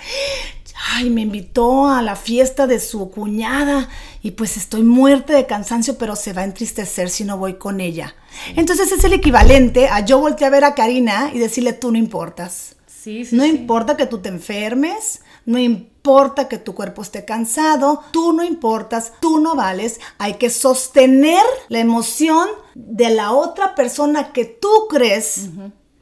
ay, 0.92 1.08
me 1.08 1.22
invitó 1.22 1.88
a 1.88 2.02
la 2.02 2.14
fiesta 2.14 2.66
de 2.66 2.78
su 2.78 3.10
cuñada 3.10 3.88
y 4.22 4.32
pues 4.32 4.58
estoy 4.58 4.82
muerta 4.82 5.32
de 5.32 5.46
cansancio, 5.46 5.96
pero 5.96 6.14
se 6.14 6.34
va 6.34 6.42
a 6.42 6.44
entristecer 6.44 7.08
si 7.08 7.24
no 7.24 7.38
voy 7.38 7.54
con 7.54 7.80
ella. 7.80 8.14
Entonces 8.54 8.92
es 8.92 9.02
el 9.04 9.14
equivalente 9.14 9.88
a 9.88 10.04
yo 10.04 10.18
volteé 10.18 10.46
a 10.46 10.50
ver 10.50 10.64
a 10.64 10.74
Karina 10.74 11.30
y 11.32 11.38
decirle, 11.38 11.72
tú 11.72 11.90
no 11.90 11.98
importas. 11.98 12.76
Sí, 12.86 13.24
sí, 13.24 13.34
no 13.34 13.46
importa 13.46 13.96
que 13.96 14.04
tú 14.04 14.18
te 14.18 14.28
enfermes, 14.28 15.22
no 15.44 15.58
importa 15.58 16.48
que 16.48 16.58
tu 16.58 16.74
cuerpo 16.74 17.02
esté 17.02 17.24
cansado, 17.24 18.02
tú 18.10 18.32
no 18.32 18.42
importas, 18.42 19.12
tú 19.20 19.38
no 19.38 19.54
vales, 19.54 20.00
hay 20.18 20.34
que 20.34 20.50
sostener 20.50 21.44
la 21.68 21.80
emoción 21.80 22.48
de 22.74 23.10
la 23.10 23.32
otra 23.32 23.74
persona 23.74 24.32
que 24.32 24.44
tú 24.44 24.86
crees, 24.88 25.48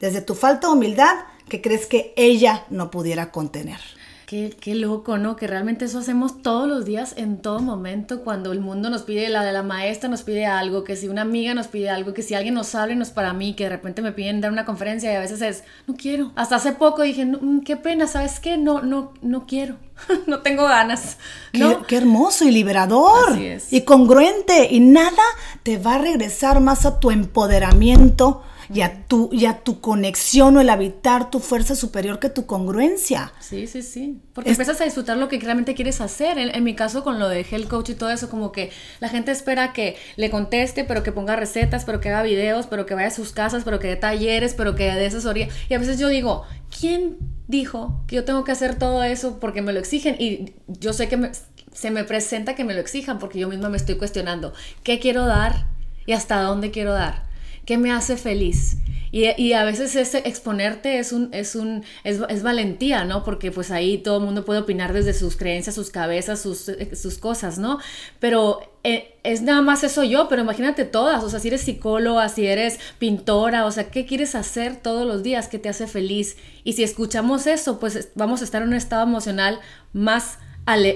desde 0.01 0.21
tu 0.21 0.35
falta 0.35 0.69
de 0.69 0.75
humildad, 0.75 1.17
que 1.49 1.61
crees 1.61 1.87
que 1.87 2.13
ella 2.17 2.67
no 2.71 2.91
pudiera 2.91 3.33
contener. 3.33 3.81
Qué, 4.29 4.55
qué, 4.61 4.75
loco, 4.75 5.17
¿no? 5.17 5.37
Que 5.37 5.47
realmente 5.47 5.87
eso 5.87 6.01
hacemos 6.01 6.43
todos 6.43 6.69
los 6.69 6.85
días, 6.85 7.15
en 7.17 7.39
todo 7.39 7.61
momento, 7.61 8.25
cuando 8.25 8.53
el 8.53 8.61
mundo 8.61 8.91
nos 8.91 9.01
pide, 9.01 9.31
la 9.31 9.43
de 9.43 9.55
la 9.55 9.63
maestra 9.63 10.11
nos 10.11 10.21
pide 10.21 10.45
algo, 10.45 10.85
que 10.85 10.97
si 10.97 11.09
una 11.09 11.23
amiga 11.23 11.55
nos 11.55 11.69
pide 11.69 11.89
algo, 11.89 12.13
que 12.13 12.21
si 12.21 12.35
alguien 12.35 12.53
nos 12.53 12.75
habla 12.75 12.93
y 12.93 12.97
no 12.97 13.05
es 13.05 13.11
para 13.11 13.33
mí, 13.33 13.55
que 13.55 13.65
de 13.65 13.71
repente 13.71 14.03
me 14.03 14.13
piden 14.13 14.43
dar 14.43 14.53
una 14.53 14.67
conferencia 14.67 15.11
y 15.11 15.17
a 15.17 15.21
veces 15.21 15.41
es, 15.41 15.65
no 15.87 15.97
quiero. 15.97 16.31
Hasta 16.37 16.57
hace 16.57 16.73
poco 16.73 17.05
dije, 17.05 17.25
mm, 17.25 17.61
qué 17.61 17.79
pena, 17.79 18.07
¿sabes 18.07 18.39
qué? 18.39 18.59
No, 18.59 18.83
no, 18.83 19.15
no 19.23 19.47
quiero. 19.47 19.77
no 20.27 20.41
tengo 20.41 20.65
ganas. 20.65 21.17
¿no? 21.55 21.79
Qué, 21.79 21.87
qué, 21.87 21.97
hermoso 21.97 22.45
y 22.45 22.51
liberador. 22.51 23.33
Así 23.33 23.47
es. 23.47 23.73
Y 23.73 23.81
congruente. 23.81 24.69
Y 24.71 24.81
nada 24.81 25.23
te 25.63 25.79
va 25.79 25.95
a 25.95 25.99
regresar 26.01 26.61
más 26.61 26.85
a 26.85 27.01
tu 27.01 27.11
empoderamiento 27.11 28.43
y 28.73 28.83
a, 28.83 29.07
tu, 29.07 29.31
y 29.33 29.47
a 29.47 29.61
tu 29.61 29.81
conexión 29.81 30.57
o 30.57 30.61
el 30.61 30.71
habitar 30.71 31.31
tu 31.31 31.41
fuerza 31.41 31.75
superior 31.75 32.19
que 32.19 32.29
tu 32.29 32.47
congruencia. 32.47 33.33
Sí, 33.41 33.67
sí, 33.67 33.83
sí. 33.83 34.21
Porque 34.35 34.51
es, 34.51 34.59
empiezas 34.59 34.81
a 34.81 34.85
disfrutar 34.85 35.17
lo 35.17 35.29
que 35.29 35.39
realmente 35.39 35.75
quieres 35.75 36.01
hacer. 36.01 36.39
En, 36.39 36.55
en, 36.55 36.65
mi 36.65 36.75
caso, 36.75 37.03
con 37.03 37.19
lo 37.19 37.29
de 37.29 37.47
health 37.51 37.69
coach 37.69 37.91
y 37.91 37.95
todo 37.95 38.11
eso, 38.11 38.29
como 38.29 38.53
que 38.53 38.71
la 39.01 39.09
gente 39.09 39.31
espera 39.33 39.73
que 39.73 39.97
le 40.17 40.31
conteste, 40.31 40.85
pero 40.85 41.03
que 41.03 41.13
ponga 41.13 41.37
recetas, 41.37 41.85
pero 41.85 42.01
que 42.01 42.11
haga 42.11 42.23
videos, 42.23 42.67
pero 42.67 42.87
que 42.87 42.95
vaya 42.95 43.09
a 43.09 43.13
sus 43.13 43.33
casas, 43.33 43.65
pero 43.65 43.79
que 43.79 43.89
dé 43.89 43.97
talleres, 43.97 44.55
pero 44.55 44.75
que 44.75 44.85
dé 44.85 45.07
asesoría. 45.07 45.49
Y 45.69 45.75
a 45.75 45.79
veces 45.79 45.99
yo 45.99 46.09
digo, 46.09 46.45
¿quién 46.79 47.17
dijo 47.47 48.03
que 48.07 48.17
yo 48.17 48.25
tengo 48.25 48.45
que 48.45 48.53
hacer 48.53 48.75
todo 48.79 49.03
eso 49.03 49.39
porque 49.41 49.63
me 49.63 49.73
lo 49.73 49.81
exigen? 49.81 50.17
Y 50.19 50.53
yo 50.67 50.93
sé 50.93 51.09
que 51.09 51.17
me, 51.17 51.31
se 51.73 51.91
me 51.91 52.05
presenta 52.05 52.55
que 52.55 52.65
me 52.65 52.75
lo 52.75 52.81
exijan 52.81 53.19
porque 53.19 53.39
yo 53.39 53.49
misma 53.49 53.69
me 53.69 53.77
estoy 53.77 53.97
cuestionando 53.97 54.53
qué 54.83 54.99
quiero 54.99 55.27
dar 55.27 55.67
y 56.07 56.13
hasta 56.13 56.41
dónde 56.41 56.71
quiero 56.71 56.93
dar. 56.93 57.28
¿Qué 57.69 57.77
me 57.77 57.93
hace 57.93 58.17
feliz? 58.17 58.79
Y, 59.13 59.29
y, 59.37 59.53
a 59.53 59.63
veces 59.63 59.95
ese 59.95 60.27
exponerte 60.27 60.99
es 60.99 61.13
un, 61.13 61.29
es 61.35 61.55
un, 61.55 61.85
es, 62.03 62.19
es, 62.31 62.43
valentía, 62.43 63.05
¿no? 63.05 63.25
Porque 63.25 63.53
pues 63.53 63.71
ahí 63.71 63.99
todo 63.99 64.21
el 64.21 64.25
mundo 64.25 64.47
puede 64.47 64.61
opinar 64.61 64.95
desde 64.95 65.13
sus 65.13 65.37
creencias, 65.37 65.75
sus 65.75 65.91
cabezas, 65.91 66.41
sus, 66.41 66.73
sus 66.95 67.19
cosas, 67.19 67.59
¿no? 67.59 67.79
Pero 68.21 68.61
eh, 68.85 69.19
es 69.23 69.43
nada 69.43 69.61
más 69.61 69.85
eso 69.85 70.03
yo, 70.03 70.29
pero 70.31 70.41
imagínate 70.41 70.87
todas, 70.87 71.23
o 71.23 71.29
sea, 71.29 71.41
si 71.41 71.49
eres 71.49 71.61
psicóloga, 71.61 72.31
si 72.31 72.47
eres 72.47 72.81
pintora, 72.99 73.67
o 73.67 73.71
sea, 73.71 73.91
¿qué 73.91 74.07
quieres 74.07 74.35
hacer 74.35 74.77
todos 74.77 75.07
los 75.07 75.23
días? 75.23 75.49
¿Qué 75.49 75.59
te 75.59 75.69
hace 75.69 75.87
feliz? 75.87 76.39
Y 76.65 76.73
si 76.73 76.85
escuchamos 76.85 77.47
eso, 77.47 77.79
pues 77.79 78.09
vamos 78.15 78.41
a 78.41 78.45
estar 78.45 78.63
en 78.63 78.69
un 78.69 78.75
estado 78.77 79.03
emocional 79.03 79.61
más 79.93 80.39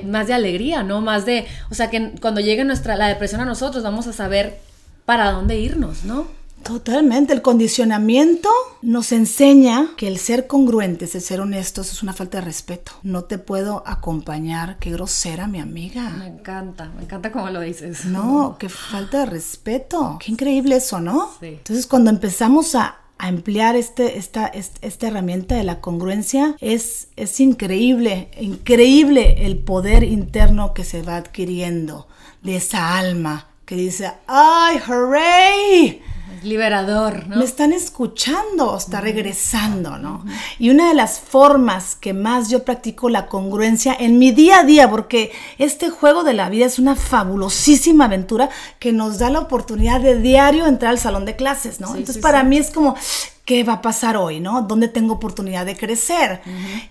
más 0.04 0.26
de 0.26 0.32
alegría, 0.32 0.82
¿no? 0.82 1.02
Más 1.02 1.26
de, 1.26 1.46
o 1.70 1.74
sea, 1.74 1.90
que 1.90 2.12
cuando 2.22 2.40
llegue 2.40 2.64
nuestra, 2.64 2.96
la 2.96 3.08
depresión 3.08 3.42
a 3.42 3.44
nosotros, 3.44 3.82
vamos 3.82 4.06
a 4.06 4.14
saber 4.14 4.58
para 5.04 5.32
dónde 5.32 5.58
irnos, 5.58 6.04
¿no? 6.04 6.41
Totalmente, 6.64 7.32
el 7.32 7.42
condicionamiento 7.42 8.48
nos 8.82 9.12
enseña 9.12 9.88
que 9.96 10.08
el 10.08 10.18
ser 10.18 10.46
congruentes, 10.46 11.14
el 11.14 11.20
ser 11.20 11.40
honestos 11.40 11.92
es 11.92 12.02
una 12.02 12.12
falta 12.12 12.38
de 12.38 12.44
respeto. 12.44 12.92
No 13.02 13.24
te 13.24 13.38
puedo 13.38 13.82
acompañar, 13.86 14.78
qué 14.78 14.90
grosera 14.90 15.46
mi 15.46 15.60
amiga. 15.60 16.10
Me 16.10 16.26
encanta, 16.26 16.90
me 16.96 17.02
encanta 17.02 17.32
cómo 17.32 17.50
lo 17.50 17.60
dices. 17.60 18.04
No, 18.04 18.56
qué 18.58 18.68
falta 18.68 19.20
de 19.20 19.26
respeto. 19.26 20.18
Qué 20.24 20.32
increíble 20.32 20.76
eso, 20.76 21.00
¿no? 21.00 21.30
Sí. 21.40 21.46
Entonces 21.46 21.86
cuando 21.86 22.10
empezamos 22.10 22.74
a, 22.74 22.98
a 23.18 23.28
emplear 23.28 23.76
este, 23.76 24.18
esta, 24.18 24.46
esta, 24.46 25.06
herramienta 25.06 25.56
de 25.56 25.64
la 25.64 25.80
congruencia, 25.80 26.56
es, 26.60 27.08
es 27.16 27.40
increíble, 27.40 28.30
increíble 28.40 29.46
el 29.46 29.58
poder 29.58 30.04
interno 30.04 30.74
que 30.74 30.84
se 30.84 31.02
va 31.02 31.16
adquiriendo 31.16 32.08
de 32.42 32.56
esa 32.56 32.98
alma 32.98 33.46
que 33.64 33.76
dice, 33.76 34.12
¡ay, 34.26 34.78
hooray! 34.86 36.02
Liberador, 36.44 37.26
¿no? 37.28 37.36
Me 37.36 37.44
están 37.44 37.72
escuchando, 37.72 38.76
está 38.76 39.00
regresando, 39.00 39.98
¿no? 39.98 40.24
Y 40.58 40.70
una 40.70 40.88
de 40.88 40.94
las 40.94 41.20
formas 41.20 41.96
que 41.96 42.12
más 42.12 42.50
yo 42.50 42.64
practico 42.64 43.08
la 43.08 43.26
congruencia 43.26 43.96
en 43.98 44.18
mi 44.18 44.32
día 44.32 44.60
a 44.60 44.64
día, 44.64 44.90
porque 44.90 45.32
este 45.58 45.90
juego 45.90 46.24
de 46.24 46.34
la 46.34 46.48
vida 46.48 46.66
es 46.66 46.78
una 46.78 46.96
fabulosísima 46.96 48.06
aventura 48.06 48.50
que 48.78 48.92
nos 48.92 49.18
da 49.18 49.30
la 49.30 49.40
oportunidad 49.40 50.00
de 50.00 50.20
diario 50.20 50.66
entrar 50.66 50.92
al 50.92 50.98
salón 50.98 51.24
de 51.24 51.36
clases, 51.36 51.80
¿no? 51.80 51.88
Sí, 51.88 51.98
Entonces 51.98 52.16
sí, 52.16 52.20
para 52.20 52.40
sí. 52.40 52.46
mí 52.46 52.58
es 52.58 52.70
como, 52.70 52.96
¿qué 53.44 53.64
va 53.64 53.74
a 53.74 53.82
pasar 53.82 54.16
hoy, 54.16 54.40
no? 54.40 54.62
¿Dónde 54.62 54.88
tengo 54.88 55.14
oportunidad 55.14 55.66
de 55.66 55.76
crecer? 55.76 56.42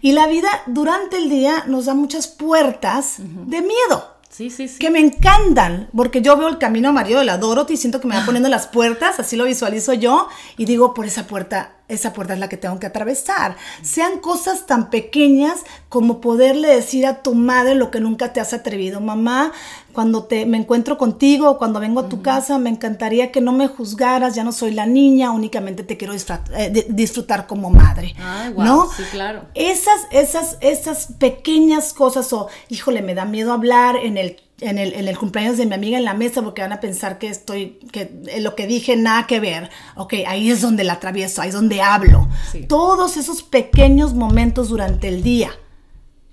Y 0.01 0.11
la 0.11 0.27
vida 0.27 0.49
durante 0.67 1.17
el 1.17 1.29
día 1.29 1.63
nos 1.67 1.85
da 1.85 1.93
muchas 1.93 2.27
puertas 2.27 3.15
de 3.19 3.61
miedo. 3.61 4.10
Sí, 4.31 4.49
sí, 4.49 4.69
sí. 4.69 4.79
Que 4.79 4.89
me 4.89 4.99
encantan, 4.99 5.89
porque 5.95 6.21
yo 6.21 6.37
veo 6.37 6.47
el 6.47 6.57
camino 6.57 6.89
amarillo 6.89 7.19
de 7.19 7.25
la 7.25 7.37
Dorothy 7.37 7.73
y 7.73 7.77
siento 7.77 7.99
que 7.99 8.07
me 8.07 8.15
va 8.15 8.25
poniendo 8.25 8.47
las 8.47 8.65
puertas, 8.65 9.19
así 9.19 9.35
lo 9.35 9.43
visualizo 9.43 9.93
yo, 9.93 10.29
y 10.57 10.63
digo, 10.63 10.93
por 10.93 11.05
esa 11.05 11.27
puerta, 11.27 11.73
esa 11.91 12.13
puerta 12.13 12.33
es 12.33 12.39
la 12.39 12.49
que 12.49 12.57
tengo 12.57 12.79
que 12.79 12.87
atravesar. 12.87 13.55
Sean 13.81 14.19
cosas 14.19 14.65
tan 14.65 14.89
pequeñas 14.89 15.59
como 15.89 16.21
poderle 16.21 16.69
decir 16.69 17.05
a 17.05 17.21
tu 17.21 17.35
madre 17.35 17.75
lo 17.75 17.91
que 17.91 17.99
nunca 17.99 18.33
te 18.33 18.39
has 18.39 18.53
atrevido. 18.53 19.01
Mamá, 19.01 19.51
cuando 19.91 20.23
te, 20.23 20.45
me 20.45 20.57
encuentro 20.57 20.97
contigo, 20.97 21.57
cuando 21.57 21.79
vengo 21.79 21.99
a 21.99 22.09
tu 22.09 22.15
uh 22.15 22.19
-huh. 22.19 22.23
casa, 22.23 22.57
me 22.57 22.69
encantaría 22.69 23.31
que 23.31 23.41
no 23.41 23.51
me 23.51 23.67
juzgaras, 23.67 24.35
ya 24.35 24.43
no 24.43 24.51
soy 24.51 24.71
la 24.71 24.85
niña, 24.85 25.31
únicamente 25.31 25.83
te 25.83 25.97
quiero 25.97 26.13
disfrutar, 26.13 26.43
eh, 26.57 26.87
disfrutar 26.89 27.45
como 27.45 27.69
madre. 27.69 28.15
Ay, 28.19 28.53
wow, 28.53 28.63
¿no? 28.63 28.89
Sí, 28.95 29.03
claro. 29.11 29.41
Esas, 29.53 30.07
esas, 30.11 30.57
esas 30.61 31.07
pequeñas 31.19 31.93
cosas, 31.93 32.31
o 32.33 32.47
híjole, 32.69 33.01
me 33.01 33.15
da 33.15 33.25
miedo 33.25 33.51
hablar 33.51 33.97
en 33.97 34.17
el 34.17 34.37
en 34.61 34.77
el, 34.77 34.93
en 34.93 35.07
el, 35.07 35.17
cumpleaños 35.17 35.57
de 35.57 35.65
mi 35.65 35.73
amiga 35.73 35.97
en 35.97 36.05
la 36.05 36.13
mesa 36.13 36.41
porque 36.41 36.61
van 36.61 36.71
a 36.71 36.79
pensar 36.79 37.17
que 37.17 37.27
estoy, 37.27 37.79
que 37.91 38.11
lo 38.39 38.55
que 38.55 38.67
dije 38.67 38.95
nada 38.95 39.27
que 39.27 39.39
ver. 39.39 39.69
Ok, 39.95 40.13
ahí 40.27 40.49
es 40.49 40.61
donde 40.61 40.83
la 40.83 40.93
atravieso, 40.93 41.41
ahí 41.41 41.49
es 41.49 41.55
donde 41.55 41.81
hablo. 41.81 42.27
Sí. 42.51 42.65
Todos 42.67 43.17
esos 43.17 43.43
pequeños 43.43 44.13
momentos 44.13 44.69
durante 44.69 45.07
el 45.07 45.23
día 45.23 45.51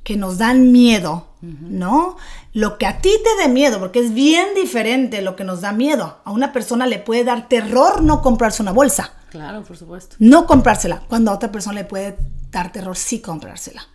que 0.05 0.17
nos 0.17 0.39
dan 0.39 0.73
miedo, 0.73 1.29
uh 1.43 1.47
-huh. 1.47 1.61
¿no? 1.61 2.17
Lo 2.53 2.79
que 2.79 2.87
a 2.87 3.01
ti 3.01 3.11
te 3.11 3.43
dé 3.43 3.53
miedo, 3.53 3.79
porque 3.79 4.01
es 4.01 4.15
bien 4.15 4.49
diferente 4.55 5.21
lo 5.23 5.37
que 5.37 5.45
nos 5.45 5.61
da 5.61 5.73
miedo. 5.73 6.19
A 6.25 6.31
una 6.31 6.53
persona 6.53 6.87
le 6.87 6.99
puede 6.99 7.25
dar 7.25 7.49
terror 7.49 8.03
no 8.03 8.23
comprarse 8.23 8.63
una 8.63 8.73
bolsa. 8.73 9.13
Claro, 9.31 9.63
por 9.63 9.77
supuesto. 9.77 10.17
No 10.19 10.47
comprársela. 10.47 11.03
Cuando 11.09 11.31
a 11.31 11.35
otra 11.35 11.53
persona 11.53 11.75
le 11.75 11.85
puede 11.85 12.17
dar 12.51 12.73
terror, 12.73 12.97
sí 12.97 13.21
comprársela. 13.21 13.87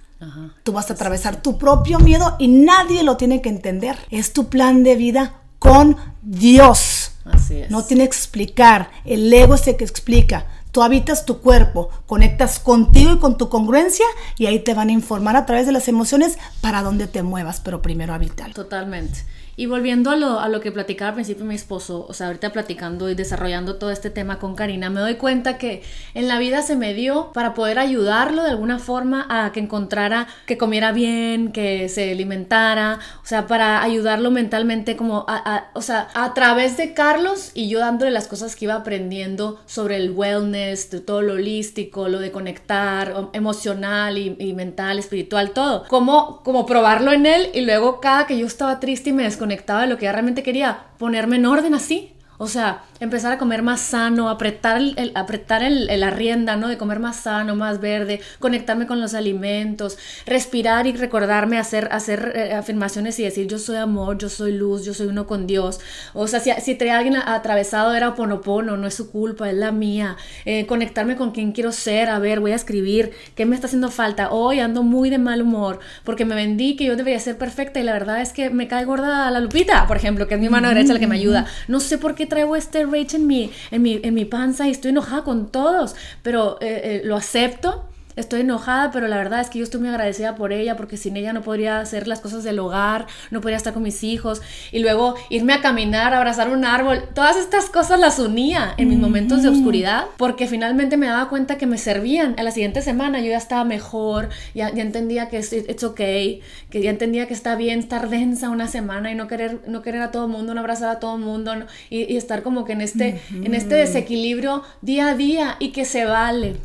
Tú 0.64 0.72
vas 0.72 0.90
a 0.90 0.94
atravesar 0.94 1.42
tu 1.42 1.58
propio 1.58 2.00
miedo 2.00 2.36
y 2.40 2.48
nadie 2.48 3.04
lo 3.04 3.18
tiene 3.18 3.42
que 3.42 3.50
entender. 3.50 3.98
Es 4.10 4.34
tu 4.34 4.50
plan 4.50 4.84
de 4.84 4.96
vida 4.96 5.42
con 5.60 5.98
Dios. 6.22 7.12
Así 7.26 7.60
es. 7.60 7.72
No 7.72 7.84
tiene 7.84 8.04
que 8.04 8.16
explicar. 8.16 8.90
El 9.06 9.34
ego 9.34 9.56
es 9.56 9.68
el 9.68 9.78
que 9.78 9.86
explica. 9.86 10.46
Tú 10.72 10.82
habitas 10.82 11.26
tu 11.26 11.40
cuerpo, 11.40 11.90
conectas 12.08 12.58
contigo 12.58 13.14
y 13.14 13.20
con 13.20 13.38
tu 13.38 13.48
congruencia 13.48 14.06
y 14.40 14.48
ahí 14.48 14.60
te 14.60 14.74
van 14.74 14.90
a 14.90 14.92
informar 14.92 15.36
a 15.36 15.46
través 15.46 15.68
de 15.68 15.72
las 15.72 15.88
emociones 15.88 16.40
para 16.62 16.82
dónde 16.82 17.06
te 17.06 17.22
muevas, 17.22 17.60
pero 17.60 17.84
primero 17.84 18.12
habítalo. 18.14 18.56
Totalmente. 18.56 19.20
Y 19.56 19.68
volviendo 19.68 20.10
a 20.10 20.16
lo, 20.16 20.40
a 20.40 20.50
lo 20.50 20.62
que 20.62 20.72
platicaba 20.72 21.10
al 21.10 21.16
principio 21.16 21.46
mi 21.46 21.54
esposo, 21.54 22.06
o 22.10 22.14
sea, 22.14 22.28
ahorita 22.28 22.52
platicando 22.52 23.10
y 23.10 23.16
desarrollando 23.16 23.76
todo 23.76 23.92
este 23.92 24.10
tema 24.10 24.40
con 24.40 24.56
Karina, 24.56 24.90
me 24.90 25.00
doy 25.00 25.16
cuenta 25.16 25.60
que 25.60 25.84
en 26.16 26.28
la 26.28 26.40
vida 26.40 26.64
se 26.64 26.76
me 26.76 26.96
dio 26.96 27.32
para 27.34 27.54
poder 27.54 27.78
ayudarlo 27.78 28.44
de 28.44 28.50
alguna 28.50 28.80
forma 28.80 29.28
a 29.30 29.52
que 29.52 29.60
encontrara, 29.60 30.28
que 30.48 30.58
comiera 30.58 30.92
bien, 30.92 31.52
que 31.52 31.88
se 31.88 32.12
alimentara, 32.12 33.00
o 33.22 33.26
sea, 33.26 33.46
para 33.46 33.84
ayudarlo 33.84 34.32
mentalmente 34.32 34.98
como, 34.98 35.26
a, 35.28 35.70
o 35.74 35.82
sea, 35.82 36.08
a 36.16 36.34
través 36.34 36.76
de 36.78 36.94
Carlos 36.94 37.52
y 37.54 37.70
yo 37.70 37.80
dándole 37.80 38.10
las 38.10 38.28
cosas 38.28 38.56
que 38.56 38.66
iba 38.66 38.74
aprendiendo 38.74 39.60
sobre 39.68 39.98
el 39.98 40.12
wellness, 40.12 40.90
de 40.90 41.00
todo 41.00 41.22
lo 41.22 41.34
holístico, 41.34 42.10
lo 42.10 42.20
de 42.20 42.32
conectar, 42.32 43.30
emocional 43.34 44.18
y, 44.18 44.36
y 44.40 44.54
mental, 44.54 44.98
espiritual, 44.98 45.52
todo. 45.52 45.86
Como, 45.88 46.42
como 46.44 46.66
probarlo 46.66 47.12
en 47.12 47.28
él 47.28 47.50
y 47.54 47.62
luego 47.62 48.00
cada 48.02 48.26
que 48.26 48.38
yo 48.38 48.48
estaba 48.48 48.80
triste 48.80 49.12
y 49.12 49.14
me 49.14 49.24
conectaba 49.44 49.82
de 49.82 49.88
lo 49.88 49.98
que 49.98 50.10
realmente 50.10 50.42
quería, 50.42 50.86
ponerme 50.98 51.36
en 51.36 51.46
orden 51.46 51.74
así. 51.76 52.14
O 52.38 52.48
sea, 52.48 52.84
empezar 53.04 53.34
a 53.34 53.38
comer 53.38 53.62
más 53.62 53.82
sano, 53.82 54.30
apretar, 54.30 54.82
el, 54.82 55.12
apretar 55.16 55.64
el, 55.64 55.88
la 56.00 56.10
rienda, 56.10 56.56
¿no? 56.56 56.68
De 56.68 56.78
comer 56.78 57.00
más 57.00 57.18
sano, 57.18 57.56
más 57.56 57.80
verde, 57.80 58.22
conectarme 58.40 58.88
con 58.88 59.00
los 59.00 59.14
alimentos, 59.14 59.98
respirar 60.26 60.88
y 60.88 60.94
recordarme 60.94 61.58
hacer, 61.58 61.90
hacer 61.92 62.34
eh, 62.36 62.54
afirmaciones 62.54 63.20
y 63.20 63.24
decir 63.24 63.48
yo 63.48 63.60
soy 63.60 63.78
amor, 63.78 64.18
yo 64.18 64.30
soy 64.30 64.54
luz, 64.54 64.86
yo 64.86 64.94
soy 64.94 65.08
uno 65.08 65.28
con 65.28 65.48
Dios. 65.48 65.80
O 66.14 66.28
sea, 66.28 66.40
si, 66.40 66.52
si 66.62 66.76
traía 66.76 66.98
alguien 66.98 67.16
atravesado 67.16 67.94
era 67.94 68.16
ponopono, 68.16 68.78
no 68.78 68.88
es 68.88 68.94
su 68.94 69.12
culpa, 69.12 69.50
es 69.50 69.56
la 69.56 69.72
mía. 69.72 70.18
Eh, 70.46 70.66
conectarme 70.66 71.16
con 71.16 71.32
quien 71.32 71.52
quiero 71.52 71.72
ser, 71.72 72.10
a 72.10 72.20
ver, 72.20 72.40
voy 72.40 72.52
a 72.52 72.56
escribir, 72.56 73.12
¿qué 73.36 73.46
me 73.46 73.56
está 73.56 73.68
haciendo 73.68 73.90
falta? 73.90 74.32
Hoy 74.32 74.60
ando 74.60 74.84
muy 74.84 75.10
de 75.10 75.18
mal 75.18 75.42
humor 75.42 75.80
porque 76.04 76.26
me 76.26 76.36
vendí 76.36 76.76
que 76.76 76.86
yo 76.86 76.96
debería 76.96 77.20
ser 77.20 77.38
perfecta 77.38 77.80
y 77.80 77.84
la 77.84 77.94
verdad 77.94 78.22
es 78.22 78.34
que 78.34 78.50
me 78.50 78.68
cae 78.68 78.86
gorda 78.86 79.30
la 79.32 79.40
Lupita, 79.40 79.88
por 79.88 79.98
ejemplo, 79.98 80.28
que 80.28 80.36
es 80.36 80.40
mi 80.40 80.50
mano 80.50 80.70
derecha 80.70 80.94
la 80.94 81.00
que 81.00 81.08
me 81.08 81.16
ayuda. 81.16 81.46
No 81.68 81.80
sé 81.80 81.98
por 81.98 82.16
qué 82.16 82.26
traigo 82.26 82.56
este 82.56 82.86
rage 82.94 83.16
en 83.16 83.28
mi, 83.28 83.52
en 83.72 83.82
mi, 83.82 84.00
en 84.04 84.14
mi 84.14 84.26
panza 84.26 84.68
y 84.68 84.72
estoy 84.72 84.92
enojada 84.92 85.24
con 85.24 85.52
todos, 85.52 85.96
pero 86.22 86.58
eh, 86.62 86.82
eh, 86.84 87.02
lo 87.04 87.16
acepto 87.16 87.84
Estoy 88.16 88.42
enojada, 88.42 88.92
pero 88.92 89.08
la 89.08 89.18
verdad 89.18 89.42
es 89.42 89.50
que 89.50 89.60
yo 89.60 89.64
estoy 89.64 89.80
muy 89.80 89.90
agradecida 89.90 90.36
por 90.36 90.54
ella 90.54 90.76
porque 90.76 90.98
sin 90.98 91.18
ella 91.18 91.34
no 91.34 91.42
podría 91.42 91.80
hacer 91.80 92.08
las 92.08 92.20
cosas 92.20 92.44
del 92.44 92.60
hogar, 92.60 93.08
no 93.32 93.42
podría 93.42 93.58
estar 93.58 93.74
con 93.74 93.84
mis 93.84 94.04
hijos 94.04 94.42
y 94.72 94.80
luego 94.80 95.16
irme 95.30 95.54
a 95.54 95.62
caminar, 95.62 96.14
abrazar 96.14 96.50
un 96.50 96.66
árbol. 96.66 97.04
Todas 97.14 97.38
estas 97.38 97.70
cosas 97.70 98.00
las 98.00 98.20
unía 98.20 98.74
en 98.78 98.90
mis 98.90 99.00
momentos 99.00 99.42
de 99.42 99.50
oscuridad 99.50 100.06
porque 100.18 100.48
finalmente 100.48 100.98
me 100.98 101.08
daba 101.08 101.30
cuenta 101.30 101.58
que 101.58 101.66
me 101.66 101.78
servían. 101.78 102.36
A 102.38 102.44
la 102.44 102.52
siguiente 102.52 102.82
semana 102.82 103.20
yo 103.20 103.28
ya 103.28 103.38
estaba 103.38 103.64
mejor, 103.64 104.30
ya, 104.54 104.74
ya 104.74 104.84
entendía 104.84 105.30
que 105.30 105.38
es 105.38 105.54
it's 105.54 105.84
okay, 105.84 106.42
que 106.70 106.82
ya 106.82 106.90
entendía 106.90 107.28
que 107.28 107.34
está 107.34 107.56
bien 107.56 107.80
estar 107.80 108.10
densa 108.10 108.50
una 108.50 108.68
semana 108.68 109.12
y 109.12 109.16
no 109.16 109.28
querer, 109.28 109.62
no 109.68 109.82
querer 109.82 110.02
a 110.02 110.12
todo 110.12 110.28
mundo, 110.28 110.54
no 110.54 110.60
abrazar 110.60 110.90
a 110.90 111.00
todo 111.00 111.18
mundo 111.18 111.54
y, 111.90 112.16
estar 112.16 112.44
como 112.44 112.64
que 112.64 112.74
en 112.74 112.82
este, 112.82 113.22
en 113.32 113.54
este 113.54 113.76
desequilibrio 113.76 114.64
día 114.82 115.10
a 115.10 115.16
día 115.16 115.56
y 115.60 115.72
que 115.72 115.86
se 115.86 116.06
vale 116.06 116.56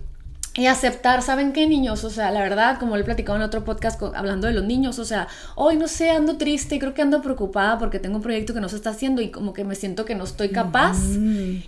y 0.58 0.66
aceptar, 0.66 1.22
¿saben 1.22 1.52
qué 1.52 1.68
niños? 1.68 2.02
O 2.02 2.10
sea, 2.10 2.32
la 2.32 2.40
verdad, 2.40 2.80
como 2.80 2.96
le 2.96 3.02
he 3.02 3.04
platicado 3.04 3.36
en 3.36 3.42
otro 3.42 3.62
podcast 3.62 4.02
hablando 4.02 4.48
de 4.48 4.52
los 4.52 4.64
niños, 4.64 4.98
o 4.98 5.04
sea, 5.04 5.28
hoy 5.54 5.76
no 5.76 5.86
sé, 5.86 6.10
ando 6.10 6.36
triste 6.36 6.80
creo 6.80 6.94
que 6.94 7.02
ando 7.02 7.22
preocupada 7.22 7.78
porque 7.78 8.00
tengo 8.00 8.16
un 8.16 8.22
proyecto 8.22 8.54
que 8.54 8.60
no 8.60 8.68
se 8.68 8.74
está 8.74 8.90
haciendo 8.90 9.22
y 9.22 9.30
como 9.30 9.52
que 9.52 9.62
me 9.62 9.76
siento 9.76 10.04
que 10.04 10.16
no 10.16 10.24
estoy 10.24 10.48
capaz 10.48 10.98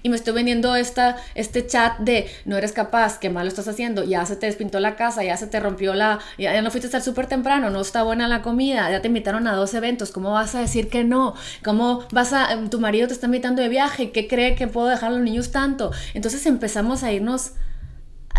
y 0.03 0.09
me 0.09 0.17
estoy 0.17 0.35
vendiendo 0.35 0.75
esta, 0.75 1.17
este 1.37 1.65
chat 1.69 1.99
de 2.01 2.27
no 2.45 2.57
eres 2.57 2.73
capaz, 2.73 3.19
qué 3.19 3.31
mal 3.31 3.45
lo 3.45 3.49
estás 3.49 3.69
haciendo, 3.69 4.03
ya 4.03 4.27
se 4.27 4.35
te 4.35 4.47
despintó 4.47 4.81
la 4.81 4.97
casa, 4.97 5.23
ya 5.23 5.37
se 5.37 5.47
te 5.47 5.61
rompió 5.61 5.95
la, 5.95 6.19
ya, 6.37 6.61
no 6.61 6.73
fuiste 6.73 6.87
a 6.87 6.89
estar 6.89 7.03
súper 7.03 7.27
temprano, 7.27 7.71
no 7.71 7.81
está 7.83 8.03
buena 8.03 8.27
la 8.27 8.43
comida, 8.43 8.91
ya 8.91 9.01
te 9.01 9.07
invitaron 9.07 9.47
a 9.47 9.55
dos 9.55 9.73
eventos, 9.75 10.11
¿cómo 10.11 10.33
vas 10.33 10.57
a 10.57 10.61
decir 10.61 10.89
que 10.89 11.05
no? 11.05 11.35
¿Cómo 11.63 12.03
vas 12.11 12.33
a, 12.33 12.49
tu 12.69 12.81
marido 12.81 13.07
te 13.07 13.15
está 13.15 13.27
invitando 13.27 13.63
de 13.63 13.69
viaje, 13.69 14.11
¿qué 14.11 14.27
cree 14.27 14.57
que 14.57 14.67
puedo 14.67 14.89
dejar 14.89 15.11
a 15.11 15.13
los 15.13 15.23
niños 15.23 15.53
tanto? 15.53 15.93
Entonces 16.13 16.45
empezamos 16.47 17.05
a 17.05 17.13
irnos 17.13 17.53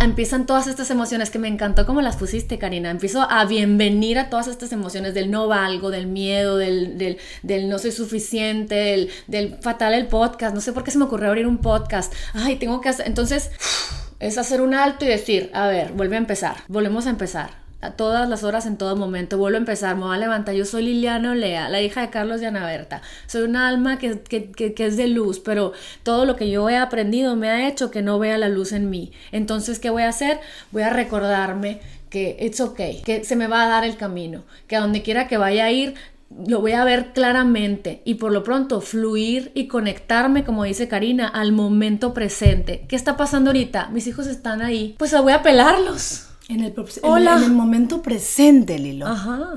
empiezan 0.03 0.45
todas 0.45 0.67
estas 0.67 0.89
emociones 0.89 1.29
que 1.29 1.39
me 1.39 1.47
encantó 1.47 1.85
como 1.85 2.01
las 2.01 2.17
pusiste, 2.17 2.57
Karina. 2.57 2.89
Empiezo 2.89 3.21
a 3.29 3.45
bienvenir 3.45 4.19
a 4.19 4.29
todas 4.29 4.47
estas 4.47 4.71
emociones 4.71 5.13
del 5.13 5.31
no 5.31 5.47
valgo, 5.47 5.91
del 5.91 6.07
miedo, 6.07 6.57
del, 6.57 6.97
del, 7.43 7.69
no 7.69 7.79
soy 7.79 7.91
suficiente, 7.91 8.75
del, 8.75 9.09
del, 9.27 9.57
fatal 9.61 9.93
el 9.93 10.07
podcast. 10.07 10.55
No 10.55 10.61
sé 10.61 10.73
por 10.73 10.83
qué 10.83 10.91
se 10.91 10.97
me 10.97 11.05
ocurrió 11.05 11.29
abrir 11.29 11.47
un 11.47 11.59
podcast. 11.59 12.13
Ay, 12.33 12.55
tengo 12.55 12.81
que 12.81 12.89
hacer. 12.89 13.07
Entonces, 13.07 13.51
es 14.19 14.37
hacer 14.37 14.61
un 14.61 14.73
alto 14.73 15.05
y 15.05 15.07
decir, 15.07 15.49
a 15.53 15.67
ver, 15.67 15.93
vuelve 15.93 16.15
a 16.15 16.19
empezar. 16.19 16.57
Volvemos 16.67 17.07
a 17.07 17.11
empezar 17.11 17.60
a 17.81 17.91
todas 17.91 18.29
las 18.29 18.43
horas, 18.43 18.65
en 18.65 18.77
todo 18.77 18.95
momento. 18.95 19.37
Vuelvo 19.37 19.57
a 19.57 19.59
empezar, 19.59 19.95
me 19.95 20.03
voy 20.03 20.15
a 20.15 20.19
levantar. 20.19 20.55
Yo 20.55 20.65
soy 20.65 20.83
Liliana 20.83 21.31
Olea, 21.31 21.69
la 21.69 21.81
hija 21.81 22.01
de 22.01 22.09
Carlos 22.09 22.41
y 22.41 22.45
Ana 22.45 22.65
Berta. 22.65 23.01
Soy 23.27 23.41
una 23.41 23.67
alma 23.67 23.97
que, 23.97 24.19
que, 24.21 24.51
que, 24.51 24.85
es 24.85 24.97
de 24.97 25.07
luz, 25.07 25.39
pero 25.39 25.73
todo 26.03 26.25
lo 26.25 26.35
que 26.35 26.49
yo 26.49 26.69
he 26.69 26.77
aprendido 26.77 27.35
me 27.35 27.49
ha 27.49 27.67
hecho 27.67 27.91
que 27.91 28.01
no 28.01 28.19
vea 28.19 28.37
la 28.37 28.49
luz 28.49 28.71
en 28.71 28.89
mí. 28.89 29.11
Entonces, 29.31 29.79
¿qué 29.79 29.89
voy 29.89 30.03
a 30.03 30.09
hacer? 30.09 30.39
Voy 30.71 30.83
a 30.83 30.89
recordarme 30.89 31.81
que 32.09 32.37
it's 32.39 32.59
okay, 32.59 33.01
que 33.01 33.23
se 33.23 33.35
me 33.35 33.47
va 33.47 33.63
a 33.63 33.69
dar 33.69 33.83
el 33.85 33.95
camino, 33.95 34.43
que 34.67 34.75
a 34.75 34.81
donde 34.81 35.01
quiera 35.01 35.27
que 35.27 35.37
vaya 35.37 35.65
a 35.65 35.71
ir, 35.71 35.95
lo 36.45 36.61
voy 36.61 36.73
a 36.73 36.83
ver 36.83 37.13
claramente 37.13 38.01
y 38.05 38.15
por 38.15 38.31
lo 38.31 38.43
pronto 38.43 38.81
fluir 38.81 39.51
y 39.53 39.67
conectarme, 39.67 40.43
como 40.43 40.63
dice 40.63 40.87
Karina, 40.87 41.27
al 41.27 41.51
momento 41.51 42.13
presente. 42.13 42.85
¿Qué 42.87 42.95
está 42.95 43.17
pasando 43.17 43.49
ahorita? 43.49 43.89
Mis 43.89 44.07
hijos 44.07 44.27
están 44.27 44.61
ahí. 44.61 44.95
Pues 44.97 45.19
voy 45.19 45.33
a 45.33 45.41
pelarlos 45.41 46.30
en 46.53 46.61
el, 46.61 46.73
en 47.03 47.43
el 47.43 47.51
momento 47.51 48.01
presente, 48.01 48.77
Lilo, 48.79 49.07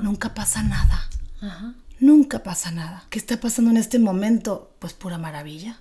nunca 0.01 0.33
pasa 0.33 0.63
nada. 0.63 1.09
Nunca 1.99 2.43
pasa 2.43 2.71
nada. 2.71 3.05
¿Qué 3.09 3.17
está 3.17 3.39
pasando 3.39 3.71
en 3.71 3.77
este 3.77 3.99
momento? 3.99 4.73
Pues 4.79 4.93
pura 4.93 5.17
maravilla. 5.17 5.79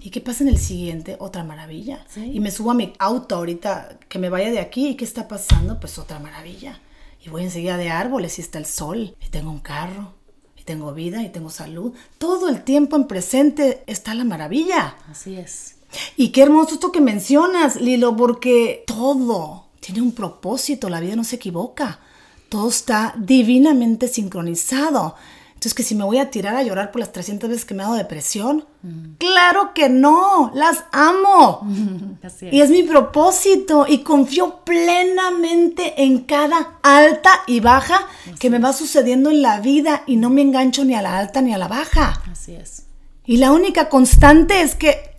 ¿Y 0.00 0.10
qué 0.10 0.20
pasa 0.20 0.44
en 0.44 0.48
el 0.48 0.58
siguiente? 0.58 1.16
Otra 1.18 1.42
maravilla. 1.44 2.04
Y 2.16 2.40
me 2.40 2.50
subo 2.50 2.70
a 2.70 2.74
mi 2.74 2.92
auto 2.98 3.34
ahorita, 3.34 3.98
que 4.08 4.18
me 4.18 4.30
vaya 4.30 4.50
de 4.50 4.60
aquí. 4.60 4.88
¿Y 4.88 4.94
qué 4.94 5.04
está 5.04 5.26
pasando? 5.26 5.80
Pues 5.80 5.98
otra 5.98 6.18
maravilla. 6.20 6.80
Y 7.24 7.28
voy 7.28 7.42
enseguida 7.42 7.76
de 7.76 7.90
árboles 7.90 8.38
y 8.38 8.42
está 8.42 8.58
el 8.58 8.66
sol. 8.66 9.16
Y 9.20 9.30
tengo 9.30 9.50
un 9.50 9.60
carro. 9.60 10.14
Y 10.56 10.62
tengo 10.62 10.94
vida 10.94 11.22
y 11.22 11.30
tengo 11.30 11.50
salud. 11.50 11.92
Todo 12.18 12.48
el 12.48 12.62
tiempo 12.62 12.96
en 12.96 13.08
presente 13.08 13.82
está 13.86 14.14
la 14.14 14.24
maravilla. 14.24 14.96
Así 15.10 15.36
es. 15.36 15.76
Y 16.16 16.28
qué 16.30 16.42
hermoso 16.42 16.74
esto 16.74 16.92
que 16.92 17.00
mencionas, 17.00 17.80
Lilo, 17.80 18.14
porque 18.16 18.84
todo, 18.86 19.67
tiene 19.92 20.02
un 20.02 20.12
propósito, 20.12 20.88
la 20.88 21.00
vida 21.00 21.16
no 21.16 21.24
se 21.24 21.36
equivoca. 21.36 22.00
Todo 22.48 22.68
está 22.68 23.14
divinamente 23.16 24.06
sincronizado. 24.08 25.14
Entonces, 25.48 25.74
que 25.74 25.82
si 25.82 25.94
me 25.94 26.04
voy 26.04 26.18
a 26.18 26.30
tirar 26.30 26.54
a 26.54 26.62
llorar 26.62 26.92
por 26.92 27.00
las 27.00 27.10
300 27.10 27.48
veces 27.48 27.64
que 27.64 27.74
me 27.74 27.82
ha 27.82 27.86
dado 27.86 27.96
depresión, 27.96 28.66
mm. 28.82 29.14
claro 29.18 29.72
que 29.74 29.88
no, 29.88 30.52
las 30.54 30.84
amo. 30.92 31.66
Y 32.52 32.60
es 32.60 32.70
mi 32.70 32.82
propósito 32.82 33.86
y 33.88 33.98
confío 33.98 34.60
plenamente 34.64 36.02
en 36.02 36.24
cada 36.24 36.78
alta 36.82 37.30
y 37.46 37.60
baja 37.60 38.06
que 38.38 38.50
me 38.50 38.58
va 38.58 38.72
sucediendo 38.72 39.30
en 39.30 39.40
la 39.40 39.60
vida 39.60 40.02
y 40.06 40.16
no 40.16 40.30
me 40.30 40.42
engancho 40.42 40.84
ni 40.84 40.94
a 40.94 41.02
la 41.02 41.18
alta 41.18 41.40
ni 41.40 41.54
a 41.54 41.58
la 41.58 41.68
baja. 41.68 42.22
Así 42.30 42.54
es. 42.54 42.84
Y 43.24 43.38
la 43.38 43.52
única 43.52 43.88
constante 43.88 44.62
es 44.62 44.74
que 44.74 45.16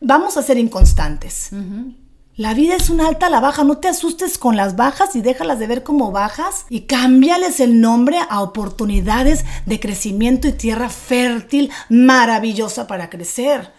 vamos 0.00 0.36
a 0.36 0.42
ser 0.42 0.58
inconstantes. 0.58 1.50
La 2.42 2.54
vida 2.54 2.74
es 2.74 2.90
una 2.90 3.06
alta 3.06 3.26
a 3.26 3.30
la 3.30 3.38
baja, 3.38 3.62
no 3.62 3.78
te 3.78 3.86
asustes 3.86 4.36
con 4.36 4.56
las 4.56 4.74
bajas 4.74 5.14
y 5.14 5.22
déjalas 5.22 5.60
de 5.60 5.68
ver 5.68 5.84
como 5.84 6.10
bajas 6.10 6.66
y 6.68 6.86
cámbiales 6.86 7.60
el 7.60 7.80
nombre 7.80 8.18
a 8.28 8.42
oportunidades 8.42 9.44
de 9.64 9.78
crecimiento 9.78 10.48
y 10.48 10.52
tierra 10.52 10.88
fértil, 10.88 11.70
maravillosa 11.88 12.88
para 12.88 13.10
crecer. 13.10 13.70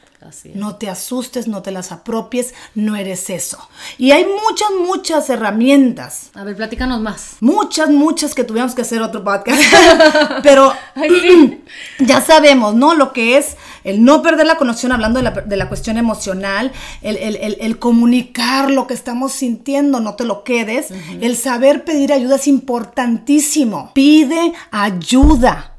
No 0.55 0.75
te 0.75 0.89
asustes, 0.89 1.47
no 1.47 1.61
te 1.61 1.71
las 1.71 1.91
apropies, 1.91 2.53
no 2.75 2.95
eres 2.95 3.29
eso. 3.29 3.57
Y 3.97 4.11
hay 4.11 4.25
muchas, 4.25 4.69
muchas 4.79 5.29
herramientas. 5.29 6.31
A 6.33 6.43
ver, 6.43 6.55
platícanos 6.55 7.01
más. 7.01 7.37
Muchas, 7.41 7.89
muchas 7.89 8.33
que 8.33 8.43
tuvimos 8.43 8.75
que 8.75 8.83
hacer 8.83 9.01
otro 9.01 9.23
podcast. 9.23 9.61
Pero 10.43 10.73
ya 11.99 12.21
sabemos, 12.21 12.75
¿no? 12.75 12.93
Lo 12.93 13.13
que 13.13 13.37
es 13.37 13.57
el 13.83 14.03
no 14.03 14.21
perder 14.21 14.45
la 14.45 14.57
conexión, 14.57 14.91
hablando 14.91 15.21
de 15.21 15.57
la, 15.57 15.67
cuestión 15.67 15.97
emocional, 15.97 16.71
el, 17.01 17.79
comunicar 17.79 18.71
lo 18.71 18.87
que 18.87 18.93
estamos 18.93 19.33
sintiendo, 19.33 19.99
no 19.99 20.15
te 20.15 20.23
lo 20.23 20.43
quedes. 20.43 20.87
El 21.19 21.35
saber 21.35 21.83
pedir 21.83 22.13
ayuda 22.13 22.37
es 22.37 22.47
importantísimo. 22.47 23.91
Pide 23.93 24.53
ayuda 24.71 25.72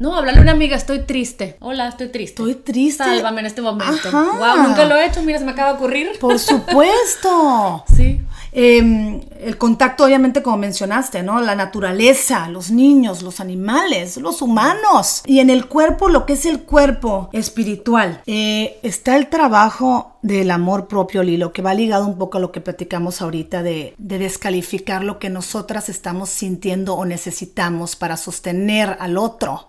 No, 0.00 0.16
hablarle 0.16 0.40
a 0.40 0.42
una 0.42 0.52
amiga, 0.52 0.78
estoy 0.78 1.00
triste. 1.00 1.58
Hola, 1.60 1.88
estoy 1.88 2.08
triste. 2.08 2.40
Estoy 2.40 2.54
triste. 2.54 3.04
Sálvame 3.04 3.40
en 3.40 3.46
este 3.46 3.60
momento. 3.60 4.08
Ajá. 4.08 4.30
Wow, 4.38 4.68
nunca 4.68 4.86
lo 4.86 4.96
he 4.96 5.04
hecho, 5.04 5.22
mira, 5.22 5.38
se 5.38 5.44
me 5.44 5.50
acaba 5.50 5.72
de 5.72 5.76
ocurrir. 5.76 6.18
Por 6.18 6.38
supuesto. 6.38 7.84
Sí. 7.94 8.18
Eh, 8.52 9.20
el 9.40 9.56
contacto, 9.58 10.04
obviamente, 10.04 10.42
como 10.42 10.56
mencionaste, 10.56 11.22
¿no? 11.22 11.40
La 11.40 11.54
naturaleza, 11.54 12.48
los 12.48 12.70
niños, 12.70 13.22
los 13.22 13.40
animales, 13.40 14.16
los 14.16 14.42
humanos. 14.42 15.22
Y 15.26 15.40
en 15.40 15.50
el 15.50 15.66
cuerpo, 15.66 16.08
lo 16.08 16.26
que 16.26 16.34
es 16.34 16.46
el 16.46 16.62
cuerpo 16.62 17.30
espiritual, 17.32 18.22
eh, 18.26 18.78
está 18.82 19.16
el 19.16 19.28
trabajo 19.28 20.16
del 20.22 20.50
amor 20.50 20.86
propio, 20.86 21.22
Lilo, 21.22 21.52
que 21.52 21.62
va 21.62 21.72
ligado 21.72 22.06
un 22.06 22.18
poco 22.18 22.36
a 22.36 22.40
lo 22.40 22.52
que 22.52 22.60
platicamos 22.60 23.22
ahorita 23.22 23.62
de, 23.62 23.94
de 23.96 24.18
descalificar 24.18 25.02
lo 25.02 25.18
que 25.18 25.30
nosotras 25.30 25.88
estamos 25.88 26.28
sintiendo 26.28 26.94
o 26.94 27.06
necesitamos 27.06 27.96
para 27.96 28.18
sostener 28.18 28.98
al 29.00 29.16
otro 29.16 29.68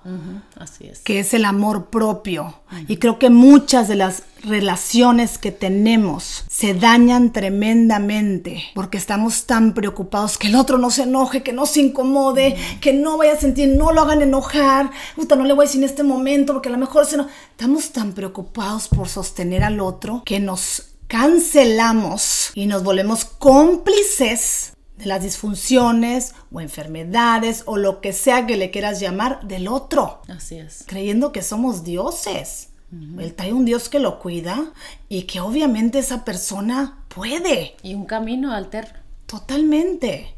Así 0.58 0.88
es. 0.88 1.00
que 1.00 1.20
es 1.20 1.34
el 1.34 1.46
amor 1.46 1.86
propio. 1.86 2.56
Y 2.88 2.98
creo 2.98 3.18
que 3.18 3.30
muchas 3.30 3.88
de 3.88 3.96
las 3.96 4.24
relaciones 4.44 5.38
que 5.38 5.52
tenemos 5.52 6.46
se 6.50 6.74
dañan 6.74 7.32
tremendamente 7.32 8.64
porque 8.74 8.98
estamos 8.98 9.46
tan 9.46 9.74
preocupados 9.74 10.38
que 10.38 10.48
el 10.48 10.56
otro 10.56 10.78
no 10.78 10.92
se 10.92 11.04
enoje, 11.04 11.44
que 11.44 11.54
no 11.54 11.66
se 11.66 11.82
incomode, 11.82 12.56
que 12.80 12.94
no 12.94 13.18
vaya 13.18 13.34
a 13.34 13.40
sentir, 13.40 13.70
no 13.70 13.92
lo 13.92 14.02
hagan 14.02 14.22
enojar, 14.22 14.92
puta, 15.16 15.36
no 15.36 15.44
le 15.44 15.54
voy 15.54 15.66
a 15.66 15.68
decir 15.68 15.82
en 15.84 15.90
este 15.90 16.04
momento 16.04 16.54
porque 16.54 16.70
a 16.70 16.72
lo 16.72 16.78
mejor 16.78 17.06
se 17.06 17.18
no... 17.18 17.28
Estamos 17.52 17.92
tan 17.92 18.14
preocupados 18.14 18.88
por 18.88 19.08
sostener 19.08 19.64
al 19.64 19.80
otro 19.80 20.24
que 20.26 20.40
nos 20.40 20.96
cancelamos 21.08 22.52
y 22.56 22.66
nos 22.66 22.84
volvemos 22.84 23.26
cómplices 23.26 24.74
de 24.98 25.06
las 25.06 25.24
disfunciones 25.24 26.34
o 26.52 26.62
enfermedades 26.62 27.64
o 27.66 27.78
lo 27.78 28.02
que 28.02 28.14
sea 28.14 28.46
que 28.46 28.58
le 28.58 28.72
quieras 28.72 29.00
llamar 29.00 29.42
del 29.48 29.68
otro 29.68 30.22
Así 30.28 30.58
es. 30.58 30.84
creyendo 30.88 31.32
que 31.32 31.42
somos 31.42 31.84
dioses. 31.84 32.70
Él 32.92 33.34
trae 33.36 33.54
un 33.54 33.64
Dios 33.64 33.88
que 33.88 34.00
lo 34.00 34.20
cuida 34.20 34.74
y 35.08 35.24
que 35.24 35.39
obviamente 35.39 36.00
esa 36.00 36.26
persona 36.26 36.98
puede, 37.08 37.76
Y 37.84 37.94
un 37.94 38.06
camino 38.06 38.54
alterno. 38.54 39.00
totalmente. 39.26 40.36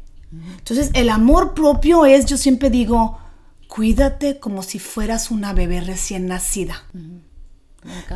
Entonces, 0.58 0.90
el 0.94 1.10
amor 1.10 1.54
propio 1.54 2.06
es, 2.06 2.26
yo 2.26 2.36
siempre 2.36 2.70
digo, 2.70 3.18
cuídate 3.68 4.38
como 4.38 4.62
si 4.62 4.78
fueras 4.78 5.30
una 5.30 5.52
bebé 5.52 5.80
recién 5.80 6.26
nacida. 6.26 6.84
Me. 6.92 7.24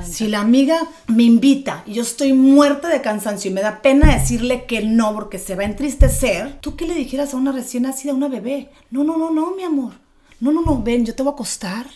Si 0.02 0.28
la 0.28 0.40
amiga 0.40 0.78
me 1.08 1.24
invita 1.24 1.82
y 1.86 1.92
yo 1.94 2.02
estoy 2.02 2.32
muerta 2.32 2.88
de 2.88 3.02
cansancio 3.02 3.50
y 3.50 3.54
me 3.54 3.60
da 3.60 3.82
pena 3.82 4.14
decirle 4.14 4.64
que 4.64 4.80
no 4.82 5.12
porque 5.14 5.38
se 5.38 5.56
va 5.56 5.62
a 5.62 5.66
entristecer, 5.66 6.58
¿tú 6.60 6.74
qué 6.74 6.86
le 6.86 6.94
dijeras 6.94 7.34
a 7.34 7.36
una 7.36 7.52
recién 7.52 7.82
nacida, 7.82 8.12
a 8.12 8.14
una 8.14 8.28
bebé? 8.28 8.70
No, 8.90 9.04
no, 9.04 9.18
no, 9.18 9.30
no, 9.30 9.54
mi 9.54 9.64
amor. 9.64 9.92
No, 10.40 10.52
no, 10.52 10.62
no, 10.62 10.82
ven, 10.82 11.04
yo 11.04 11.14
te 11.14 11.22
voy 11.22 11.32
a 11.32 11.34
acostar, 11.34 11.86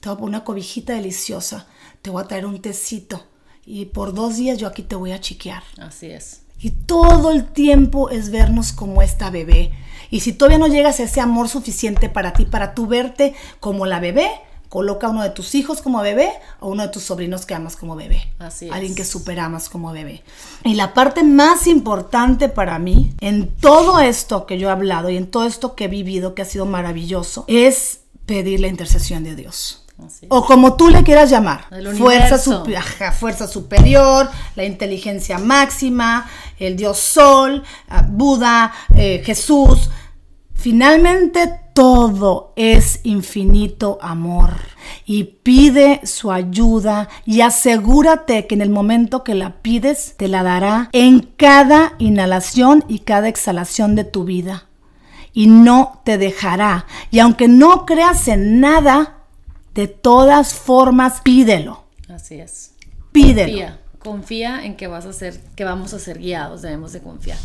te 0.00 0.08
voy 0.08 0.16
a 0.16 0.18
poner 0.18 0.28
una 0.28 0.44
cobijita 0.44 0.92
deliciosa, 0.92 1.66
te 2.02 2.10
voy 2.10 2.22
a 2.22 2.26
traer 2.28 2.46
un 2.46 2.60
tecito 2.60 3.24
y 3.64 3.86
por 3.86 4.12
dos 4.12 4.36
días 4.36 4.58
yo 4.58 4.66
aquí 4.66 4.82
te 4.82 4.96
voy 4.96 5.12
a 5.12 5.20
chiquear. 5.20 5.62
Así 5.78 6.06
es. 6.06 6.42
Y 6.60 6.70
todo 6.70 7.30
el 7.30 7.46
tiempo 7.46 8.10
es 8.10 8.30
vernos 8.30 8.72
como 8.72 9.02
esta 9.02 9.30
bebé. 9.30 9.72
Y 10.10 10.20
si 10.20 10.32
todavía 10.32 10.58
no 10.58 10.68
llegas 10.68 11.00
a 11.00 11.04
ese 11.04 11.20
amor 11.20 11.48
suficiente 11.48 12.08
para 12.08 12.32
ti, 12.32 12.44
para 12.44 12.74
tú 12.74 12.86
verte 12.86 13.34
como 13.58 13.86
la 13.86 13.98
bebé, 13.98 14.28
coloca 14.68 15.06
a 15.06 15.10
uno 15.10 15.22
de 15.22 15.30
tus 15.30 15.54
hijos 15.54 15.82
como 15.82 16.00
bebé 16.00 16.30
o 16.60 16.68
uno 16.68 16.82
de 16.82 16.88
tus 16.88 17.02
sobrinos 17.02 17.46
que 17.46 17.54
amas 17.54 17.76
como 17.76 17.96
bebé. 17.96 18.32
Así 18.38 18.68
Alguien 18.70 18.92
es. 18.92 18.96
que 18.96 19.04
superamas 19.04 19.68
como 19.68 19.92
bebé. 19.92 20.22
Y 20.64 20.74
la 20.74 20.94
parte 20.94 21.24
más 21.24 21.66
importante 21.66 22.48
para 22.48 22.78
mí, 22.78 23.12
en 23.20 23.48
todo 23.48 24.00
esto 24.00 24.46
que 24.46 24.58
yo 24.58 24.68
he 24.68 24.72
hablado 24.72 25.10
y 25.10 25.16
en 25.16 25.30
todo 25.30 25.44
esto 25.46 25.74
que 25.74 25.84
he 25.84 25.88
vivido, 25.88 26.34
que 26.34 26.42
ha 26.42 26.46
sido 26.46 26.66
maravilloso, 26.66 27.44
es 27.48 28.00
pedir 28.26 28.60
la 28.60 28.68
intercesión 28.68 29.24
de 29.24 29.36
Dios. 29.36 29.81
Así 30.06 30.26
es. 30.26 30.32
O 30.32 30.44
como 30.44 30.74
tú 30.74 30.88
le 30.88 31.02
quieras 31.02 31.30
llamar. 31.30 31.66
Fuerza, 31.96 32.64
ajá, 32.76 33.12
fuerza 33.12 33.46
superior, 33.46 34.30
la 34.56 34.64
inteligencia 34.64 35.38
máxima, 35.38 36.28
el 36.58 36.76
dios 36.76 36.98
sol, 36.98 37.62
ah, 37.88 38.04
Buda, 38.08 38.72
eh, 38.94 39.22
Jesús. 39.24 39.90
Finalmente 40.54 41.62
todo 41.74 42.52
es 42.56 43.00
infinito 43.02 43.98
amor. 44.00 44.54
Y 45.06 45.24
pide 45.24 46.00
su 46.04 46.30
ayuda 46.30 47.08
y 47.24 47.40
asegúrate 47.40 48.46
que 48.46 48.54
en 48.54 48.60
el 48.60 48.70
momento 48.70 49.24
que 49.24 49.34
la 49.34 49.62
pides 49.62 50.14
te 50.16 50.28
la 50.28 50.42
dará 50.42 50.88
en 50.92 51.20
cada 51.36 51.94
inhalación 51.98 52.84
y 52.88 53.00
cada 53.00 53.28
exhalación 53.28 53.94
de 53.94 54.04
tu 54.04 54.24
vida. 54.24 54.66
Y 55.32 55.46
no 55.46 56.00
te 56.04 56.18
dejará. 56.18 56.86
Y 57.10 57.20
aunque 57.20 57.48
no 57.48 57.86
creas 57.86 58.28
en 58.28 58.60
nada, 58.60 59.21
de 59.74 59.88
todas 59.88 60.54
formas 60.54 61.20
pídelo. 61.20 61.84
Así 62.08 62.40
es. 62.40 62.74
Pídelo. 63.12 63.52
Confía, 63.52 63.80
confía 63.98 64.64
en 64.64 64.76
que 64.76 64.86
vas 64.86 65.06
a 65.06 65.12
ser, 65.12 65.38
que 65.54 65.64
vamos 65.64 65.94
a 65.94 65.98
ser 65.98 66.18
guiados, 66.18 66.62
debemos 66.62 66.92
de 66.92 67.00
confiar. 67.00 67.38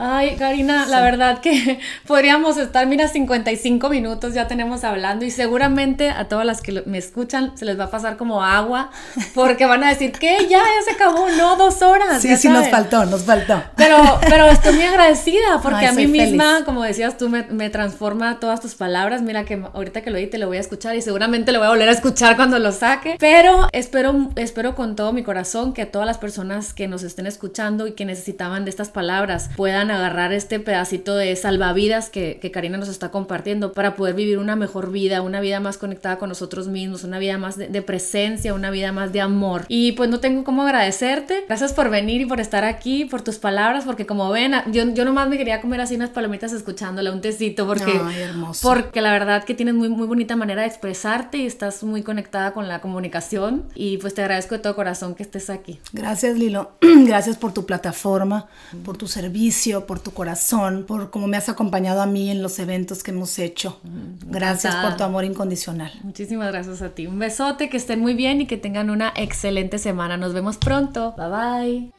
Ay, 0.00 0.36
Karina, 0.36 0.86
la 0.86 1.00
verdad 1.00 1.40
que 1.40 1.80
podríamos 2.06 2.56
estar, 2.56 2.86
mira, 2.86 3.08
55 3.08 3.88
minutos 3.88 4.32
ya 4.32 4.46
tenemos 4.46 4.84
hablando 4.84 5.24
y 5.24 5.32
seguramente 5.32 6.10
a 6.10 6.28
todas 6.28 6.46
las 6.46 6.62
que 6.62 6.84
me 6.86 6.98
escuchan 6.98 7.58
se 7.58 7.64
les 7.64 7.78
va 7.78 7.84
a 7.84 7.90
pasar 7.90 8.16
como 8.16 8.44
agua 8.44 8.90
porque 9.34 9.66
van 9.66 9.82
a 9.82 9.88
decir 9.88 10.12
que 10.12 10.46
ya, 10.48 10.58
ya 10.58 10.82
se 10.84 10.92
acabó, 10.92 11.28
no, 11.30 11.56
dos 11.56 11.82
horas. 11.82 12.22
Sí, 12.22 12.36
sí, 12.36 12.48
nos 12.48 12.68
faltó, 12.68 13.06
nos 13.06 13.24
faltó. 13.24 13.60
Pero, 13.76 14.20
pero 14.20 14.46
estoy 14.46 14.74
muy 14.74 14.84
agradecida 14.84 15.60
porque 15.60 15.86
Ay, 15.86 15.86
a 15.86 15.92
mí 15.92 16.06
misma, 16.06 16.52
feliz. 16.52 16.64
como 16.64 16.84
decías 16.84 17.18
tú, 17.18 17.28
me, 17.28 17.42
me 17.50 17.68
transforma 17.68 18.38
todas 18.38 18.60
tus 18.60 18.76
palabras. 18.76 19.22
Mira 19.22 19.44
que 19.44 19.60
ahorita 19.74 20.02
que 20.02 20.10
lo 20.10 20.18
oí 20.18 20.28
te 20.28 20.38
lo 20.38 20.46
voy 20.46 20.58
a 20.58 20.60
escuchar 20.60 20.94
y 20.94 21.02
seguramente 21.02 21.50
lo 21.50 21.58
voy 21.58 21.66
a 21.66 21.70
volver 21.70 21.88
a 21.88 21.92
escuchar 21.92 22.36
cuando 22.36 22.60
lo 22.60 22.70
saque. 22.70 23.16
Pero 23.18 23.68
espero, 23.72 24.30
espero 24.36 24.76
con 24.76 24.94
todo 24.94 25.12
mi 25.12 25.24
corazón 25.24 25.72
que 25.72 25.86
todas 25.86 26.06
las 26.06 26.18
personas 26.18 26.72
que 26.72 26.86
nos 26.86 27.02
estén 27.02 27.26
escuchando 27.26 27.88
y 27.88 27.92
que 27.92 28.04
necesitaban 28.04 28.64
de 28.64 28.70
estas 28.70 28.90
palabras 28.90 29.50
puedan 29.56 29.87
agarrar 29.90 30.32
este 30.32 30.60
pedacito 30.60 31.16
de 31.16 31.34
salvavidas 31.36 32.10
que, 32.10 32.38
que 32.40 32.50
Karina 32.50 32.78
nos 32.78 32.88
está 32.88 33.10
compartiendo 33.10 33.72
para 33.72 33.96
poder 33.96 34.14
vivir 34.14 34.38
una 34.38 34.56
mejor 34.56 34.90
vida, 34.90 35.22
una 35.22 35.40
vida 35.40 35.60
más 35.60 35.78
conectada 35.78 36.18
con 36.18 36.28
nosotros 36.28 36.68
mismos, 36.68 37.04
una 37.04 37.18
vida 37.18 37.38
más 37.38 37.56
de, 37.56 37.68
de 37.68 37.82
presencia, 37.82 38.54
una 38.54 38.70
vida 38.70 38.92
más 38.92 39.12
de 39.12 39.20
amor. 39.20 39.64
Y 39.68 39.92
pues 39.92 40.08
no 40.10 40.20
tengo 40.20 40.44
cómo 40.44 40.62
agradecerte. 40.62 41.44
Gracias 41.46 41.72
por 41.72 41.90
venir 41.90 42.20
y 42.20 42.26
por 42.26 42.40
estar 42.40 42.64
aquí, 42.64 43.04
por 43.04 43.22
tus 43.22 43.38
palabras, 43.38 43.84
porque 43.84 44.06
como 44.06 44.30
ven, 44.30 44.54
yo, 44.72 44.84
yo 44.94 45.04
nomás 45.04 45.28
me 45.28 45.38
quería 45.38 45.60
comer 45.60 45.80
así 45.80 45.96
unas 45.96 46.10
palomitas 46.10 46.52
escuchándola, 46.52 47.12
un 47.12 47.20
tecito, 47.20 47.66
porque, 47.66 48.00
Ay, 48.04 48.20
hermoso. 48.22 48.68
porque 48.68 49.00
la 49.00 49.12
verdad 49.12 49.44
que 49.44 49.54
tienes 49.54 49.74
muy, 49.74 49.88
muy 49.88 50.06
bonita 50.06 50.36
manera 50.36 50.62
de 50.62 50.68
expresarte 50.68 51.38
y 51.38 51.46
estás 51.46 51.82
muy 51.82 52.02
conectada 52.02 52.52
con 52.52 52.68
la 52.68 52.80
comunicación. 52.80 53.64
Y 53.74 53.98
pues 53.98 54.14
te 54.14 54.22
agradezco 54.22 54.54
de 54.56 54.60
todo 54.60 54.74
corazón 54.76 55.14
que 55.14 55.22
estés 55.22 55.50
aquí. 55.50 55.78
Gracias, 55.92 56.36
Lilo. 56.38 56.72
Gracias 57.06 57.36
por 57.36 57.52
tu 57.52 57.66
plataforma, 57.66 58.46
por 58.84 58.96
tu 58.96 59.06
servicio, 59.06 59.77
por 59.86 60.00
tu 60.00 60.12
corazón, 60.12 60.84
por 60.86 61.10
cómo 61.10 61.26
me 61.26 61.36
has 61.36 61.48
acompañado 61.48 62.02
a 62.02 62.06
mí 62.06 62.30
en 62.30 62.42
los 62.42 62.58
eventos 62.58 63.02
que 63.02 63.10
hemos 63.10 63.38
hecho. 63.38 63.80
Gracias 64.26 64.72
encantada. 64.72 64.88
por 64.88 64.96
tu 64.96 65.04
amor 65.04 65.24
incondicional. 65.24 65.92
Muchísimas 66.02 66.50
gracias 66.52 66.82
a 66.82 66.90
ti. 66.90 67.06
Un 67.06 67.18
besote, 67.18 67.68
que 67.68 67.76
estén 67.76 68.00
muy 68.00 68.14
bien 68.14 68.40
y 68.40 68.46
que 68.46 68.56
tengan 68.56 68.90
una 68.90 69.12
excelente 69.16 69.78
semana. 69.78 70.16
Nos 70.16 70.32
vemos 70.34 70.56
pronto. 70.56 71.14
Bye 71.16 71.90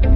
bye. 0.00 0.15